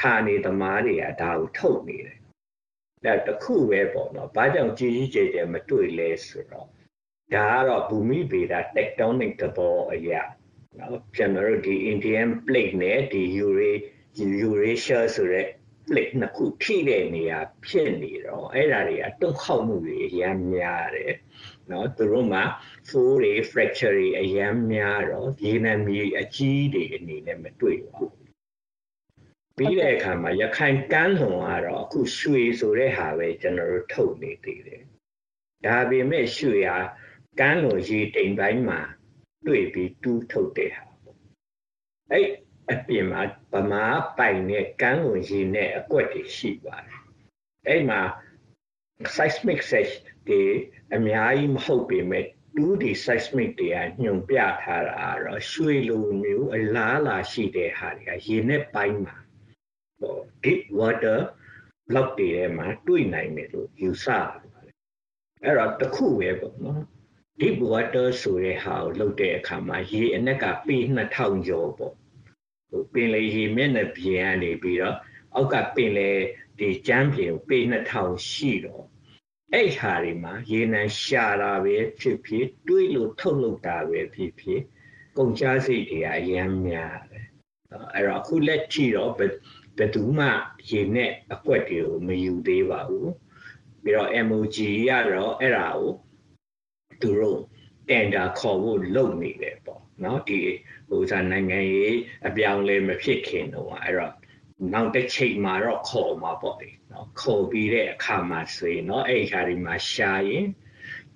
[0.00, 2.19] ဌာနေသမားတွေကဒါကိုထုတ်နေတယ်
[3.04, 6.68] ဒါတခုပဲပေါ့နော်ဘာကြောင့်ကြီးကြီးကျယ်ကျယ်မတွေ့လဲဆိုတော့
[7.34, 10.22] ဒါကတော့ဘူမိဗေဒ tectonic သဘောအရာ
[10.78, 13.22] နော်ကျွန်တော်တို့ဒီ Indian plate နဲ့ဒီ
[14.42, 15.46] Eurasia ဆိုတဲ့
[15.88, 21.14] plate နှစ်ခုထိတဲ့နေရာဖြစ်နေတော့အဲ့ဒါတွေကတုံ့ခေါက်မှုတွေအများများတယ်
[21.70, 22.42] နော်သူတို့မှာ
[22.88, 28.19] four တွေ fracture တွေအများများတော့ရေနံမြေအကြီးတွေအနေနဲ့မတွေ့ပါဘူး
[29.60, 34.82] ပြီးတဲ့အခါမှာရခိုင်ကမ်းလွန်ကတော့အခုရွှေဆိုတဲ့ဟာပဲကျွန်တော်တို့ထုတ်နေသေးတယ်
[35.66, 36.78] ဒါပေမဲ့ရွှေဟာ
[37.40, 38.80] ကမ်းလွန်ရေတိမ်ပိုင်းမှာ
[39.46, 41.18] တွေ့ပြီးတူးထုတ်တဲ့ဟာပေါ့
[42.10, 42.26] အဲ့
[42.72, 43.84] အပြင်မှာဗမာ
[44.18, 47.00] ပိုင်နဲ့ကမ်းလွန်ရေနဲ့အကွက်တွေရှိပါတယ်
[47.68, 48.00] အဲ့မှာ
[49.14, 49.94] seismic search
[50.28, 50.42] တွေ
[50.96, 52.24] အများကြီးမဟုတ်ပေမဲ့
[52.56, 59.19] 2D seismic တွေကညွန်ပြထားတာတော့ရွှေလိုမျိုးအလားအလာရှိတဲ့ဟာတွေကရေနဲ့ပိုင်းမှာဟို
[60.44, 61.18] deep water
[61.88, 64.50] block တွေထဲမှာတွေ့နိုင်တယ်လို့ယူဆပါတယ်
[65.44, 66.82] အဲ့တော့တစ်ခုပဲပေါ့နော်
[67.40, 71.94] deep water ဆိုတဲ့ဟာကိုလုပ်တဲ့အခါမှာရေအနက်ကပေ2000ကျော်ပေါ့
[72.70, 74.96] ဟိုပင်လေရေမျက်နှာပြင်ကနေပြီးတော့
[75.34, 76.10] အောက်ကပင်လေ
[76.58, 78.84] ဒီကျမ်းပြင်ပေ2000ရှိတော့
[79.54, 84.60] အဲ့ဟာတွေမှာရေနံရှာတာပဲဖြစ်ဖြစ်တွေးလို့ထုတ်လုပ်တာပဲဖြစ်ဖြစ်
[85.16, 87.26] ကုန်ကျစရိတ်တွေကအများများတယ်
[87.94, 89.12] အဲ့တော့အခုလက်ကြည့်တော့
[89.76, 90.26] ဘယ်သူမှ
[90.70, 93.10] ရေနဲ့အကွက်တွေကိုမယူသေးပါဘူး
[93.82, 94.56] ပြီးတော့ MOG
[94.88, 95.90] ကတော့အဲ့ဒါကို
[97.02, 97.40] သူတို့
[97.88, 100.38] တန်တာခေါ်ဖို့လုပ်နေတယ်ပေါ့နော်ဒီ
[100.88, 101.96] ဟိုစားနိုင်ငံရေး
[102.26, 104.14] အပြောင်းလဲမဖြစ်ခင်တော့အဲ့တော့
[104.72, 110.46] နောက်တစ်ချိန်မှာတော့ခေါ်မှာပေါ့လေနော်ခေါ်ပြီးတဲ့အခါမှာဆိုရင်နော်အဲ့ဒီဟာတွေမှာရှာရင်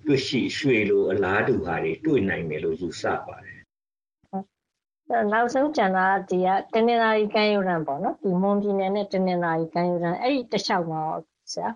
[0.06, 3.53] တွေ့ရှိရွှေလိုအလားတူဟာတွေတွေ့နိုင်တယ်လို့ယူဆပါတယ်အဲ့
[5.31, 11.19] နောက်ဆုံးကျန်တာကဒီကတနင်္လာရီကမ်းရိုးတန်းပေါ့နော်ဒီမွန်ပြည်နယ်နဲ့တနင်္လာရီကမ်းရိုးတန်းအဲ့ဒီတစ်လျှောက်မှာရော
[11.53, 11.69] ဆရာ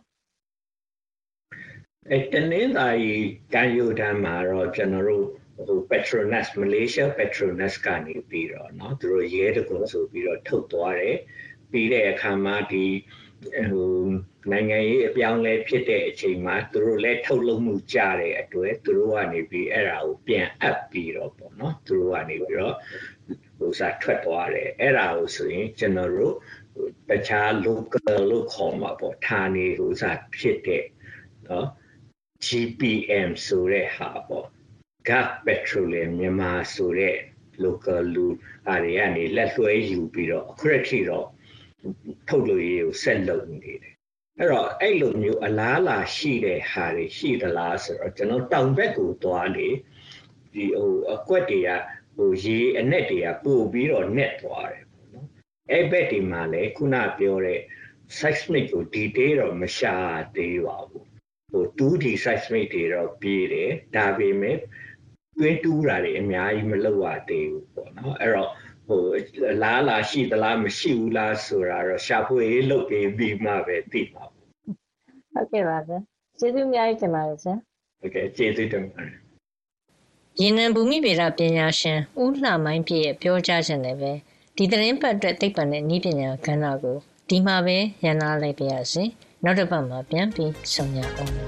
[2.09, 3.14] အဲတနင်္သာရီ
[3.53, 5.26] ကမ်းရိုးတန်းမှာတော့ကျွန်တော်တို့
[5.68, 11.18] ဟို Petronas Malaysia Petronas ကနေပြီးတော့เนาะသူတို့ရဲတကွန်ဆိုပြီးတော့ထုတ်သွားတယ်
[11.72, 12.86] ပြီးတဲ့အခါမှာဒီ
[13.72, 14.03] ဟို
[14.51, 22.76] နိုင်ငံရေးအပြောင်းလဲဖြစ်တဲ့အချိန်မှာသူတို့လည်းထုတ်လုပ်မှုကြတဲ့အတွက်သူတို့ကနေပြီးအဲ့ဒါကိုပြန်အပ်ပြီးတော့ပေါ့เนาะသူတို့ကနေပြီးတော့
[23.59, 26.35] ဟိုစားထွက်သွားတယ်အဲ့ဒါကိုဆိုရင်ကျွန်တော်တို့
[27.09, 30.85] တခြား local လို့ခေါ်မှာပေါ့ဌာနေဟိုစားဖြစ်တဲ့
[31.49, 31.66] နော်
[32.47, 34.47] GPM ဆိုတဲ့ဟာပေါ့
[35.09, 37.16] gas petroleum မြန်မာဆိုတဲ့
[37.64, 38.26] local လူ
[38.68, 41.26] အားတွေကနေလက်လွှဲယူပြီးတော့အခုရက်ထိတော့
[42.29, 43.95] ထုတ်လို့ရေးကိုဆက်လုပ်နေတယ်
[44.39, 49.68] အဲ့တော့အဲ့လိုမျိုးအလားအလာရှိတဲ့ဟာတွေရှိသလားဆိုတော့ကျွန်တော်တောင်ဘက်ကိုသွားနေ
[50.53, 51.70] ဒီဟိုအကွက်တွေက
[52.19, 55.29] ဟိုရေအနက်တွေကပို့ပြီးတော့နက်သွားတယ်ပေါ့နော်
[55.71, 57.61] အဲ့ဘက်ဒီမှာလည်းခုနပြောတဲ့
[58.19, 59.95] seismic ကို detail တော့မရှာ
[60.37, 61.07] သေးပါဘူး
[61.53, 64.57] ဟို 2D seismic တွေတော့ပြီးတယ်ဒါပေမဲ့
[65.39, 68.51] တွင်းတူးတာတွေအများကြီးမလုပ်ရသေးဘူးပေါ့နော်အဲ့တော့
[68.89, 69.03] ဟို
[69.62, 74.47] လားလာရှိသလားမရှိဘူးလားဆိုတာတော့ရှာဖွေရေးလုပ်ပြီးပြီးမှပဲသိမှာပေါ့
[75.35, 75.99] ဟုတ်ကဲ့ပါဆရာ
[76.39, 77.55] ကျေးဇူးအများကြီးတင်ပါတယ်ဆရာ
[78.01, 79.28] ဟုတ်ကဲ့ကျေးဇူးတင်ပါတယ်
[80.43, 84.12] ရေနံဘူမိဗေဒပညာရှင်ဦးလှမိုင်းပြည့်ရဲ့ပြောကြားချက်နဲ့ပဲ
[84.57, 86.97] ဒီသတင်းပတ်အတွက်သိပ္ပံနဲ့ဤပညာကဏ္ဍကို
[87.28, 89.05] ဒီမှာပဲရန်နာလိုက်ပါရစေ
[89.45, 91.47] နောက်တစ်ပတ်မှာပြန်ပြီးဆုံရအောင်ပါ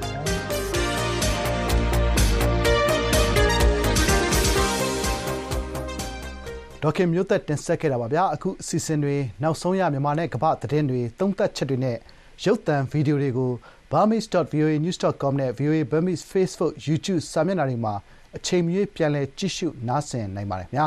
[6.82, 11.96] ဒေါက်ခင်မျိုးသက်တင်ဆက်ခဲ့တာပါဗျာအခုအစီအစဉ်တွေနောက်ဆုံးရမြန်မာနဲ့ကမ္ဘာသတင်းတွေသုံးသပ်ချက်တွေနဲ့
[12.44, 13.50] ရုပ်သံဗီဒီယိုတွေကို
[13.92, 17.94] burmese.voanews.com နဲ့ VOA Burmese Facebook YouTube စာမျက်နှာတွေမှာ
[18.36, 20.86] အချိန်မရွေးပြန်လည်ကြည့်ရှုနားဆင်နိုင်ပါတယ်ခင်ဗျာ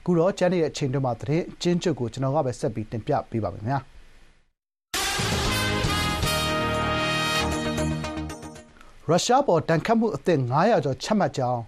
[0.00, 3.80] အခုတော့ကျန်တဲ့အချိန်တွေမှာသတင်းအချင်းချုပ်ကိုကျွန်တော်ကပဲဆက်ပြီးတင်ပြပေးပါမယ်ခင်ဗျာ
[9.08, 11.60] ရုရှားပေါ်တန်ခတ်မှုအသစ်900ကျော်ချမှတ်ကြောင်း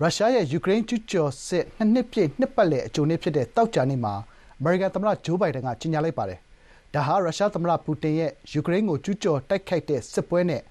[0.00, 4.14] ရုရှားရဲ့ယူကရိန်းကျူးကျော်စစ်နှစ်နှစ်ပြည့်နှစ်ပတ်လည်အကြိုနေ့ဖြစ်တဲ့တောက်ကြနေ့မှာ
[4.58, 6.38] အမေရိကန်သမ္မတဂျိုးဘိုင်ဒန်ကကြေညာလိုက်ပါတယ်။
[6.94, 10.62] ဒါဟာရုရှားသမ္မတပူတင်ရဲ့ယူကရိန်းကိုကျူးကျော်တိုက်ခိုက်တဲ့စစ်ပွဲနဲ့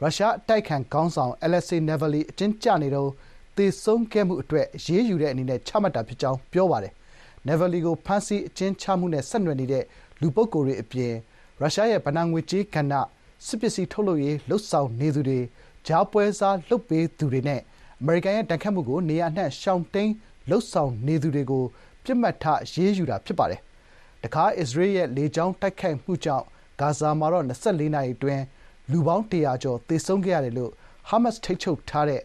[0.00, 3.12] ရုရှားအတိုက်အခံခေါင်းဆောင် Alexei Navalny အကျဉ်းကျနေတုန်း
[3.56, 6.92] သေဆုံးခဲ့မှုအတွက်အရေးယူတဲ့အနေနဲ့ချမှတ်တာဖြစ်ကြောင်းပြောပါတယ်။
[7.46, 9.84] Navalny ကိုဖမ်းဆီးအကျဉ်းချမှုနဲ့ဆက်နွယ်နေတဲ့
[10.20, 11.12] လူပုဂ္ဂိုလ်တွေအပြင်
[11.60, 12.94] ရုရှားရဲ့ ဘဏ္ဍာငွေကြေးကဏ္ဍ၊
[13.46, 15.38] စစ်ပစ္စည်းထုတ်လုပ်ရေး လုပ်ဆောင်နေသူတွေ၊
[15.86, 17.60] ကြားပွဲစားလုပ်ပေးသူတွေနဲ့
[18.00, 20.12] အမေရိကန်ရဲ့ဒဏ်ခတ်မှုကို နေရာအနှံ့ ရှောင်တိမ်း
[20.50, 21.64] လုပ်ဆောင်နေသူတွေကို
[22.04, 23.60] ပစ်မှတ်ထားအရေးယူတာဖြစ်ပါတယ်။
[24.22, 26.44] တခါ အစ္စရေးရဲ့ လေကြောင်းတိုက်ခိုက်မှုကြောင့်
[26.80, 28.42] ဂါဇာမှာတော့ ၂၄ နာရီအတွင်း
[28.90, 30.72] လူပေါင်း ၁၀၀ ကျော် သေဆုံးခဲ့ရတယ်လို့
[31.08, 32.20] ဟားမတ်စ် ထိန်းချုပ်ထားတဲ့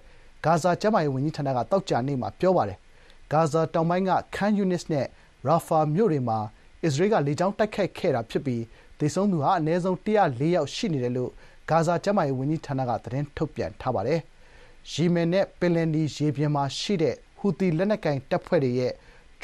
[0.45, 2.77] ဂါဇာကျန်းမာရေးဝန်ကြီးဌာနကသောကြာနေ့မှာပြောပါတယ်။
[3.31, 5.05] ဂါဇာတောင်ပိုင်းက Khan Younis နဲ့
[5.47, 6.39] Rafah မြို့တွေမှာ
[6.83, 8.63] အစ္စရေးကလေကြောင်းတိုက်ခိုက်ခဲ့တာဖြစ်ပြီး
[8.99, 11.31] သေဆုံးသူဟာအနည်းဆုံး၁၀၄ယောက်ရှိနေတယ်လို့
[11.69, 14.19] ဂါဇာကျန်းမာရေးဝန်ကြီးဌာနကသတင်းထုတ်ပြန်ထားပါတယ်။
[14.91, 18.93] ယီမင်နဲ့ပင်လယ်နီရေပြင်မှာရှိတဲ့ဟူသီလက်နက်ကိုင်တပ်ဖွဲ့တွေရဲ့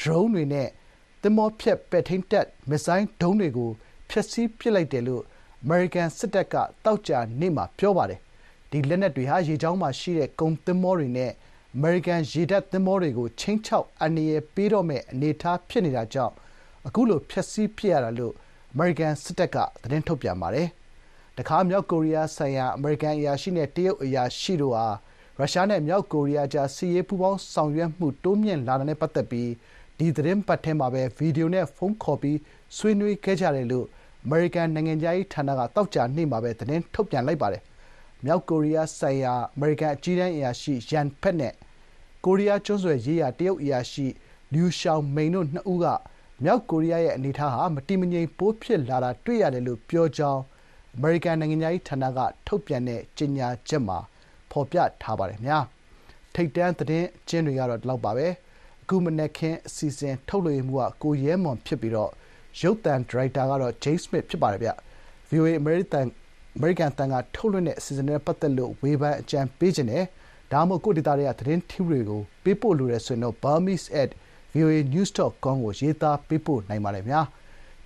[0.00, 0.68] ဒရုန်းတွေနဲ့
[1.22, 3.70] သင်္ဘောဖျက်ပဲ့ထိန်းတပ်မစ်ဇိုင်းဒုံးတွေကို
[4.10, 5.22] ဖျက်ဆီးပစ်လိုက်တယ်လို့
[5.62, 8.20] အမေရိကန်စစ်တပ်ကသောကြာနေ့မှာပြောပါတယ်။
[8.70, 11.32] ဒီလက်နက်တွေဟာရေကြောင်းမှာရှိတဲ့ကုန်သင်္ဘောတွေနဲ့
[11.76, 16.34] အမေရိကန်ရေတပ်သင်္ဘောတွေကိုခြိမ်းခြောက်အန္တရာယ်ပေးတော့မယ့်အနေအထားဖြစ်နေတာကြောင့်
[16.86, 18.34] အခုလိုဖျက်ဆီးပစ်ရတာလို့
[18.72, 20.68] အမေရိကန်စစ်တပ်ကသတင်းထုတ်ပြန်ပါတယ်။
[21.38, 24.86] တခါမြောက်ကိုရီးယားဆိုင်ရာအမေရိကန်အရာရှိနဲ့တရုတ်အရာရှိတို့ဟာ
[25.38, 29.50] ရုရှားနဲ့မြောက်ကိုရီးယားကြားစစ်ရေးပူးပေါင်းဆောင်ရွက်မှုတိုးမြှင့်လာတာနဲ့ပတ်သက်ပြီး
[29.98, 32.38] ဒီသီတင်းပတ်ထဲမှာပဲဗွီဒီယိုနဲ့ဖုန်းခေါ်ပြီး
[32.76, 33.86] ဆွေးနွေးခဲ့ကြတယ်လို့
[34.24, 37.62] အမေရိကန်နိုင်ငံခြားရေးဌာနကသောကြာနေ့မှာပဲသတင်းထုတ်ပြန်လိုက်ပါတယ်။
[38.24, 41.54] မြောက်ကိုရီးယားဆိုင်ရာ အမေရိကန်အကြီးတန်းအရာရှိရန်ဖက် နဲ့
[42.24, 44.06] ကိုရီးယားကျွန်းဆွယ်ရေးရာ တရုတ်အရာရှိ
[44.52, 45.86] လျူရှောင်မိန် တို့နှစ်ဦးက
[46.44, 50.42] မြောက်ကိုရီးယားရဲ့ အနေအထားဟာ မတည်မငြိမ် ပိုဖြစ်လာတာ တွေ့ရတယ်လို့ ပြောကြောင်း
[50.96, 53.98] အမေရိကန် နိုင်ငံခြားရေးဌာနက ထုတ်ပြန်တဲ့ ကြေညာချက်မှာ
[54.50, 55.58] ဖော်ပြထားပါတယ်ခင်ဗျာ။
[56.34, 58.26] ထိပ်တန်း သတင်းအကျဉ်းတွေကတော့ ဒီလောက်ပါပဲ။
[58.82, 62.10] အခု မနက်ခင်း အစီအစဉ် ထုတ်လွှင့်မှုကကိုရဲမွန် ဖြစ်ပြီးတော့
[62.60, 64.70] ရုပ်သံ ဒါရိုက်တာကတော့ James Smith ဖြစ်ပါတယ်ဗျ။
[65.30, 66.06] VOA အမေရိကန်
[66.60, 70.04] အမေရိကန်တန်ကထုတ်လွှင့်တဲ့အစီအစဉ်နဲ့ပတ်သက်လို့ဝေဖန်အကြံပေးခြင်းနဲ့
[70.52, 77.20] ဒါမှမဟုတ်ကိုဒေတာတွေကသတင်းထူးတွေကိုပေးပို့လိုတဲ့ဆိုရင်တော့ burmese@voanews.com ကိုရေးသားပေးပို့နိုင်ပါတယ်ဗျာ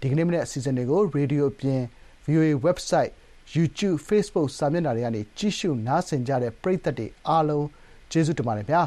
[0.01, 1.81] ဒီကနေ့မနေ့အစီအစဉ်တွေကိုရေဒီယိုအပြင်
[2.27, 3.13] VOA website
[3.55, 7.67] YouTube Facebook စာမျက်နှာတွေကနေကြည့်ရှုနားဆင်ကြတဲ့ပရိသတ်တွေအားလုံး
[8.11, 8.81] ကျေးဇူးတင်ပါတယ်ဗျာ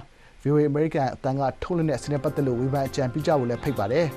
[0.43, 4.07] VOA American အတန်းကထုတ်လွှင့်တဲ့အစီအစဉ်ပတ်သက်လို့ဝေဖန်အကြံပြုကြဖို့လည်းဖိတ်ပါတယ်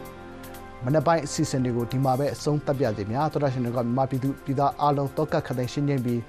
[0.84, 6.20] မနက်ပိုင်းအစီအစဉ်တွေကိုဒီမှာပဲအဆုံးသတ်ပြစေများသောတာရှင်တွေကမြန်မာပြည်သူပြည်သားအားလုံးတော့ကတ်ခတဲ့ရှင်းချင်းပြီး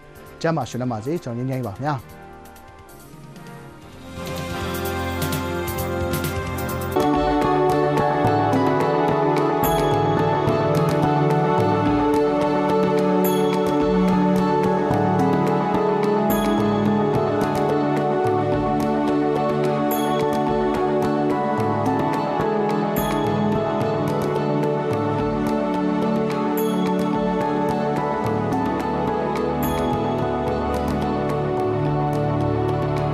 [0.42, 1.96] ကျမ်းမာရှင်လက်ပါစေကျွန်တော်ညင်းညင်းပါခင်ဗျာ